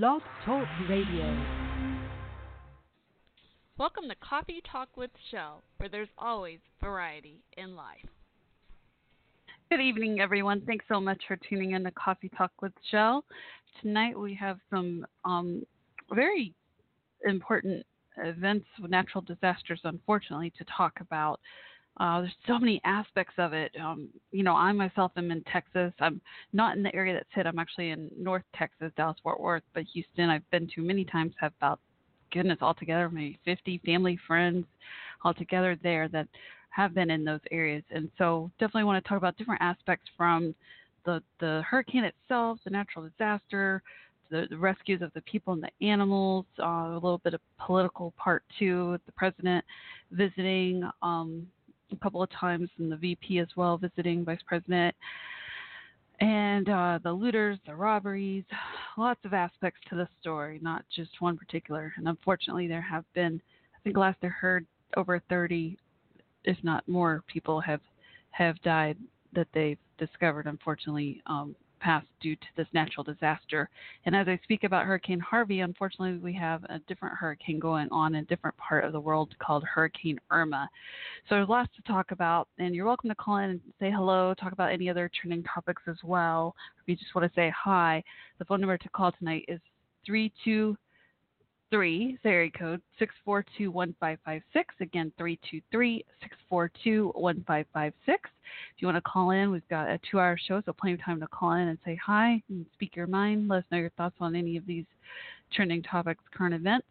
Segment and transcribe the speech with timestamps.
[0.00, 1.38] Blog Talk Radio.
[3.76, 8.08] Welcome to Coffee Talk with Shell, where there's always variety in life.
[9.70, 10.62] Good evening, everyone.
[10.62, 13.26] Thanks so much for tuning in to Coffee Talk with Shell.
[13.82, 15.62] Tonight we have some um,
[16.10, 16.54] very
[17.26, 17.84] important
[18.16, 21.38] events, natural disasters, unfortunately, to talk about.
[21.98, 23.70] Uh, there's so many aspects of it.
[23.80, 25.92] Um, you know, I myself am in Texas.
[26.00, 26.20] I'm
[26.52, 27.46] not in the area that's hit.
[27.46, 31.34] I'm actually in North Texas, Dallas Fort Worth, but Houston I've been to many times.
[31.38, 31.80] Have about
[32.32, 34.64] goodness altogether maybe 50 family friends
[35.22, 36.28] altogether there that
[36.70, 40.54] have been in those areas, and so definitely want to talk about different aspects from
[41.04, 43.82] the the hurricane itself, the natural disaster,
[44.32, 48.12] the, the rescues of the people and the animals, uh, a little bit of political
[48.16, 49.64] part too, the president
[50.10, 50.88] visiting.
[51.02, 51.46] Um,
[51.92, 54.94] a couple of times, and the VP as well visiting Vice President,
[56.20, 58.44] and uh, the looters, the robberies,
[58.96, 61.92] lots of aspects to the story, not just one particular.
[61.96, 63.40] And unfortunately, there have been,
[63.74, 65.76] I think last I heard, over 30,
[66.44, 67.80] if not more, people have
[68.30, 68.96] have died
[69.34, 70.46] that they've discovered.
[70.46, 73.68] Unfortunately, um, passed due to this natural disaster.
[74.06, 78.14] And as I speak about Hurricane Harvey, unfortunately, we have a different hurricane going on
[78.14, 80.68] in a different part of the world called Hurricane Irma.
[81.28, 84.34] So there's lots to talk about, and you're welcome to call in and say hello,
[84.34, 86.54] talk about any other trending topics as well.
[86.80, 88.02] If you just want to say hi,
[88.38, 89.60] the phone number to call tonight is
[90.06, 90.76] 323
[91.72, 94.74] three, area code six four two one five five six.
[94.80, 98.30] Again, three two three six four two one five five six.
[98.76, 101.18] If you want to call in, we've got a two-hour show, so plenty of time
[101.20, 103.48] to call in and say hi and speak your mind.
[103.48, 104.84] Let us know your thoughts on any of these
[105.54, 106.86] trending topics, current events,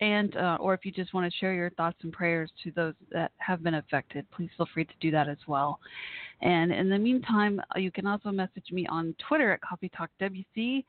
[0.00, 2.94] and uh, or if you just want to share your thoughts and prayers to those
[3.12, 5.78] that have been affected, please feel free to do that as well.
[6.40, 10.84] And in the meantime, you can also message me on Twitter at Coffee Talk WC.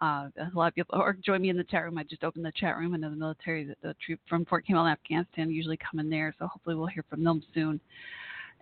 [0.00, 1.96] Uh, a lot of people, or join me in the chat room.
[1.96, 2.94] I just opened the chat room.
[2.94, 6.10] I know the military, the, the troop from Fort Campbell in Afghanistan, usually come in
[6.10, 6.34] there.
[6.38, 7.80] So hopefully we'll hear from them soon.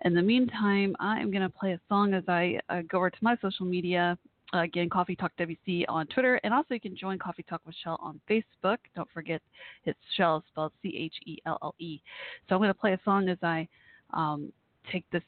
[0.03, 3.09] In the meantime, I am going to play a song as I uh, go over
[3.09, 4.17] to my social media.
[4.53, 7.75] Uh, again, Coffee Talk WC on Twitter, and also you can join Coffee Talk with
[7.83, 8.77] Shell on Facebook.
[8.95, 9.41] Don't forget,
[9.85, 11.99] it's Shell spelled C H E L L E.
[12.47, 13.67] So I'm going to play a song as I
[14.13, 14.51] um,
[14.91, 15.23] take this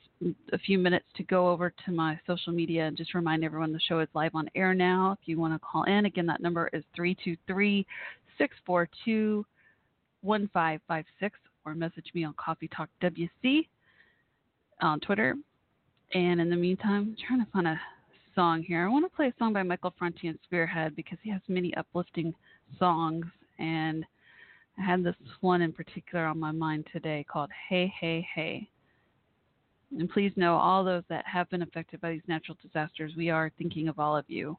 [0.51, 3.79] a few minutes to go over to my social media and just remind everyone the
[3.79, 5.17] show is live on air now.
[5.19, 7.85] If you want to call in, again, that number is 323
[8.37, 9.45] 642
[10.21, 13.67] 1556 or message me on Coffee Talk WC
[14.81, 15.35] on Twitter.
[16.13, 17.79] And in the meantime, I'm trying to find a
[18.35, 18.85] song here.
[18.85, 21.73] I want to play a song by Michael Franti and Spearhead because he has many
[21.75, 22.33] uplifting
[22.79, 23.25] songs.
[23.59, 24.05] And
[24.79, 28.69] I had this one in particular on my mind today called Hey, Hey, Hey.
[29.91, 33.51] And please know, all those that have been affected by these natural disasters, we are
[33.57, 34.57] thinking of all of you.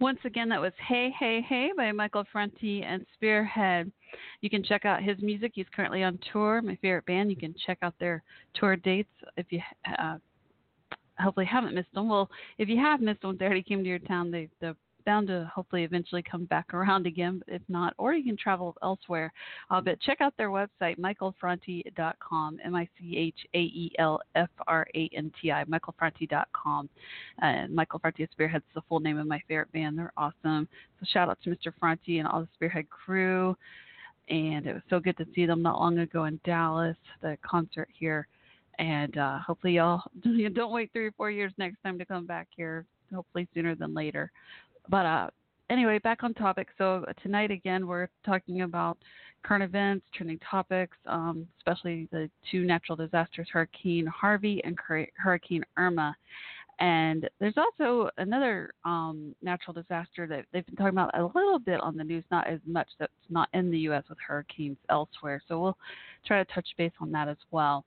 [0.00, 3.92] Once again, that was Hey Hey Hey by Michael Franti and Spearhead.
[4.40, 5.52] You can check out his music.
[5.54, 6.62] He's currently on tour.
[6.62, 7.28] My favorite band.
[7.30, 8.22] You can check out their
[8.54, 9.60] tour dates if you
[9.98, 10.16] uh,
[11.18, 12.08] hopefully haven't missed them.
[12.08, 14.30] Well, if you have missed them, they already came to your town.
[14.30, 14.74] They, they're
[15.04, 17.42] bound to hopefully eventually come back around again.
[17.44, 19.32] But if not, or you can travel elsewhere.
[19.70, 24.50] Uh, but check out their website, michaelfranti.com, M I C H A E L F
[24.66, 26.88] R A N T I, michaelfranti.com.
[27.40, 29.98] And Michael Franti of Spearhead's the full name of my favorite band.
[29.98, 30.68] They're awesome.
[30.98, 31.72] So shout out to Mr.
[31.78, 33.56] Franti and all the Spearhead crew.
[34.28, 37.88] And it was so good to see them not long ago in Dallas, the concert
[37.92, 38.28] here.
[38.78, 40.02] And uh, hopefully y'all
[40.54, 42.86] don't wait three or four years next time to come back here.
[43.14, 44.30] Hopefully sooner than later.
[44.88, 45.30] But uh,
[45.68, 46.68] anyway, back on topic.
[46.78, 48.98] So tonight again, we're talking about
[49.42, 54.76] current events, trending topics, um, especially the two natural disasters, Hurricane Harvey and
[55.16, 56.14] Hurricane Irma.
[56.80, 61.78] And there's also another um, natural disaster that they've been talking about a little bit
[61.80, 64.04] on the news, not as much that's not in the U.S.
[64.08, 65.42] with hurricanes elsewhere.
[65.46, 65.78] So we'll
[66.26, 67.84] try to touch base on that as well.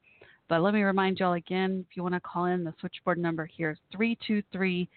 [0.47, 3.47] But let me remind y'all again, if you want to call in, the switchboard number
[3.47, 4.87] here is 323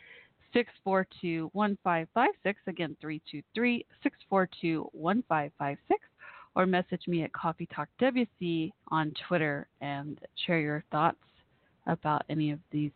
[0.56, 2.60] 642 1556.
[2.66, 6.00] Again, 323 642 1556.
[6.54, 11.18] Or message me at Coffee Talk WC on Twitter and share your thoughts
[11.86, 12.92] about any of these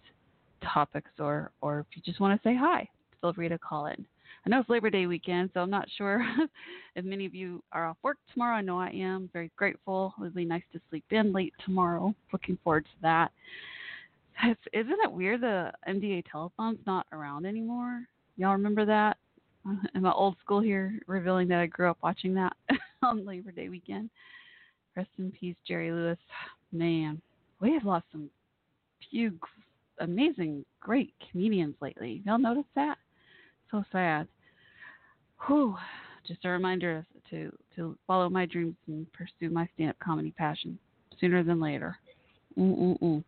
[0.65, 2.89] topics or, or if you just want to say hi,
[3.21, 4.07] feel free to call in.
[4.47, 6.25] I know it's Labor Day weekend, so I'm not sure
[6.97, 8.57] if many of you are off work tomorrow.
[8.57, 9.29] I know I am.
[9.35, 10.15] Very grateful.
[10.17, 12.15] It would be nice to sleep in late tomorrow.
[12.33, 13.33] Looking forward to that.
[14.45, 18.05] It's, isn't it weird the MDA telethon's not around anymore?
[18.37, 19.17] Y'all remember that?
[19.95, 22.53] Am I old school here, revealing that I grew up watching that
[23.03, 24.11] on Labor Day weekend?
[24.97, 26.19] Rest in peace, Jerry Lewis.
[26.73, 27.21] Man,
[27.61, 28.31] we have lost some
[29.11, 29.33] few
[29.99, 32.23] amazing, great comedians lately.
[32.25, 32.97] Y'all notice that?
[33.71, 34.27] So sad.
[35.47, 35.77] Whew.
[36.27, 40.79] Just a reminder to to follow my dreams and pursue my stand-up comedy passion
[41.19, 41.97] sooner than later.
[42.59, 43.25] Mm-mm-mm.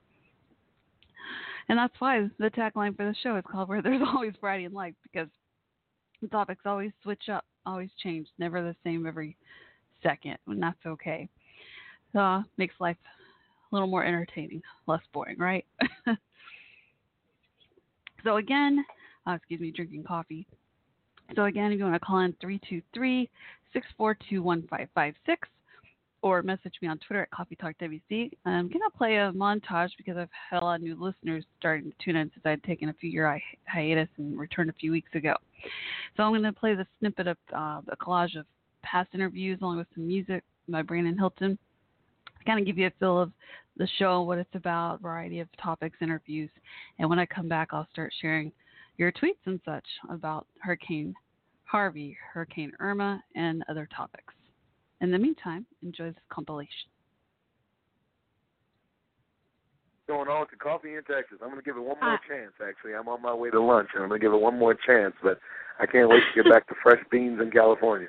[1.69, 4.73] And that's why the tagline for the show is called Where There's Always Variety in
[4.73, 5.29] Life because
[6.21, 9.37] the topics always switch up, always change, never the same every
[10.03, 11.29] second, and that's okay.
[12.17, 12.97] Uh, makes life
[13.71, 15.65] a little more entertaining, less boring, right?
[18.25, 18.85] so again,
[19.27, 20.47] uh, excuse me, drinking coffee.
[21.35, 23.31] So again, if you want to call in 323
[23.73, 25.49] 642 1556
[26.23, 28.31] or message me on Twitter at Coffee Talk WC.
[28.47, 31.91] I'm going to play a montage because I've had a lot of new listeners starting
[31.91, 34.93] to tune in since I'd taken a few year hi- hiatus and returned a few
[34.93, 35.35] weeks ago.
[36.17, 38.47] So I'm to play the snippet of uh, a collage of
[38.83, 41.59] past interviews along with some music by Brandon Hilton
[42.39, 43.33] to kind of give you a feel of
[43.77, 46.51] the show, what it's about, variety of topics, interviews.
[46.99, 48.53] And when I come back, I'll start sharing
[48.97, 51.15] your tweets and such about Hurricane
[51.65, 54.35] Harvey, Hurricane Irma, and other topics.
[55.03, 56.89] In the meantime, enjoy this compilation.
[60.07, 61.39] Going on to coffee in Texas.
[61.43, 62.07] I'm going to give it one Ah.
[62.11, 62.53] more chance.
[62.67, 64.75] Actually, I'm on my way to lunch, and I'm going to give it one more
[64.75, 65.15] chance.
[65.23, 65.39] But
[65.81, 68.09] I can't wait to get back to fresh beans in California.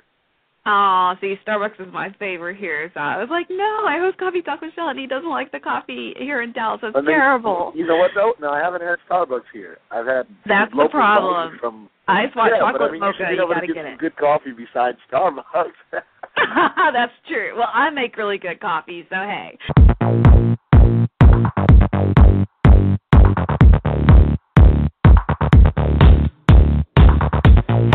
[0.65, 2.89] Oh, see, Starbucks is my favorite here.
[2.93, 5.51] So I was like, no, I host Coffee Talk with Shell, and he doesn't like
[5.51, 6.79] the coffee here in Dallas.
[6.83, 7.73] It's I mean, terrible.
[7.75, 8.33] You know what though?
[8.39, 9.79] No, I haven't had Starbucks here.
[9.91, 11.57] I've had That's the problem.
[11.59, 13.97] From Ice hot yeah, chocolate but I mean, mocha, you, you gotta to get it.
[13.97, 15.43] good coffee besides Starbucks.
[16.93, 17.55] That's true.
[17.55, 19.57] Well, I make really good coffee, so hey.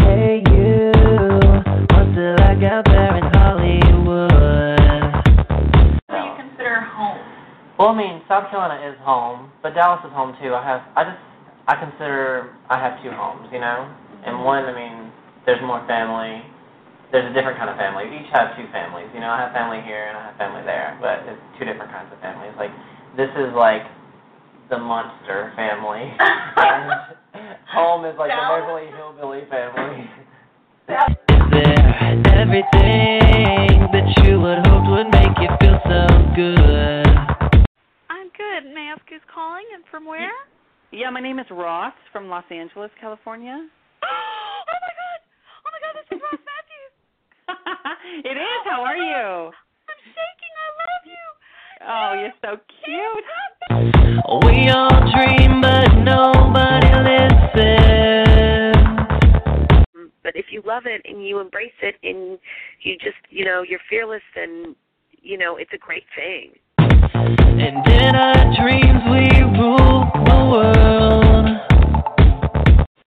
[0.00, 0.92] Hey you,
[1.92, 4.80] what's it like out there in Hollywood?
[6.06, 7.20] What do you consider home?
[7.78, 10.54] Well, I mean, South Carolina is home, but Dallas is home too.
[10.54, 11.18] I have, I just,
[11.68, 13.94] I consider I have two homes, you know.
[14.24, 15.12] And one, I mean,
[15.46, 16.42] there's more family.
[17.10, 18.04] There's a different kind of family.
[18.10, 19.32] We each have two families, you know.
[19.32, 22.20] I have family here and I have family there, but it's two different kinds of
[22.20, 22.52] families.
[22.60, 22.70] Like,
[23.16, 23.82] this is like
[24.68, 26.92] the monster family, and
[27.72, 30.04] home is like the Beverly Hillbilly family.
[30.04, 31.00] Is
[31.56, 36.04] there everything that you would hope would make you feel so
[36.36, 37.08] good?
[38.12, 38.68] I'm good.
[38.68, 40.28] May I ask who's calling and from where?
[40.92, 43.56] Yeah, my name is Ross from Los Angeles, California.
[44.04, 45.20] oh my god!
[45.64, 46.92] Oh my god, this is Ross Mathews.
[48.24, 48.62] It is.
[48.64, 49.50] How are you?
[49.50, 50.54] I'm shaking.
[50.58, 51.24] I love you.
[51.86, 53.26] Oh, you're so cute.
[54.44, 58.08] We all dream, but nobody listens.
[60.22, 62.38] But if you love it and you embrace it and
[62.82, 64.74] you just, you know, you're fearless, then,
[65.22, 66.52] you know, it's a great thing.
[66.78, 71.48] And in our dreams, we rule the world.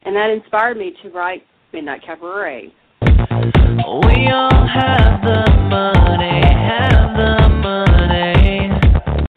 [0.05, 2.73] And that inspired me to write Midnight Cabaret.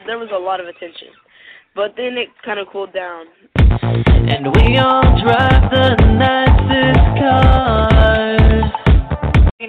[0.06, 1.10] There was a lot of attention,
[1.76, 3.26] but then it kind of cooled down.
[3.58, 8.72] And we all drive the nicest cars.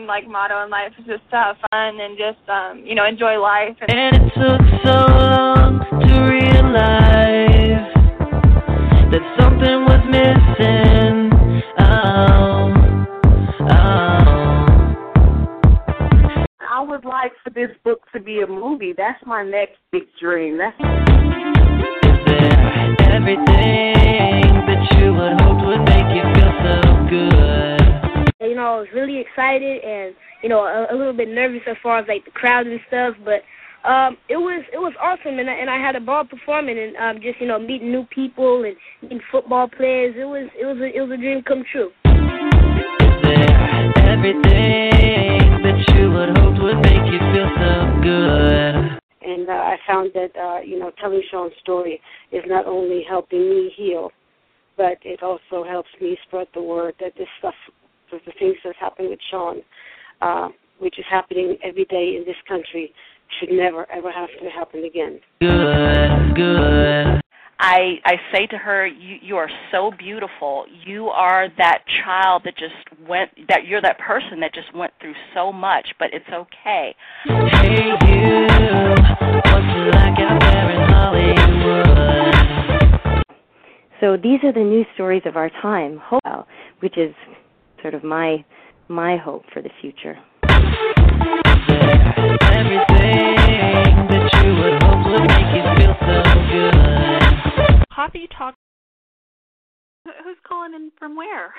[0.06, 3.36] like motto in life is just to have fun and just um, you know enjoy
[3.40, 3.76] life.
[3.80, 7.07] And, And it took so long to realize
[17.22, 18.94] like for this book to be a movie.
[18.96, 20.56] That's my next big dream.
[20.56, 20.76] That's
[23.10, 26.78] Everything that you would hope would make you feel so
[27.10, 28.30] good.
[28.40, 31.76] You know, I was really excited and you know a, a little bit nervous as
[31.82, 33.42] far as like the crowd and stuff, but
[33.88, 36.96] um, it was it was awesome and I, and I had a ball performing and
[36.98, 40.14] um, just you know meeting new people and meeting football players.
[40.16, 41.90] It was it was a, it was a dream come true.
[44.06, 45.37] Everything
[46.18, 47.72] that you would make you feel so
[48.02, 48.98] good.
[49.22, 52.00] And uh, I found that uh, you know telling Sean's story
[52.32, 54.10] is not only helping me heal,
[54.76, 57.54] but it also helps me spread the word that this stuff,
[58.10, 59.62] the the things that's happening with Sean,
[60.22, 60.48] uh,
[60.78, 62.92] which is happening every day in this country,
[63.38, 65.20] should never ever have to happen again.
[65.40, 67.20] Good, good.
[67.60, 70.64] I I say to her, you you are so beautiful.
[70.86, 72.74] You are that child that just
[73.08, 76.94] went that you're that person that just went through so much, but it's okay.
[77.24, 82.28] Hey you, what's it like out there in Hollywood?
[84.00, 86.46] So these are the news stories of our time, hope,
[86.78, 87.12] which is
[87.82, 88.44] sort of my
[88.86, 90.16] my hope for the future.
[92.54, 93.34] Everything
[94.06, 96.22] that you would hope would make you feel so
[96.52, 96.77] good.
[97.98, 98.54] Coffee Talk.
[100.04, 101.52] Who's calling in from where?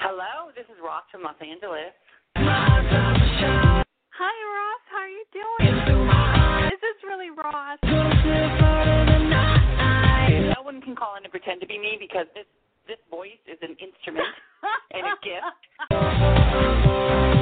[0.00, 1.94] Hello, this is Ross from Los Angeles.
[2.34, 3.38] Hi,
[4.18, 4.80] Ross.
[4.90, 5.70] How are you doing?
[6.66, 7.78] This is this really Ross?
[10.50, 12.46] No one can call in and pretend to be me because this
[12.88, 14.26] this voice is an instrument
[14.90, 15.62] and a gift.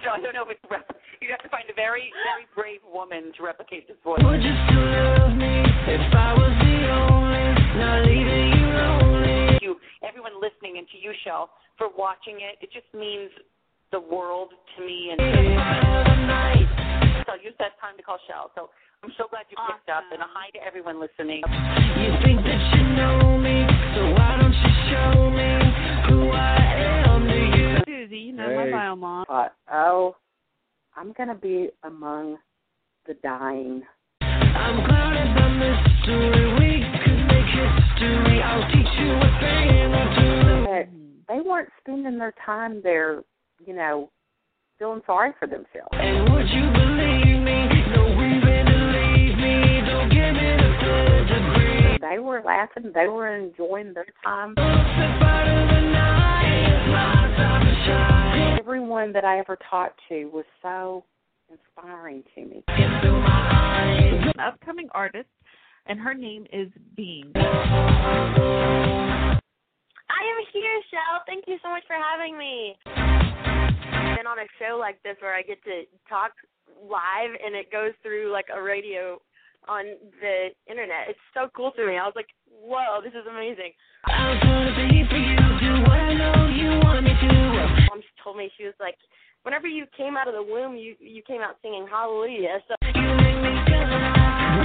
[0.00, 0.88] So I don't know if it's rep-
[1.20, 4.24] you have to find a very very brave woman to replicate this voice.
[4.24, 5.60] Would you still love me
[5.92, 9.58] if I was the only, not leaving you lonely?
[9.60, 12.56] you, everyone listening, and to you, Shell, for watching it.
[12.64, 13.30] It just means
[13.92, 15.12] the world to me.
[15.12, 15.20] And
[17.28, 18.50] so I use that time to call Shell.
[18.54, 18.70] So
[19.04, 21.44] I'm so glad you picked up, and a hi to everyone listening.
[21.44, 25.59] You think that you know me, so why don't you show me
[28.10, 29.24] Susie, you know my bio mom.
[29.28, 30.16] Uh, oh,
[30.96, 32.38] I'm gonna be among
[33.06, 33.82] the dying.
[34.22, 36.52] I'm clouded by mystery.
[36.54, 38.42] We could make history.
[38.42, 40.66] I'll teach you a thing or two.
[40.66, 43.22] But they weren't spending their time there,
[43.64, 44.10] you know,
[44.78, 45.90] feeling sorry for themselves.
[45.92, 47.68] And would you believe me?
[47.94, 49.80] No reason to leave me.
[49.86, 51.98] Don't give me the third degree.
[52.00, 52.90] They were laughing.
[52.92, 54.54] They were enjoying their time.
[58.70, 61.02] Everyone everyone that I ever talked to was so
[61.50, 62.62] inspiring to me.
[62.68, 65.26] An upcoming artist,
[65.86, 67.32] and her name is Bean.
[67.34, 69.40] I
[70.22, 71.22] am here, Shell.
[71.26, 72.76] Thank you so much for having me.
[72.84, 76.30] Been on a show like this where I get to talk
[76.80, 79.20] live and it goes through like a radio
[79.66, 81.08] on the internet.
[81.08, 81.98] It's so cool to me.
[81.98, 83.72] I was like, whoa, this is amazing.
[88.22, 88.96] Told me she was like,
[89.42, 92.58] whenever you came out of the womb, you you came out singing Hallelujah.
[92.68, 92.74] So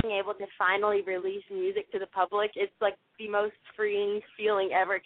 [0.02, 4.72] being able to finally release music to the public, it's like the most freeing feeling
[4.74, 5.00] ever.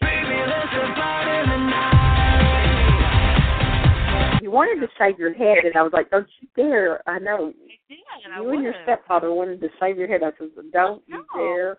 [4.42, 7.54] You wanted to shave your head, and I was like, "Don't you dare!" I know
[7.92, 10.24] I you and your stepfather wanted to shave your head.
[10.24, 11.78] I said, "Don't you dare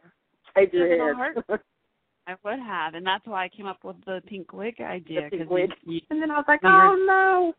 [0.55, 1.17] shave your
[1.49, 1.61] head."
[2.31, 5.29] I would have, and that's why I came up with the pink wig idea.
[5.31, 5.71] The pink wig.
[5.85, 7.53] You, And then I was like, "Oh no!"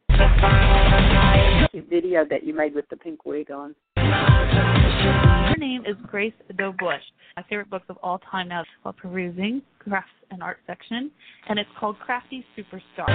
[1.72, 3.75] Cute video that you made with the pink wig on.
[3.98, 7.01] Her name is Grace Dobush.
[7.36, 11.12] My favorite books of all time now while Perusing, Crafts and Art Section,
[11.50, 13.08] and it's called Crafty Superstar.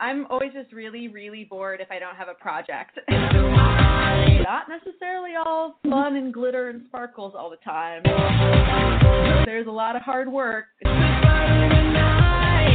[0.00, 2.98] I'm always just really, really bored if I don't have a project.
[3.08, 8.02] Not necessarily all fun and glitter and sparkles all the time.
[9.44, 10.66] There's a lot of hard work.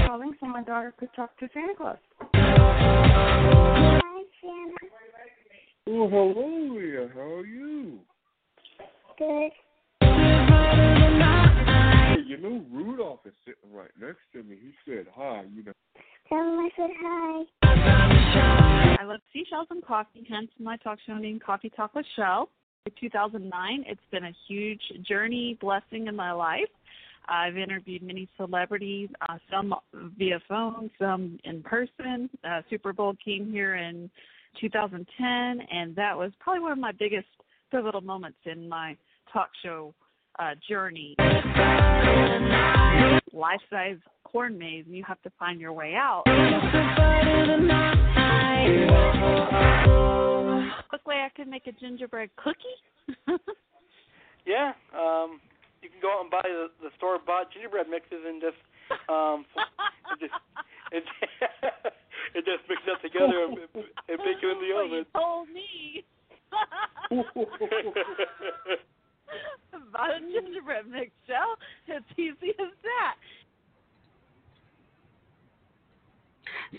[0.08, 1.98] Calling so my daughter could talk to Santa Claus.
[2.34, 4.76] Hi, Santa.
[5.88, 7.10] Oh, hello there.
[7.10, 8.00] How are you?
[9.18, 9.52] Good.
[10.02, 14.58] Hey, you know Rudolph is sitting right next to me.
[14.62, 15.44] He said hi.
[15.54, 15.74] You know.
[16.30, 17.44] Tell I said hi.
[19.00, 22.50] I love seashells and coffee, hence my talk show named Coffee Talk with Shell.
[22.88, 26.70] In 2009, it's been a huge journey, blessing in my life.
[27.28, 29.76] I've interviewed many celebrities, uh, some
[30.18, 32.28] via phone, some in person.
[32.44, 34.10] Uh, Super Bowl came here in
[34.60, 37.28] 2010, and that was probably one of my biggest
[37.70, 38.98] pivotal moments in my
[39.32, 39.94] talk show
[40.40, 41.16] uh, journey.
[43.32, 43.98] Life size
[44.36, 46.24] corn maze, and you have to find your way out.
[50.90, 53.38] Quick way I could make a gingerbread cookie.
[54.46, 55.42] Yeah, um,
[55.82, 58.62] you can go out and buy the, the store bought gingerbread mixes and just
[59.10, 59.42] um,
[60.14, 60.38] it just
[60.94, 61.02] it,
[62.38, 66.06] it just mix it together and, and bake it in the What you told me.
[69.74, 71.58] About a gingerbread mix, Shell.
[71.90, 73.18] It's easy as that.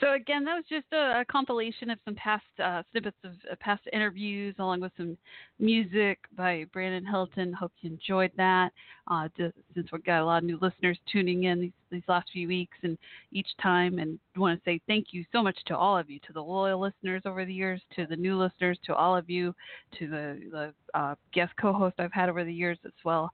[0.01, 3.55] So again, that was just a, a compilation of some past uh, snippets of uh,
[3.61, 5.17] past interviews, along with some
[5.59, 7.53] music by Brandon Hilton.
[7.53, 8.71] Hope you enjoyed that.
[9.09, 12.49] Uh, since we've got a lot of new listeners tuning in these, these last few
[12.49, 12.99] weeks and
[13.33, 16.33] each time, and want to say thank you so much to all of you, to
[16.33, 19.55] the loyal listeners over the years, to the new listeners, to all of you,
[19.99, 23.31] to the the uh, guest co-hosts I've had over the years, as well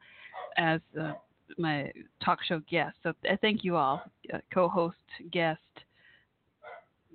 [0.57, 1.13] as uh,
[1.59, 1.91] my
[2.25, 2.99] talk show guests.
[3.03, 4.03] So thank you all,
[4.33, 4.97] uh, co-host,
[5.31, 5.59] guest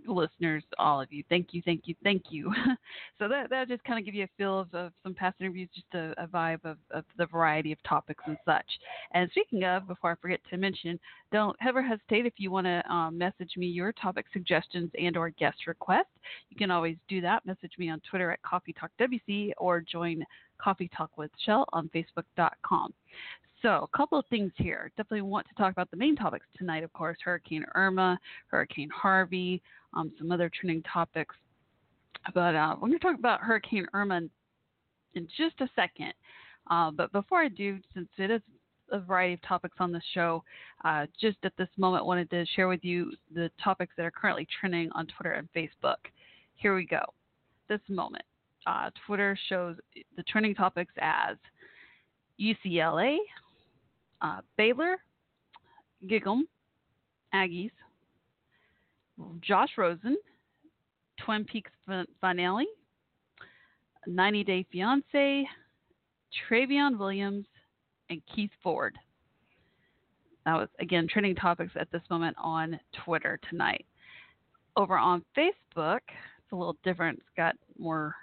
[0.07, 1.23] listeners, all of you.
[1.29, 2.53] Thank you, thank you, thank you.
[3.19, 5.69] so that that just kind of give you a feel of, of some past interviews,
[5.73, 8.65] just a, a vibe of, of the variety of topics and such.
[9.11, 10.99] And speaking of, before I forget to mention,
[11.31, 15.29] don't ever hesitate if you want to um, message me your topic suggestions and or
[15.31, 16.05] guest requests.
[16.49, 17.45] You can always do that.
[17.45, 20.23] Message me on Twitter at Coffee Talk WC or join
[20.57, 22.93] Coffee Talk with Shell on Facebook.com.
[23.61, 24.91] So, a couple of things here.
[24.97, 29.63] Definitely want to talk about the main topics tonight, of course Hurricane Irma, Hurricane Harvey,
[29.93, 31.35] um, some other trending topics.
[32.33, 34.21] But uh, we're going to talk about Hurricane Irma
[35.15, 36.13] in, just a second.
[36.69, 38.41] Uh, but before I do, since it is
[38.91, 40.43] a variety of topics on the show,
[40.85, 44.47] uh, just at this moment, wanted to share with you the topics that are currently
[44.59, 45.97] trending on Twitter and Facebook.
[46.55, 47.01] Here we go.
[47.69, 48.23] This moment.
[48.67, 49.77] Uh, Twitter shows
[50.17, 51.37] the trending topics as
[52.37, 53.15] UCLA,
[54.21, 54.97] uh, Baylor,
[56.05, 56.41] Gig'em,
[57.33, 57.71] Aggies,
[59.39, 60.17] Josh Rosen,
[61.23, 62.67] Twin Peaks fin- finale,
[64.05, 65.47] 90 Day Fiance,
[66.49, 67.45] Trayveon Williams,
[68.09, 68.97] and Keith Ford.
[70.45, 73.85] That was again trending topics at this moment on Twitter tonight.
[74.75, 77.19] Over on Facebook, it's a little different.
[77.19, 78.13] It's got more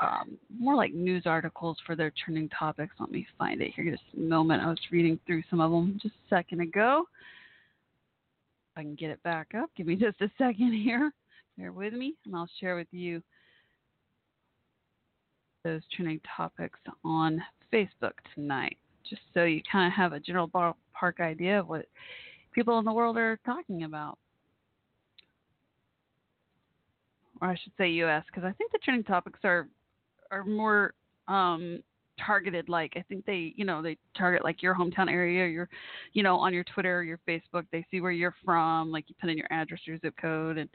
[0.00, 2.94] um, more like news articles for their trending topics.
[2.98, 4.62] Let me find it here just a moment.
[4.62, 7.04] I was reading through some of them just a second ago.
[8.72, 11.12] If I can get it back up, give me just a second here.
[11.56, 13.22] Bear with me, and I'll share with you
[15.64, 18.76] those trending topics on Facebook tonight,
[19.08, 21.86] just so you kind of have a general ballpark idea of what
[22.52, 24.18] people in the world are talking about.
[27.40, 28.24] or I should say U.S.
[28.26, 29.68] because I think the trending topics are
[30.30, 30.94] are more
[31.28, 31.82] um,
[32.24, 32.68] targeted.
[32.68, 35.68] Like I think they, you know, they target like your hometown area, your,
[36.12, 37.64] you know, on your Twitter, or your Facebook.
[37.72, 38.90] They see where you're from.
[38.90, 40.68] Like you put in your address, your zip code, and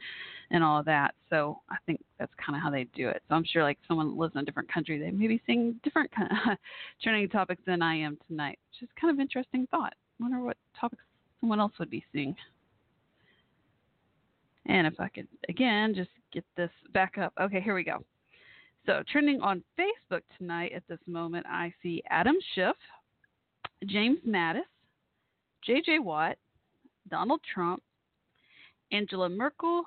[0.51, 1.15] and all of that.
[1.29, 3.21] So I think that's kind of how they do it.
[3.29, 6.11] So I'm sure like someone lives in a different country, they may be seeing different
[6.15, 6.57] kind of
[7.01, 9.93] trending topics than I am tonight, which is kind of interesting thought.
[10.19, 11.03] wonder what topics
[11.39, 12.35] someone else would be seeing.
[14.67, 17.33] And if I could again just get this back up.
[17.41, 18.03] Okay, here we go.
[18.85, 22.75] So trending on Facebook tonight at this moment, I see Adam Schiff,
[23.85, 24.61] James Mattis,
[25.63, 25.99] J.J.
[25.99, 26.37] Watt,
[27.07, 27.83] Donald Trump,
[28.91, 29.83] Angela Merkel,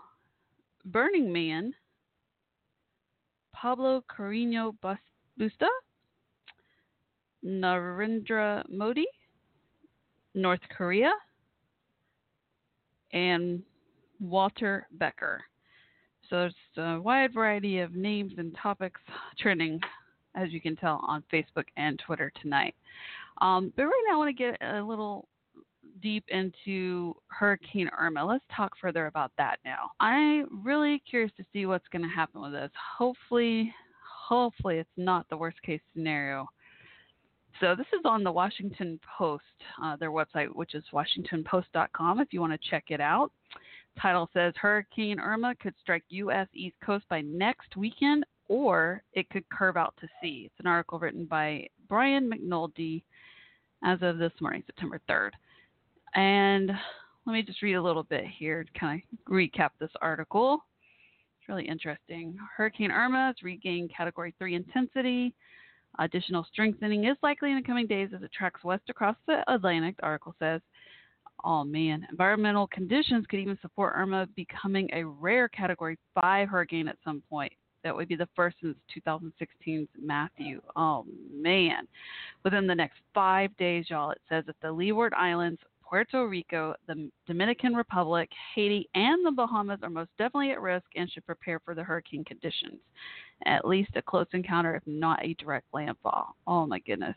[0.84, 1.74] Burning Man,
[3.52, 4.74] Pablo Carino
[5.40, 5.68] Busta,
[7.44, 9.06] Narendra Modi,
[10.34, 11.12] North Korea,
[13.12, 13.62] and
[14.20, 15.42] Walter Becker.
[16.30, 16.36] So
[16.76, 19.00] there's a wide variety of names and topics
[19.38, 19.80] trending,
[20.34, 22.74] as you can tell, on Facebook and Twitter tonight.
[23.40, 25.28] Um, but right now, I want to get a little
[26.02, 28.24] deep into Hurricane Irma.
[28.24, 29.90] Let's talk further about that now.
[30.00, 32.70] I'm really curious to see what's going to happen with this.
[32.98, 33.72] Hopefully,
[34.28, 36.46] hopefully it's not the worst case scenario.
[37.60, 39.44] So this is on the Washington Post,
[39.82, 42.20] uh, their website, which is washingtonpost.com.
[42.20, 43.30] If you want to check it out.
[44.00, 46.48] Title says Hurricane Irma could strike U.S.
[46.52, 50.44] East Coast by next weekend, or it could curve out to sea.
[50.46, 53.02] It's an article written by Brian McNoldy
[53.84, 55.30] as of this morning, September 3rd.
[56.14, 56.70] And
[57.26, 60.64] let me just read a little bit here to kind of recap this article.
[61.40, 62.36] It's really interesting.
[62.56, 65.34] Hurricane Irma has regained Category 3 intensity.
[65.98, 69.96] Additional strengthening is likely in the coming days as it tracks west across the Atlantic,
[69.96, 70.60] the article says.
[71.44, 76.96] Oh man, environmental conditions could even support Irma becoming a rare Category 5 hurricane at
[77.04, 77.52] some point.
[77.82, 78.76] That would be the first since
[79.06, 80.62] 2016's Matthew.
[80.74, 81.86] Oh man.
[82.42, 85.60] Within the next five days, y'all, it says that the Leeward Islands,
[85.94, 91.08] Puerto Rico, the Dominican Republic, Haiti, and the Bahamas are most definitely at risk and
[91.08, 92.80] should prepare for the hurricane conditions.
[93.46, 96.34] At least a close encounter, if not a direct landfall.
[96.48, 97.14] Oh my goodness.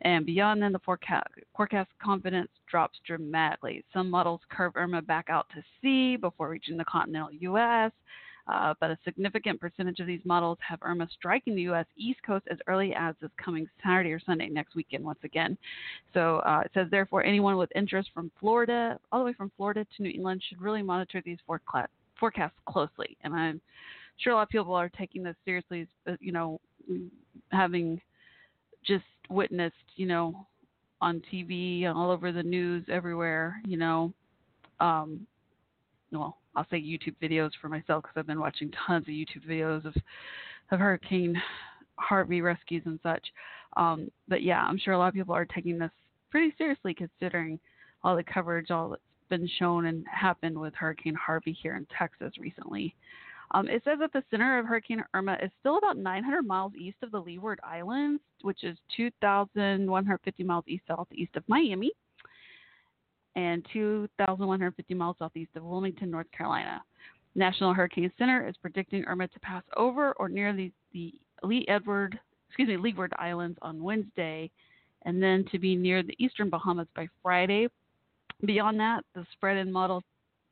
[0.00, 3.84] And beyond then, the forecast, forecast confidence drops dramatically.
[3.94, 7.92] Some models curve Irma back out to sea before reaching the continental U.S.
[8.48, 11.86] Uh, but a significant percentage of these models have Irma striking the U.S.
[11.96, 15.56] East Coast as early as this coming Saturday or Sunday next weekend, once again.
[16.14, 19.86] So uh, it says, therefore, anyone with interest from Florida, all the way from Florida
[19.96, 23.16] to New England, should really monitor these forecasts closely.
[23.22, 23.60] And I'm
[24.18, 25.86] sure a lot of people are taking this seriously,
[26.20, 26.60] you know,
[27.52, 28.00] having
[28.86, 30.46] just witnessed, you know,
[31.00, 34.12] on TV, all over the news, everywhere, you know,
[34.80, 35.26] um,
[36.12, 39.84] well, I'll say YouTube videos for myself because I've been watching tons of YouTube videos
[39.84, 39.94] of
[40.70, 41.40] of Hurricane
[41.96, 43.26] Harvey rescues and such.
[43.76, 45.90] Um, but yeah, I'm sure a lot of people are taking this
[46.30, 47.58] pretty seriously considering
[48.02, 52.32] all the coverage, all that's been shown and happened with Hurricane Harvey here in Texas
[52.38, 52.94] recently.
[53.52, 56.98] Um, it says that the center of Hurricane Irma is still about 900 miles east
[57.02, 61.90] of the Leeward Islands, which is 2,150 miles east southeast of Miami,
[63.36, 66.82] and 2,150 miles southeast of Wilmington, North Carolina.
[67.34, 72.18] National Hurricane Center is predicting Irma to pass over or near the, the Lee Edward,
[72.48, 74.50] excuse me, Leeward Islands on Wednesday,
[75.02, 77.68] and then to be near the eastern Bahamas by Friday.
[78.44, 80.02] Beyond that, the spread in model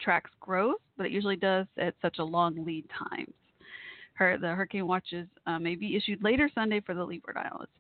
[0.01, 3.35] tracks growth, but it usually does at such a long lead times.
[4.15, 7.71] Her, the hurricane watches uh, may be issued later Sunday for the Leeward Islands.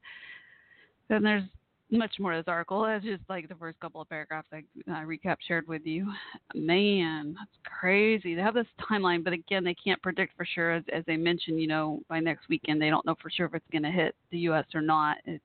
[1.09, 1.45] Then there's
[1.90, 2.85] much more to this article.
[2.85, 6.11] It's just like the first couple of paragraphs I uh, recap shared with you.
[6.55, 8.35] Man, that's crazy.
[8.35, 10.72] They have this timeline, but again, they can't predict for sure.
[10.72, 13.55] As, as they mentioned, you know, by next weekend, they don't know for sure if
[13.55, 14.66] it's going to hit the U.S.
[14.74, 15.16] or not.
[15.24, 15.40] It,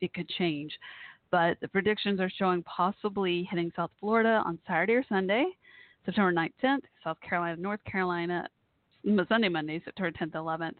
[0.00, 0.72] it could change.
[1.30, 5.46] But the predictions are showing possibly hitting South Florida on Saturday or Sunday
[6.08, 8.48] September 9th, 10th, South Carolina, North Carolina,
[9.28, 10.76] Sunday, Monday, September 10th, 11th,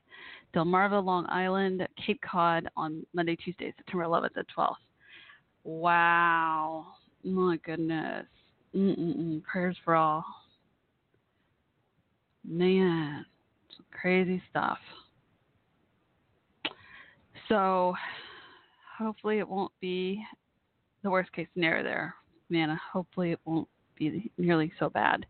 [0.54, 4.74] Delmarva, Long Island, Cape Cod on Monday, Tuesday, September 11th and 12th.
[5.68, 6.87] Wow.
[7.22, 8.24] My goodness.
[8.74, 9.42] Mm-mm-mm.
[9.42, 10.24] Prayers for all.
[12.42, 13.26] Man,
[13.90, 14.78] crazy stuff.
[17.50, 17.94] So,
[18.98, 20.24] hopefully, it won't be
[21.02, 22.14] the worst case scenario there.
[22.48, 25.26] Man, hopefully, it won't be nearly so bad.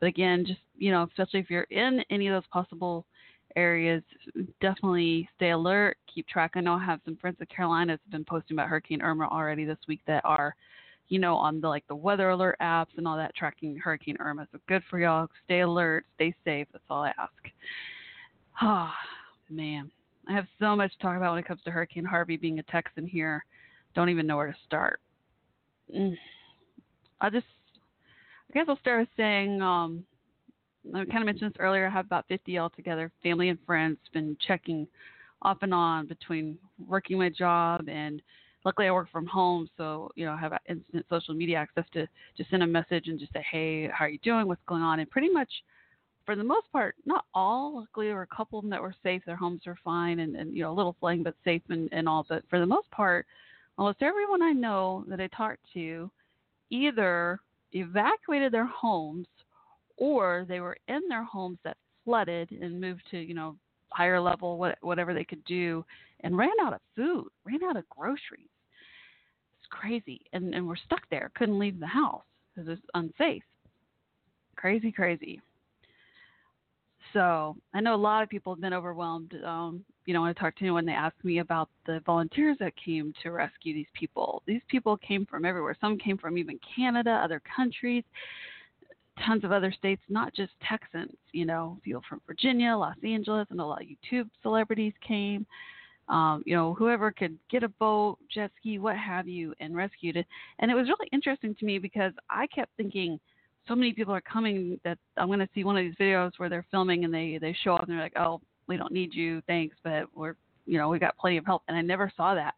[0.00, 3.06] But again, just you know, especially if you're in any of those possible
[3.56, 4.02] areas,
[4.60, 6.52] definitely stay alert, keep track.
[6.54, 9.64] I know I have some friends in Carolina that's been posting about Hurricane Irma already
[9.64, 10.54] this week that are,
[11.08, 14.46] you know, on the like the weather alert apps and all that tracking Hurricane Irma.
[14.52, 15.28] So good for y'all.
[15.44, 16.68] Stay alert, stay safe.
[16.72, 17.32] That's all I ask.
[18.62, 18.92] Oh,
[19.50, 19.90] man.
[20.28, 22.62] I have so much to talk about when it comes to Hurricane Harvey being a
[22.64, 23.44] Texan here.
[23.94, 25.00] Don't even know where to start.
[25.94, 26.16] Mm.
[27.20, 27.46] I'll just,
[28.50, 30.04] I guess I'll start with saying, um,
[30.94, 31.86] I kind of mentioned this earlier.
[31.86, 34.86] I have about 50 altogether, family and friends, been checking
[35.42, 38.22] off and on between working my job and
[38.66, 42.06] luckily I work from home, so you know I have instant social media access to
[42.36, 44.46] just send a message and just say, hey, how are you doing?
[44.46, 45.00] What's going on?
[45.00, 45.48] And pretty much,
[46.26, 47.76] for the most part, not all.
[47.76, 49.22] Luckily, there were a couple of them that were safe.
[49.24, 52.08] Their homes were fine, and, and you know a little flooding, but safe and, and
[52.08, 52.26] all.
[52.28, 53.24] But for the most part,
[53.78, 56.10] almost everyone I know that I talked to
[56.70, 57.40] either
[57.72, 59.26] evacuated their homes
[59.96, 63.56] or they were in their homes that flooded and moved to you know
[63.90, 65.84] higher level what, whatever they could do
[66.20, 68.48] and ran out of food ran out of groceries.
[69.58, 70.20] It's crazy.
[70.32, 72.22] And and we're stuck there couldn't leave the house
[72.54, 73.42] because it's unsafe.
[74.56, 75.40] Crazy crazy.
[77.12, 80.32] So i know a lot of people have been overwhelmed um you know when i
[80.32, 84.42] talk to anyone they ask me about the volunteers that came to rescue these people.
[84.46, 85.76] These people came from everywhere.
[85.80, 88.04] Some came from even canada other countries
[89.24, 91.16] tons of other states, not just Texans.
[91.32, 95.46] You know, people from Virginia, Los Angeles, and a lot of YouTube celebrities came.
[96.08, 100.16] Um, you know, whoever could get a boat, jet ski, what have you, and rescued
[100.16, 100.26] it.
[100.60, 103.18] And it was really interesting to me because I kept thinking,
[103.66, 106.48] so many people are coming that I'm going to see one of these videos where
[106.48, 109.42] they're filming and they they show up and they're like, oh, we don't need you,
[109.46, 111.62] thanks, but we're you know we got plenty of help.
[111.68, 112.54] And I never saw that.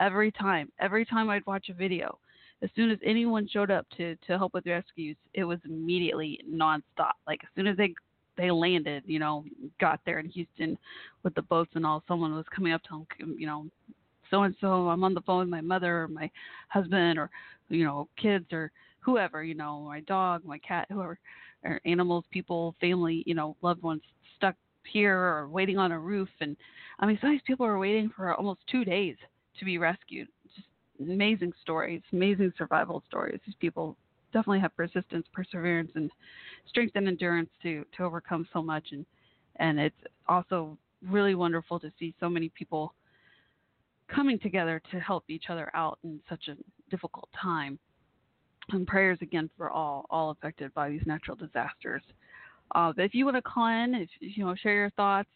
[0.00, 2.18] Every time, every time I'd watch a video,
[2.62, 7.12] as soon as anyone showed up to to help with rescues, it was immediately nonstop.
[7.26, 7.94] Like as soon as they
[8.36, 9.44] they landed, you know,
[9.80, 10.78] got there in Houston
[11.22, 13.66] with the boats and all, someone was coming up to them, you know,
[14.30, 16.30] so and so, I'm on the phone with my mother or my
[16.68, 17.30] husband or
[17.68, 18.70] you know kids or
[19.00, 21.18] whoever, you know, my dog, my cat, whoever,
[21.64, 24.00] or animals, people, family, you know, loved ones
[24.36, 26.28] stuck here or waiting on a roof.
[26.40, 26.56] And
[27.00, 29.16] I mean, some of these people are waiting for almost two days
[29.58, 30.28] to be rescued
[31.10, 33.40] amazing stories, amazing survival stories.
[33.46, 33.96] These people
[34.32, 36.10] definitely have persistence, perseverance, and
[36.68, 38.88] strength and endurance to to overcome so much.
[38.92, 39.04] And
[39.56, 39.96] and it's
[40.28, 40.76] also
[41.08, 42.94] really wonderful to see so many people
[44.08, 46.56] coming together to help each other out in such a
[46.90, 47.78] difficult time.
[48.70, 52.02] And prayers again for all all affected by these natural disasters.
[52.74, 55.28] Uh, if you want to call in, if you know, share your thoughts,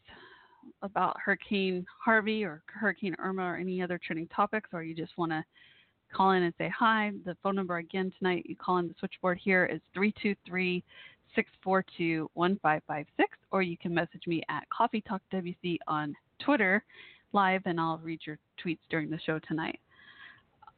[0.82, 5.32] about Hurricane Harvey or Hurricane Irma or any other trending topics, or you just want
[5.32, 5.44] to
[6.12, 9.38] call in and say hi, the phone number again tonight, you call in the switchboard
[9.42, 10.84] here is 323
[11.34, 16.84] 642 1556, or you can message me at Coffee Talk WC on Twitter
[17.32, 19.78] live, and I'll read your tweets during the show tonight.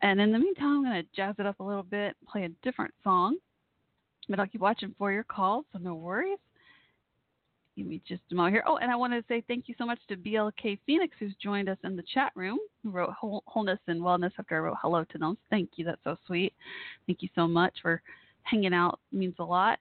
[0.03, 2.48] And in the meantime, I'm going to jazz it up a little bit, play a
[2.62, 3.37] different song,
[4.29, 6.38] but I'll keep watching for your calls, so no worries.
[7.78, 8.64] Give me just a moment here.
[8.66, 11.68] Oh, and I want to say thank you so much to BLK Phoenix, who's joined
[11.68, 15.18] us in the chat room, who wrote wholeness and wellness after I wrote hello to
[15.18, 15.38] them.
[15.48, 15.84] Thank you.
[15.84, 16.52] That's so sweet.
[17.06, 18.02] Thank you so much for
[18.42, 18.98] hanging out.
[19.12, 19.78] It means a lot.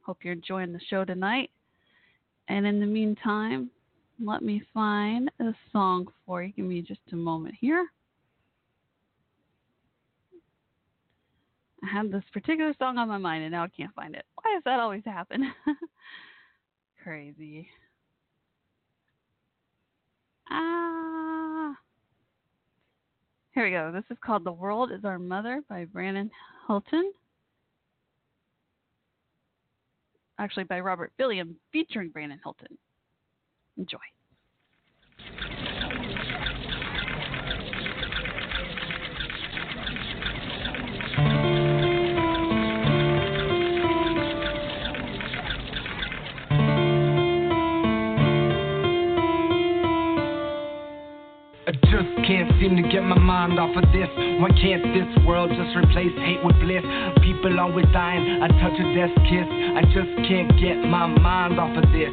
[0.00, 1.50] Hope you're enjoying the show tonight.
[2.48, 3.68] And in the meantime,
[4.18, 6.54] let me find a song for you.
[6.54, 7.86] Give me just a moment here.
[11.82, 14.24] I had this particular song on my mind and now I can't find it.
[14.36, 15.52] Why does that always happen?
[17.04, 17.68] crazy.
[20.50, 21.74] Ah.
[23.52, 23.92] Here we go.
[23.92, 26.30] This is called The World is Our Mother by Brandon
[26.66, 27.12] Hilton.
[30.38, 32.78] Actually, by Robert Billiam, featuring Brandon Hilton.
[33.76, 33.98] Enjoy.
[52.26, 54.08] Can't seem to get my mind off of this.
[54.40, 56.80] Why can't this world just replace hate with bliss?
[57.20, 59.44] People always dying, I touch a death kiss.
[59.44, 62.08] I just can't get my mind off of this.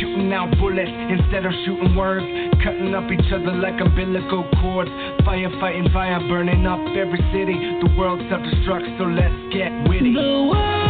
[0.00, 2.24] Shooting out bullets instead of shooting words.
[2.64, 4.88] Cutting up each other like umbilical cords.
[5.28, 7.52] Fire fighting fire, burning up every city.
[7.84, 10.16] The world self destruct, so let's get witty.
[10.16, 10.89] The world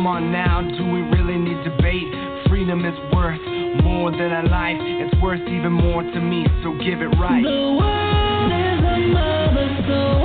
[0.00, 2.08] Come on now, do we really need debate?
[2.48, 3.38] Freedom is worth
[3.84, 4.78] more than a life.
[4.80, 7.44] It's worth even more to me, so give it right.
[7.44, 10.19] The world is a mother,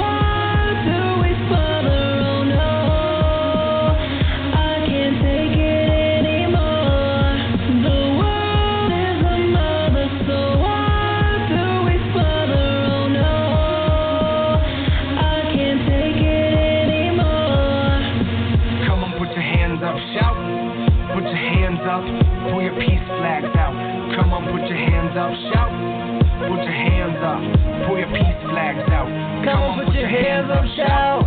[30.15, 31.23] hands up, shout.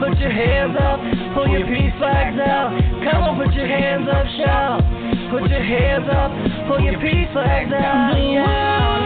[0.00, 0.98] Put your hands up,
[1.34, 2.72] pull your peace flags out.
[3.04, 4.80] Come on, put your hands up, shout.
[5.30, 6.30] Put your hands up,
[6.68, 8.16] pull your peace flags out.
[8.16, 8.99] The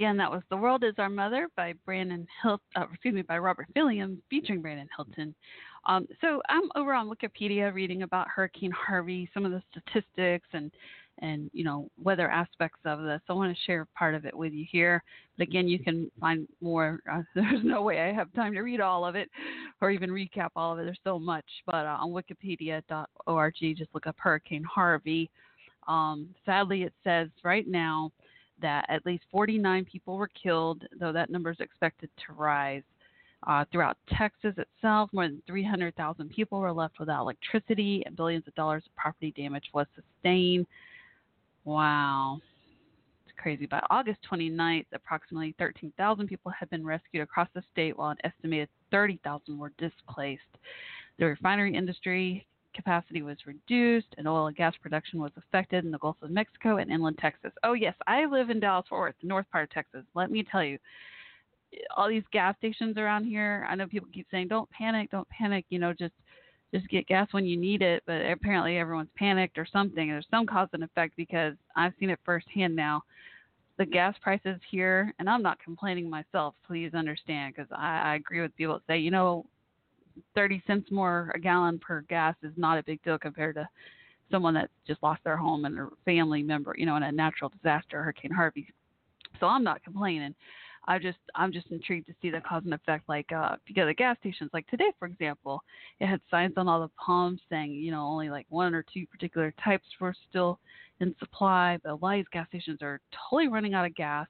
[0.00, 3.36] again, that was "The World Is Our Mother" by Brandon Hilt, uh, excuse me, by
[3.36, 5.34] Robert Fillion, featuring Brandon Hilton.
[5.84, 10.70] Um, so I'm over on Wikipedia reading about Hurricane Harvey, some of the statistics and
[11.18, 13.20] and you know weather aspects of this.
[13.28, 15.02] I want to share part of it with you here.
[15.36, 17.00] But again, you can find more.
[17.10, 19.28] Uh, there's no way I have time to read all of it
[19.82, 20.84] or even recap all of it.
[20.84, 21.44] There's so much.
[21.66, 25.28] But uh, on Wikipedia.org, just look up Hurricane Harvey.
[25.86, 28.12] Um, sadly, it says right now
[28.62, 32.82] that at least 49 people were killed, though that number is expected to rise.
[33.46, 38.54] Uh, throughout Texas itself, more than 300,000 people were left without electricity, and billions of
[38.54, 40.66] dollars of property damage was sustained.
[41.64, 42.38] Wow.
[43.24, 43.64] It's crazy.
[43.64, 48.68] By August 29th, approximately 13,000 people had been rescued across the state, while an estimated
[48.90, 50.42] 30,000 were displaced.
[51.18, 55.98] The refinery industry capacity was reduced, and oil and gas production was affected in the
[55.98, 57.52] Gulf of Mexico and inland Texas.
[57.62, 60.04] Oh, yes, I live in Dallas Fort Worth, the north part of Texas.
[60.14, 60.78] Let me tell you,
[61.96, 65.64] all these gas stations around here, I know people keep saying, don't panic, don't panic,
[65.68, 66.14] you know, just
[66.72, 70.08] just get gas when you need it, but apparently everyone's panicked or something.
[70.08, 73.02] There's some cause and effect because I've seen it firsthand now.
[73.76, 78.40] The gas prices here, and I'm not complaining myself, please understand, because I, I agree
[78.40, 79.46] with people that say, you know,
[80.34, 83.68] 30 cents more a gallon per gas is not a big deal compared to
[84.30, 87.50] someone that just lost their home and a family member, you know, in a natural
[87.50, 88.68] disaster, Hurricane Harvey.
[89.38, 90.34] So I'm not complaining.
[90.86, 93.08] I just I'm just intrigued to see the cause and effect.
[93.08, 95.62] Like uh, if you go to gas stations, like today, for example,
[96.00, 99.06] it had signs on all the pumps saying you know only like one or two
[99.06, 100.58] particular types were still
[101.00, 104.26] in supply, but a lot of these gas stations are totally running out of gas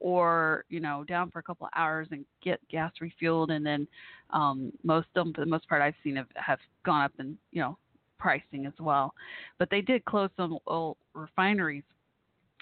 [0.00, 3.86] or you know down for a couple of hours and get gas refueled and then
[4.30, 7.36] um most of them for the most part i've seen have, have gone up in
[7.52, 7.76] you know
[8.20, 9.14] pricing as well.
[9.58, 11.84] But they did close some oil refineries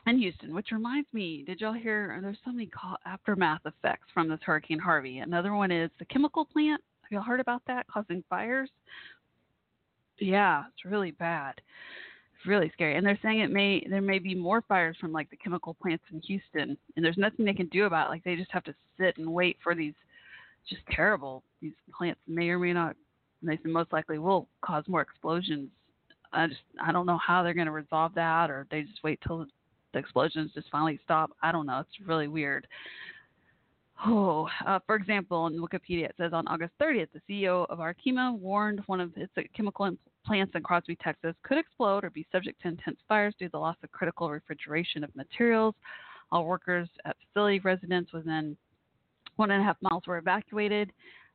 [0.07, 2.71] in houston which reminds me did y'all hear there's so many
[3.05, 5.19] aftermath effects from this hurricane harvey.
[5.19, 6.81] Another one is the chemical plant.
[7.03, 8.71] Have y'all heard about that causing fires?
[10.19, 11.55] Yeah it's really bad
[12.39, 12.97] it's really scary.
[12.97, 16.05] And they're saying it may there may be more fires from like the chemical plants
[16.13, 18.11] in Houston, and there's nothing they can do about it.
[18.11, 19.95] Like they just have to sit and wait for these
[20.69, 21.43] just terrible.
[21.61, 22.97] These plants may or may not.
[23.43, 25.69] They most likely will cause more explosions.
[26.33, 29.19] I just I don't know how they're going to resolve that, or they just wait
[29.27, 29.47] till
[29.93, 31.31] the explosions just finally stop.
[31.43, 31.81] I don't know.
[31.81, 32.67] It's really weird.
[34.07, 38.39] Oh, uh, for example, in Wikipedia it says on August 30th, the CEO of Arkema
[38.39, 39.87] warned one of its chemical
[40.29, 43.59] plants in Crosby, Texas, could explode or be subject to intense fires due to the
[43.59, 45.75] loss of critical refrigeration of materials.
[46.31, 48.57] All workers at facility residents within
[49.37, 50.93] one and a half miles were evacuated.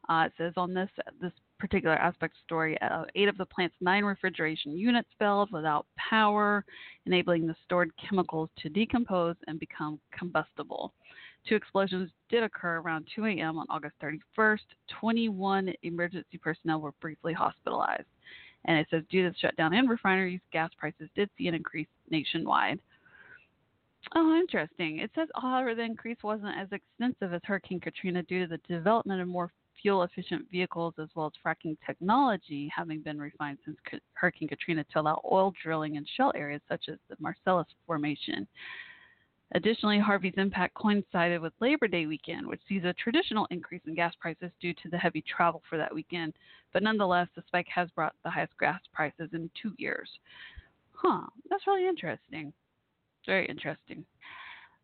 [0.08, 0.90] Uh, it says on this
[1.20, 6.64] this particular aspect story, uh, eight of the plant's nine refrigeration units failed without power,
[7.06, 10.94] enabling the stored chemicals to decompose and become combustible.
[11.48, 13.58] Two explosions did occur around 2 a.m.
[13.58, 14.60] on August 31st.
[15.00, 18.08] 21 emergency personnel were briefly hospitalized.
[18.66, 21.88] And it says due to the shutdown in refineries, gas prices did see an increase
[22.10, 22.80] nationwide.
[24.16, 25.00] Oh, interesting.
[25.00, 29.22] It says, however, the increase wasn't as extensive as Hurricane Katrina due to the development
[29.22, 29.52] of more
[29.82, 33.78] fuel efficient vehicles as well as fracking technology having been refined since
[34.14, 38.48] Hurricane Katrina to allow oil drilling in shale areas such as the Marcellus Formation.
[39.56, 44.14] Additionally, Harvey's impact coincided with Labor Day weekend, which sees a traditional increase in gas
[44.20, 46.34] prices due to the heavy travel for that weekend.
[46.74, 50.10] But nonetheless, the spike has brought the highest gas prices in two years.
[50.94, 52.52] Huh, that's really interesting.
[53.28, 54.06] Very interesting.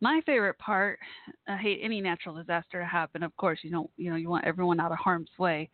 [0.02, 1.00] My favorite part,
[1.48, 3.24] I hate any natural disaster to happen.
[3.24, 5.70] Of course, you don't, you know, you want everyone out of harm's way,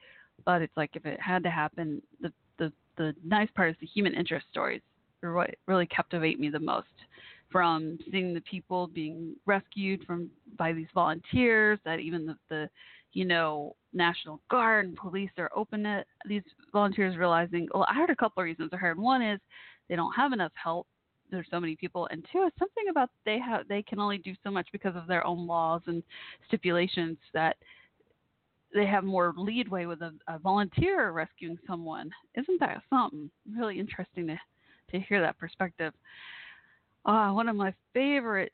[0.45, 3.85] but it's like if it had to happen, the the the nice part is the
[3.85, 4.81] human interest stories
[5.21, 6.87] are what really captivate me the most
[7.55, 12.69] from seeing the people being rescued from by these volunteers that even the, the
[13.13, 16.41] you know national guard and police are open to these
[16.73, 18.99] volunteers realizing well i heard a couple of reasons i heard.
[18.99, 19.39] One is
[19.87, 20.85] they don't have enough help.
[21.31, 22.09] There's so many people.
[22.11, 25.07] And two it's something about they have they can only do so much because of
[25.07, 26.03] their own laws and
[26.49, 27.55] stipulations that
[28.73, 32.11] they have more leadway with a, a volunteer rescuing someone.
[32.35, 34.37] Isn't that something really interesting to
[34.91, 35.93] to hear that perspective
[37.05, 38.51] uh, one of my favorite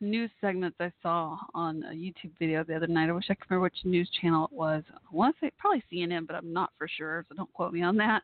[0.00, 3.08] news segments I saw on a YouTube video the other night.
[3.08, 4.82] I wish I could remember which news channel it was.
[4.90, 7.82] I want to say probably CNN, but I'm not for sure, so don't quote me
[7.82, 8.22] on that.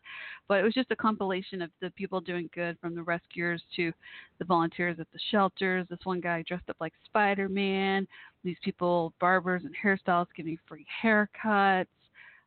[0.49, 3.93] But it was just a compilation of the people doing good from the rescuers to
[4.39, 5.87] the volunteers at the shelters.
[5.89, 8.07] This one guy dressed up like Spider Man.
[8.45, 11.87] These people, barbers and hairstylists, giving free haircuts.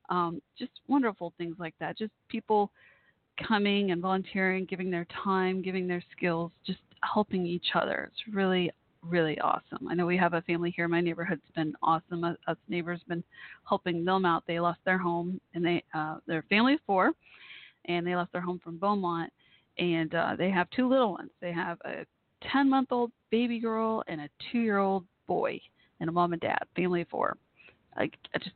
[0.09, 1.97] Um, just wonderful things like that.
[1.97, 2.69] Just people
[3.47, 6.79] coming and volunteering, giving their time, giving their skills, just
[7.13, 8.09] helping each other.
[8.11, 9.87] It's really, really awesome.
[9.89, 10.87] I know we have a family here.
[10.87, 12.23] My neighborhood's been awesome.
[12.23, 13.23] Us neighbors been
[13.67, 14.43] helping them out.
[14.47, 17.11] They lost their home, and they uh, their family of four,
[17.85, 19.31] and they left their home from Beaumont,
[19.77, 21.31] and uh, they have two little ones.
[21.41, 22.05] They have a
[22.51, 25.59] 10 month old baby girl and a two year old boy,
[25.99, 27.37] and a mom and dad, family of four.
[27.97, 28.51] Like, I just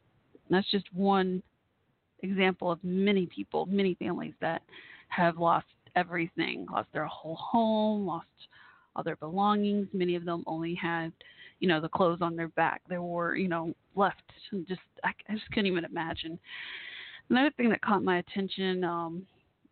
[0.49, 1.43] that's just one
[2.21, 4.61] example of many people, many families that
[5.09, 8.27] have lost everything, lost their whole home, lost
[8.95, 9.87] all their belongings.
[9.93, 11.11] Many of them only had,
[11.59, 12.81] you know, the clothes on their back.
[12.89, 14.23] They were, you know, left.
[14.67, 16.39] Just I, I just couldn't even imagine.
[17.29, 19.25] Another thing that caught my attention, um,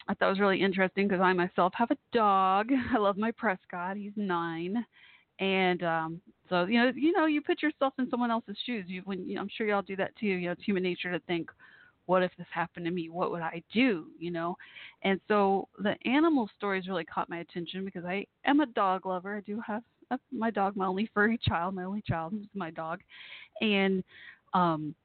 [0.07, 2.69] I thought was really interesting because I myself have a dog.
[2.93, 3.97] I love my Prescott.
[3.97, 4.85] He's nine,
[5.39, 8.85] and um, so you know, you know, you put yourself in someone else's shoes.
[8.87, 10.27] You, when you know, I'm sure y'all do that too.
[10.27, 11.49] You know, it's human nature to think,
[12.07, 13.09] what if this happened to me?
[13.09, 14.07] What would I do?
[14.17, 14.57] You know?
[15.03, 19.37] And so the animal stories really caught my attention because I am a dog lover.
[19.37, 22.71] I do have a, my dog, my only furry child, my only child is my
[22.71, 23.01] dog.
[23.61, 24.03] And
[24.53, 24.95] um,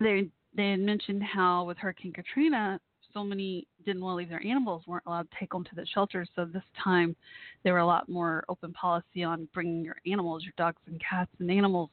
[0.00, 2.78] they they had mentioned how with Hurricane Katrina,
[3.12, 5.86] so many didn't want to leave their animals, weren't allowed to take them to the
[5.92, 6.28] shelters.
[6.36, 7.16] So this time,
[7.64, 11.30] there were a lot more open policy on bringing your animals, your dogs and cats
[11.40, 11.90] and animals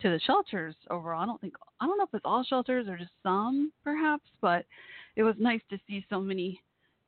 [0.00, 1.22] to the shelters overall.
[1.22, 4.64] I don't think I don't know if it's all shelters or just some perhaps, but
[5.16, 6.60] it was nice to see so many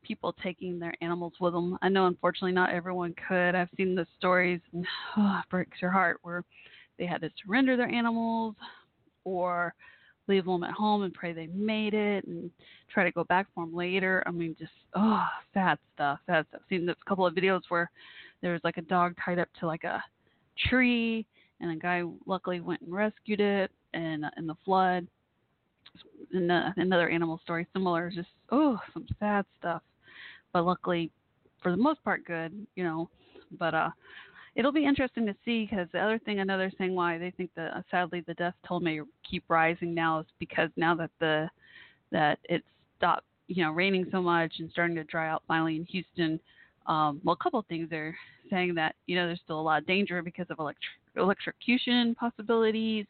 [0.02, 1.78] people taking their animals with them.
[1.80, 3.54] I know unfortunately not everyone could.
[3.54, 4.86] I've seen the stories and
[5.16, 6.44] oh, it breaks your heart where
[6.98, 8.54] they had to surrender their animals
[9.24, 9.74] or
[10.28, 12.50] leave them at home and pray they made it and
[12.92, 14.22] try to go back for them later.
[14.26, 15.24] I mean, just oh,
[15.54, 16.20] sad stuff.
[16.26, 16.60] Sad stuff.
[16.62, 17.90] I've seen a couple of videos where
[18.40, 20.02] there was like a dog tied up to like a
[20.68, 21.26] tree
[21.62, 25.06] and a guy luckily went and rescued it and in the flood.
[26.32, 29.82] And another animal story similar, just oh some sad stuff,
[30.52, 31.10] but luckily
[31.62, 33.08] for the most part good, you know.
[33.58, 33.90] But uh,
[34.54, 37.76] it'll be interesting to see because the other thing, another thing why they think that
[37.76, 41.48] uh, sadly the death toll may keep rising now is because now that the
[42.10, 42.64] that it's
[42.96, 46.40] stopped, you know, raining so much and starting to dry out finally in Houston.
[46.86, 48.16] Um, well, a couple of things they're
[48.50, 53.06] saying that you know there's still a lot of danger because of electric electrocution possibilities,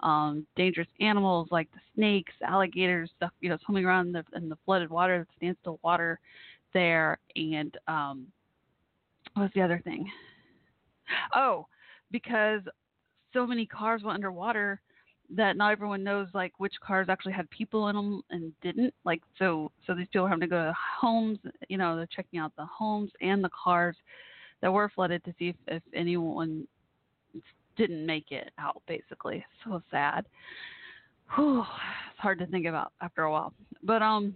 [0.00, 4.48] um, dangerous animals like the snakes, alligators, stuff you know swimming around in the, in
[4.48, 6.18] the flooded water, the standstill water
[6.74, 8.26] there, and um,
[9.34, 10.10] what's the other thing?
[11.34, 11.66] Oh,
[12.10, 12.62] because
[13.32, 14.80] so many cars went underwater
[15.34, 19.22] that not everyone knows like which cars actually had people in them and didn't like
[19.38, 21.38] so so these people are having to go to homes
[21.68, 23.96] you know they're checking out the homes and the cars
[24.60, 26.66] that were flooded to see if, if anyone
[27.76, 29.44] didn't make it out basically.
[29.64, 30.26] So sad.
[31.34, 33.52] Whew, it's hard to think about after a while.
[33.82, 34.34] But um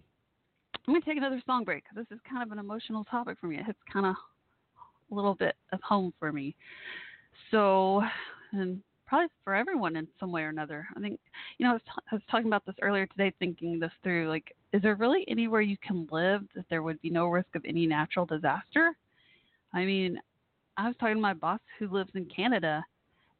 [0.86, 3.58] I'm gonna take another song break this is kind of an emotional topic for me.
[3.58, 4.14] It hits kind of
[5.10, 6.54] a little bit of home for me.
[7.50, 8.02] So,
[8.52, 10.86] and probably for everyone in some way or another.
[10.96, 11.20] I think,
[11.58, 14.28] you know, I was, t- I was talking about this earlier today, thinking this through.
[14.28, 17.64] Like, is there really anywhere you can live that there would be no risk of
[17.64, 18.92] any natural disaster?
[19.72, 20.18] I mean,
[20.76, 22.84] I was talking to my boss who lives in Canada,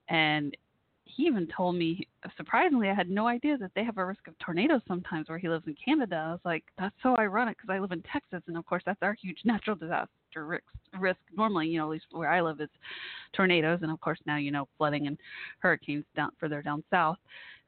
[0.09, 0.57] and
[1.05, 2.07] he even told me,
[2.37, 5.49] surprisingly, I had no idea that they have a risk of tornadoes sometimes where he
[5.49, 6.17] lives in Canada.
[6.17, 9.03] I was like, that's so ironic because I live in Texas, and of course, that's
[9.03, 10.65] our huge natural disaster risk.
[10.99, 12.69] Risk normally, you know, at least where I live is
[13.33, 15.17] tornadoes, and of course now you know flooding and
[15.61, 17.19] hurricanes down further down south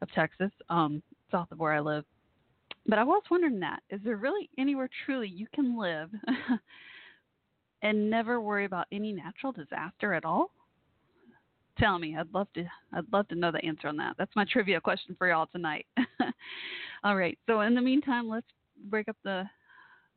[0.02, 2.04] of Texas, um, south of where I live.
[2.86, 6.10] But I was wondering that is there really anywhere truly you can live
[7.82, 10.50] and never worry about any natural disaster at all?
[11.78, 12.16] tell me.
[12.16, 14.16] I'd love to I'd love to know the answer on that.
[14.18, 15.86] That's my trivia question for y'all tonight.
[17.04, 17.38] All right.
[17.46, 18.46] So in the meantime, let's
[18.88, 19.44] break up the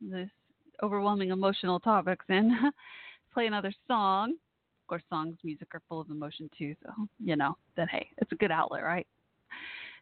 [0.00, 0.28] this
[0.82, 2.52] overwhelming emotional topics and
[3.34, 4.32] play another song.
[4.32, 6.74] Of course, songs, music are full of emotion too.
[6.82, 9.06] So you know that hey, it's a good outlet, right?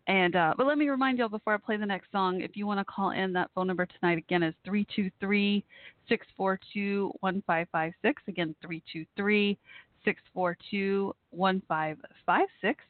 [0.06, 2.66] And uh, but let me remind y'all before I play the next song, if you
[2.66, 5.64] want to call in, that phone number tonight again is three two three
[6.08, 8.22] six four two one five five six.
[8.26, 9.58] Again, three two three
[10.04, 12.84] 642 1556.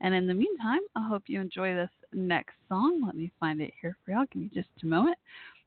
[0.00, 3.02] And in the meantime, I hope you enjoy this next song.
[3.04, 4.24] Let me find it here for y'all.
[4.32, 5.18] Give me just a moment.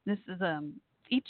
[0.06, 0.74] This is um
[1.10, 1.28] each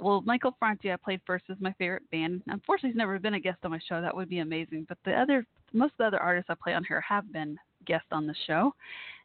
[0.00, 2.42] well, Michael Franti I played first is my favorite band.
[2.48, 4.00] Unfortunately, he's never been a guest on my show.
[4.00, 4.86] That would be amazing.
[4.88, 7.56] But the other, most of the other artists I play on here have been
[7.86, 8.74] guests on the show.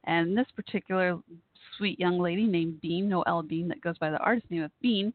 [0.06, 1.20] And this particular
[1.78, 5.14] sweet young lady named Bean, Noelle Bean, that goes by the artist name of Bean,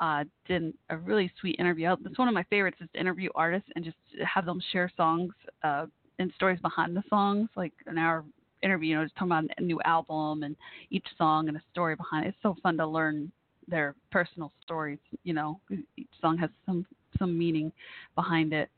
[0.00, 1.94] uh, did a really sweet interview.
[2.04, 5.32] It's one of my favorites is to interview artists and just have them share songs
[5.62, 5.86] uh,
[6.18, 8.24] and stories behind the songs, like an hour
[8.62, 10.56] interview, you know, just talking about a new album and
[10.90, 12.30] each song and a story behind it.
[12.30, 13.30] It's so fun to learn
[13.68, 14.98] their personal stories.
[15.24, 15.60] You know,
[15.96, 16.86] each song has some
[17.18, 17.72] some meaning
[18.14, 18.70] behind it.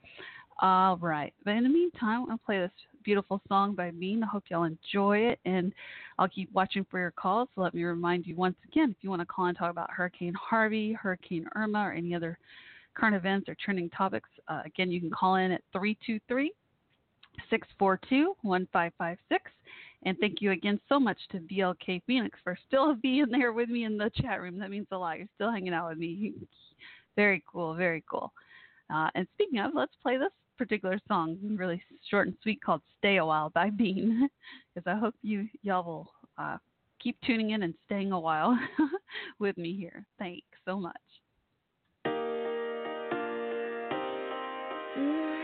[0.60, 2.70] All right, but in the meantime, I'll play this
[3.02, 4.22] beautiful song by Bean.
[4.22, 5.72] I hope y'all enjoy it, and
[6.18, 7.48] I'll keep watching for your calls.
[7.54, 9.90] So let me remind you once again if you want to call and talk about
[9.90, 12.38] Hurricane Harvey, Hurricane Irma, or any other
[12.94, 16.52] current events or trending topics, uh, again, you can call in at 323
[17.50, 19.50] 642 1556.
[20.04, 23.84] And thank you again so much to VLK Phoenix for still being there with me
[23.84, 24.58] in the chat room.
[24.58, 25.18] That means a lot.
[25.18, 26.32] You're still hanging out with me.
[27.16, 28.32] Very cool, very cool.
[28.88, 33.16] Uh, and speaking of, let's play this particular song, really short and sweet, called "Stay
[33.16, 34.28] a While" by Bean,
[34.74, 36.58] because I hope you y'all will uh,
[37.00, 38.58] keep tuning in and staying a while
[39.38, 40.06] with me here.
[40.18, 40.96] Thanks so much.
[44.84, 45.41] Memories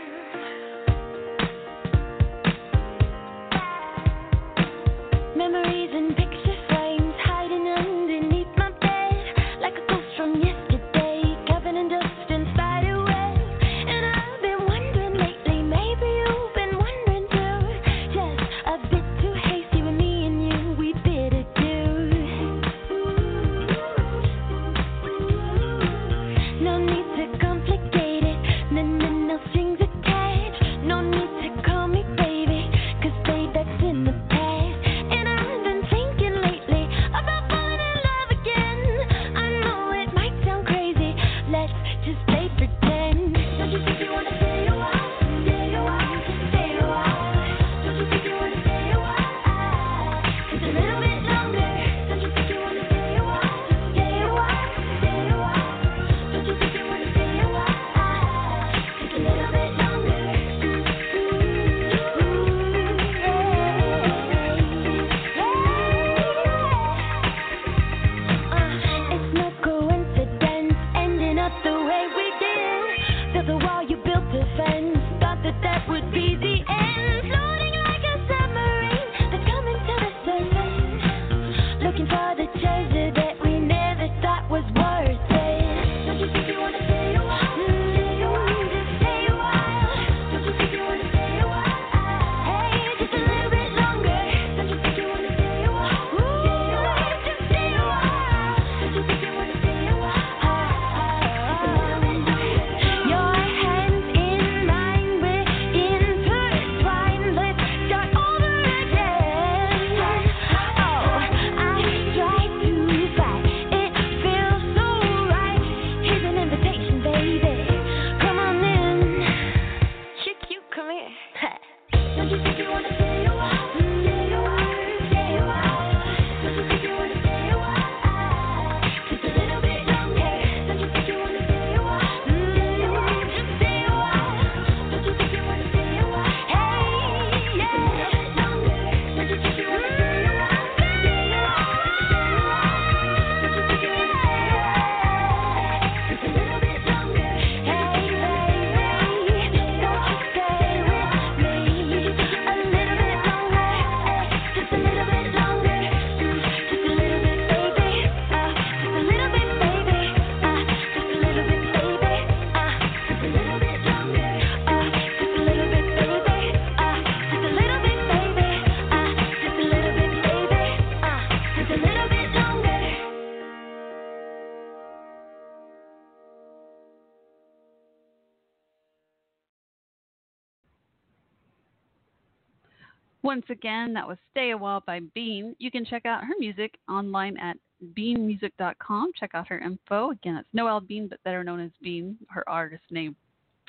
[183.29, 185.55] Once again, that was Stay a While by Bean.
[185.59, 187.57] You can check out her music online at
[187.95, 189.11] beanmusic.com.
[189.19, 190.09] Check out her info.
[190.09, 193.15] Again, it's Noelle Bean, but better known as Bean, her artist name.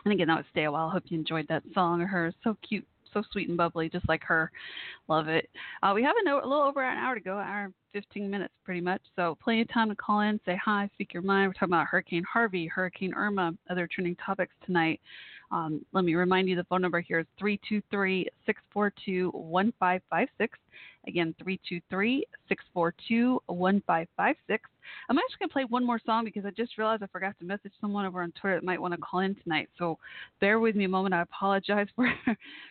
[0.07, 0.89] And again, that was Stay a While.
[0.89, 2.33] Hope you enjoyed that song of hers.
[2.43, 4.51] So cute, so sweet and bubbly, just like her.
[5.09, 5.51] Love it.
[5.83, 8.55] Uh, we have a, a little over an hour to go, hour and 15 minutes
[8.65, 9.03] pretty much.
[9.15, 11.51] So plenty of time to call in, say hi, speak your mind.
[11.51, 15.01] We're talking about Hurricane Harvey, Hurricane Irma, other trending topics tonight.
[15.53, 20.59] Um, let me remind you the phone number here is 323 642 1556.
[21.09, 24.71] Again, 323 642 1556.
[25.09, 27.45] I'm actually going to play one more song because I just realized I forgot to
[27.45, 29.69] message someone over on Twitter that might want to call in tonight.
[29.79, 29.99] So
[30.41, 31.15] bear with me a moment.
[31.15, 32.13] I apologize for,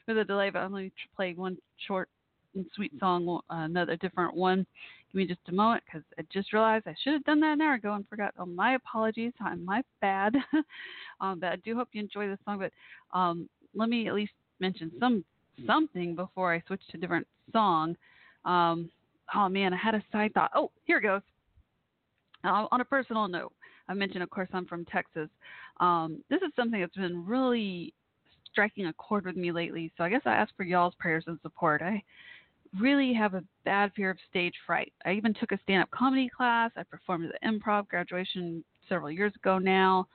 [0.05, 1.57] for the delay, but I'm going to play one
[1.87, 2.07] short
[2.55, 4.65] and sweet song, uh, another different one.
[5.11, 7.61] Give me just a moment because I just realized I should have done that an
[7.61, 8.33] hour ago and forgot.
[8.37, 9.33] Oh, my apologies.
[9.41, 10.35] I'm my bad.
[11.21, 12.59] um, but I do hope you enjoy this song.
[12.59, 15.23] But um, let me at least mention some
[15.65, 17.95] something before I switch to a different song.
[18.45, 18.89] Um,
[19.33, 20.51] oh man, I had a side thought.
[20.55, 21.21] Oh, here it goes.
[22.43, 23.51] Uh, on a personal note,
[23.89, 25.29] I mentioned, of course, I'm from Texas.
[25.79, 27.93] Um, this is something that's been really
[28.51, 29.91] striking a chord with me lately.
[29.97, 31.81] So I guess I ask for y'all's prayers and support.
[31.81, 32.01] I
[32.77, 34.93] really have a bad fear of stage fright.
[35.05, 36.71] I even took a stand up comedy class.
[36.75, 40.07] I performed at the improv graduation several years ago now.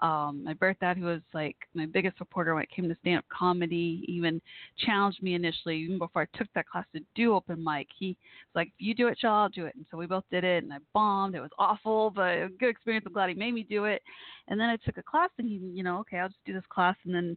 [0.00, 3.18] Um, my birth dad, who was like my biggest supporter when it came to stand
[3.18, 4.40] up comedy, even
[4.78, 7.86] challenged me initially, even before I took that class to do open mic.
[7.98, 9.74] He was like, if you do it, Shell, I'll do it.
[9.74, 11.34] And so we both did it, and I bombed.
[11.34, 13.04] It was awful, but a good experience.
[13.06, 14.00] I'm glad he made me do it.
[14.48, 16.64] And then I took a class, and he, you know, okay, I'll just do this
[16.70, 16.96] class.
[17.04, 17.36] And then,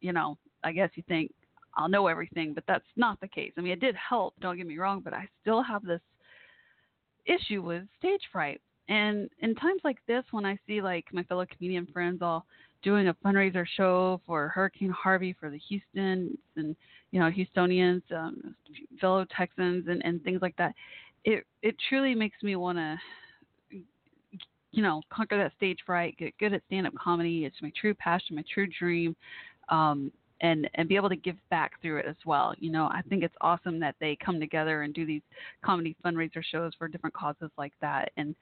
[0.00, 1.32] you know, I guess you think,
[1.76, 3.52] I'll know everything, but that's not the case.
[3.56, 6.00] I mean, it did help, don't get me wrong, but I still have this
[7.26, 8.60] issue with stage fright.
[8.88, 12.44] And in times like this, when I see like my fellow comedian friends all
[12.82, 16.74] doing a fundraiser show for Hurricane Harvey for the Houston and
[17.12, 18.54] you know Houstonians, um,
[19.00, 20.74] fellow Texans, and, and things like that,
[21.24, 22.98] it it truly makes me want to
[24.72, 27.44] you know conquer that stage fright, get good at stand up comedy.
[27.44, 29.14] It's my true passion, my true dream.
[29.68, 30.10] Um,
[30.40, 32.54] and and be able to give back through it as well.
[32.58, 35.22] You know, I think it's awesome that they come together and do these
[35.62, 38.10] comedy fundraiser shows for different causes like that.
[38.16, 38.34] And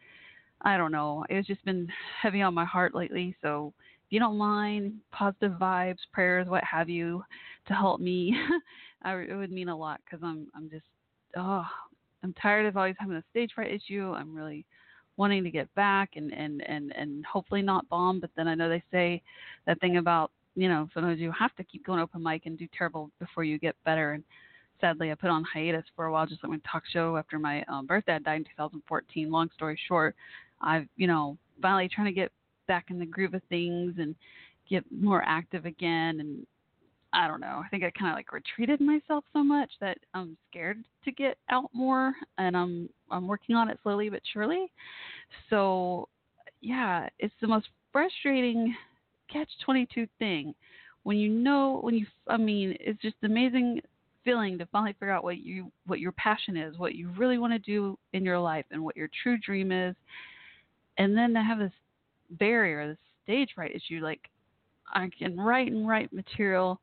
[0.62, 1.88] I don't know, it's just been
[2.20, 3.36] heavy on my heart lately.
[3.42, 3.72] So
[4.06, 7.22] if you don't mind, positive vibes, prayers, what have you,
[7.66, 8.34] to help me,
[9.02, 10.86] I, it would mean a lot because I'm I'm just
[11.36, 11.66] oh
[12.22, 14.12] I'm tired of always having a stage fright issue.
[14.16, 14.64] I'm really
[15.16, 18.20] wanting to get back and and and and hopefully not bomb.
[18.20, 19.22] But then I know they say
[19.66, 22.66] that thing about you know, sometimes you have to keep going open mic and do
[22.76, 24.12] terrible before you get better.
[24.14, 24.24] And
[24.80, 27.62] sadly, I put on hiatus for a while, just like my talk show after my
[27.68, 29.30] um, birthday died in 2014.
[29.30, 30.16] Long story short,
[30.60, 32.32] I've, you know, finally trying to get
[32.66, 34.16] back in the groove of things and
[34.68, 36.18] get more active again.
[36.18, 36.44] And
[37.12, 40.36] I don't know, I think I kind of like retreated myself so much that I'm
[40.50, 44.72] scared to get out more, and I'm I'm working on it slowly but surely.
[45.50, 46.08] So,
[46.60, 48.74] yeah, it's the most frustrating
[49.32, 50.54] catch 22 thing
[51.04, 53.80] when you know when you i mean it's just amazing
[54.28, 57.50] feeling to finally figure out what you what your passion is what you really want
[57.52, 59.96] to do in your life and what your true dream is.
[60.98, 61.72] And then to have this
[62.38, 64.20] barrier this stage fright issue like
[64.92, 66.78] i can write and write material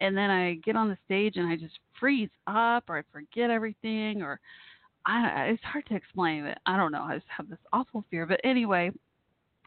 [0.00, 3.48] and then i get on the stage and i just freeze up or i forget
[3.48, 4.40] everything or
[5.06, 8.26] I, it's hard to explain but i don't know i just have this awful fear.
[8.26, 8.90] But anyway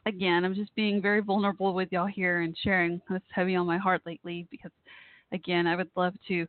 [0.06, 3.78] again, I'm just being very vulnerable with y'all here and sharing what's heavy on my
[3.78, 4.72] heart lately because,
[5.32, 6.48] again, I would love to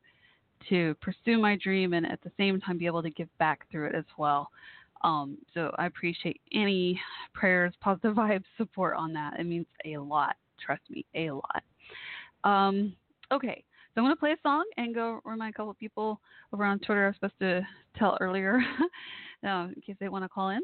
[0.71, 3.87] to pursue my dream and at the same time be able to give back through
[3.87, 4.49] it as well.
[5.03, 6.99] Um, so I appreciate any
[7.35, 9.39] prayers, positive vibes, support on that.
[9.39, 10.37] It means a lot.
[10.65, 11.63] Trust me, a lot.
[12.45, 12.95] Um,
[13.31, 13.63] okay,
[13.95, 16.21] so I'm going to play a song and go remind a couple of people
[16.53, 17.67] over on Twitter I was supposed to
[17.99, 18.61] tell earlier
[19.47, 20.61] uh, in case they want to call in.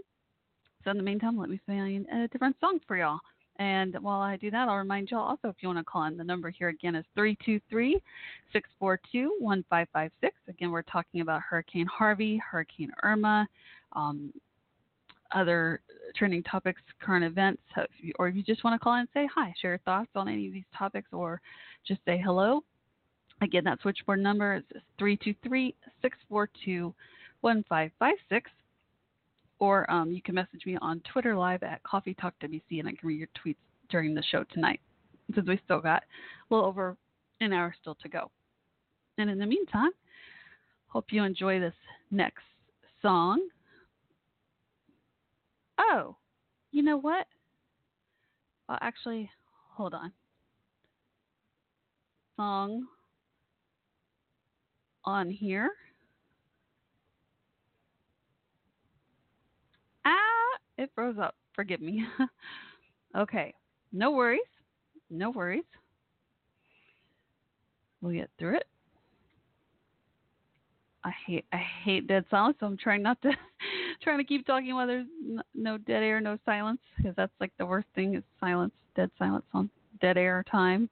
[0.84, 3.20] So in the meantime, let me find a different song for y'all.
[3.58, 6.16] And while I do that, I'll remind y'all also if you want to call in,
[6.16, 8.00] the number here again is 323
[8.54, 10.34] 642 1556.
[10.48, 13.46] Again, we're talking about Hurricane Harvey, Hurricane Irma,
[13.92, 14.32] um,
[15.32, 15.82] other
[16.16, 17.62] trending topics, current events,
[18.18, 20.26] or if you just want to call in and say hi, share your thoughts on
[20.26, 21.42] any of these topics, or
[21.86, 22.64] just say hello.
[23.42, 24.64] Again, that switchboard number is
[24.98, 26.94] 323 642
[27.42, 28.50] 1556
[29.60, 32.92] or um, you can message me on Twitter Live at Coffee Talk WC, and I
[32.92, 33.56] can read your tweets
[33.90, 34.80] during the show tonight,
[35.34, 36.96] since we still got a little over
[37.40, 38.30] an hour still to go.
[39.18, 39.90] And in the meantime,
[40.88, 41.74] hope you enjoy this
[42.10, 42.44] next
[43.02, 43.40] song.
[45.78, 46.16] Oh,
[46.72, 47.26] you know what?
[48.68, 49.30] Well, actually,
[49.74, 50.12] hold on.
[52.36, 52.86] Song
[55.04, 55.70] on here.
[60.04, 61.34] Ah, it froze up.
[61.54, 62.04] Forgive me.
[63.16, 63.54] okay,
[63.92, 64.40] no worries.
[65.10, 65.64] No worries.
[68.00, 68.66] We'll get through it.
[71.04, 73.32] I hate I hate dead silence, so I'm trying not to
[74.02, 75.06] trying to keep talking while there's
[75.54, 79.44] no dead air, no silence, because that's like the worst thing is silence, dead silence
[79.54, 79.70] on
[80.00, 80.88] dead air time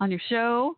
[0.00, 0.76] on your show.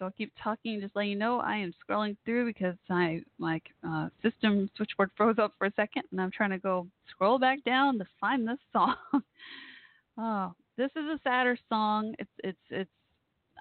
[0.00, 3.20] So I'll keep talking, and just let you know I am scrolling through because I
[3.38, 7.38] my uh, system switchboard froze up for a second, and I'm trying to go scroll
[7.38, 8.94] back down to find this song.
[10.18, 12.14] oh, this is a sadder song.
[12.18, 12.90] It's it's it's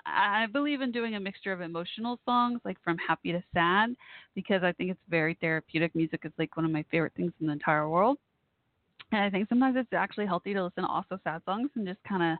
[0.05, 3.97] I believe in doing a mixture of emotional songs, like from happy to sad,
[4.33, 5.93] because I think it's very therapeutic.
[5.93, 8.17] Music is like one of my favorite things in the entire world.
[9.11, 12.01] And I think sometimes it's actually healthy to listen to also sad songs and just
[12.07, 12.37] kind of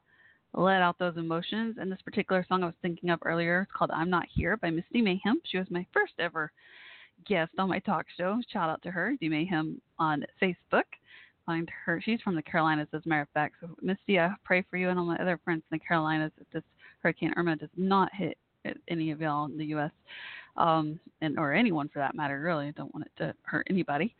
[0.54, 1.78] let out those emotions.
[1.80, 4.70] And this particular song I was thinking of earlier is called I'm Not Here by
[4.70, 5.41] Misty Mayhem.
[5.45, 6.52] She was my first ever
[7.28, 8.39] guest on my talk show.
[8.52, 10.84] Shout out to her, D Mayhem on Facebook.
[11.45, 12.02] Find her.
[12.04, 13.56] She's from the Carolinas, as a matter of fact.
[13.62, 16.52] So, Misty, I pray for you and all my other friends in the Carolinas that
[16.52, 16.64] this
[17.02, 18.38] Hurricane Irma does not hit
[18.88, 19.91] any of y'all in the U.S.
[20.58, 22.39] Um, and or anyone for that matter.
[22.39, 24.16] Really, I don't want it to hurt anybody.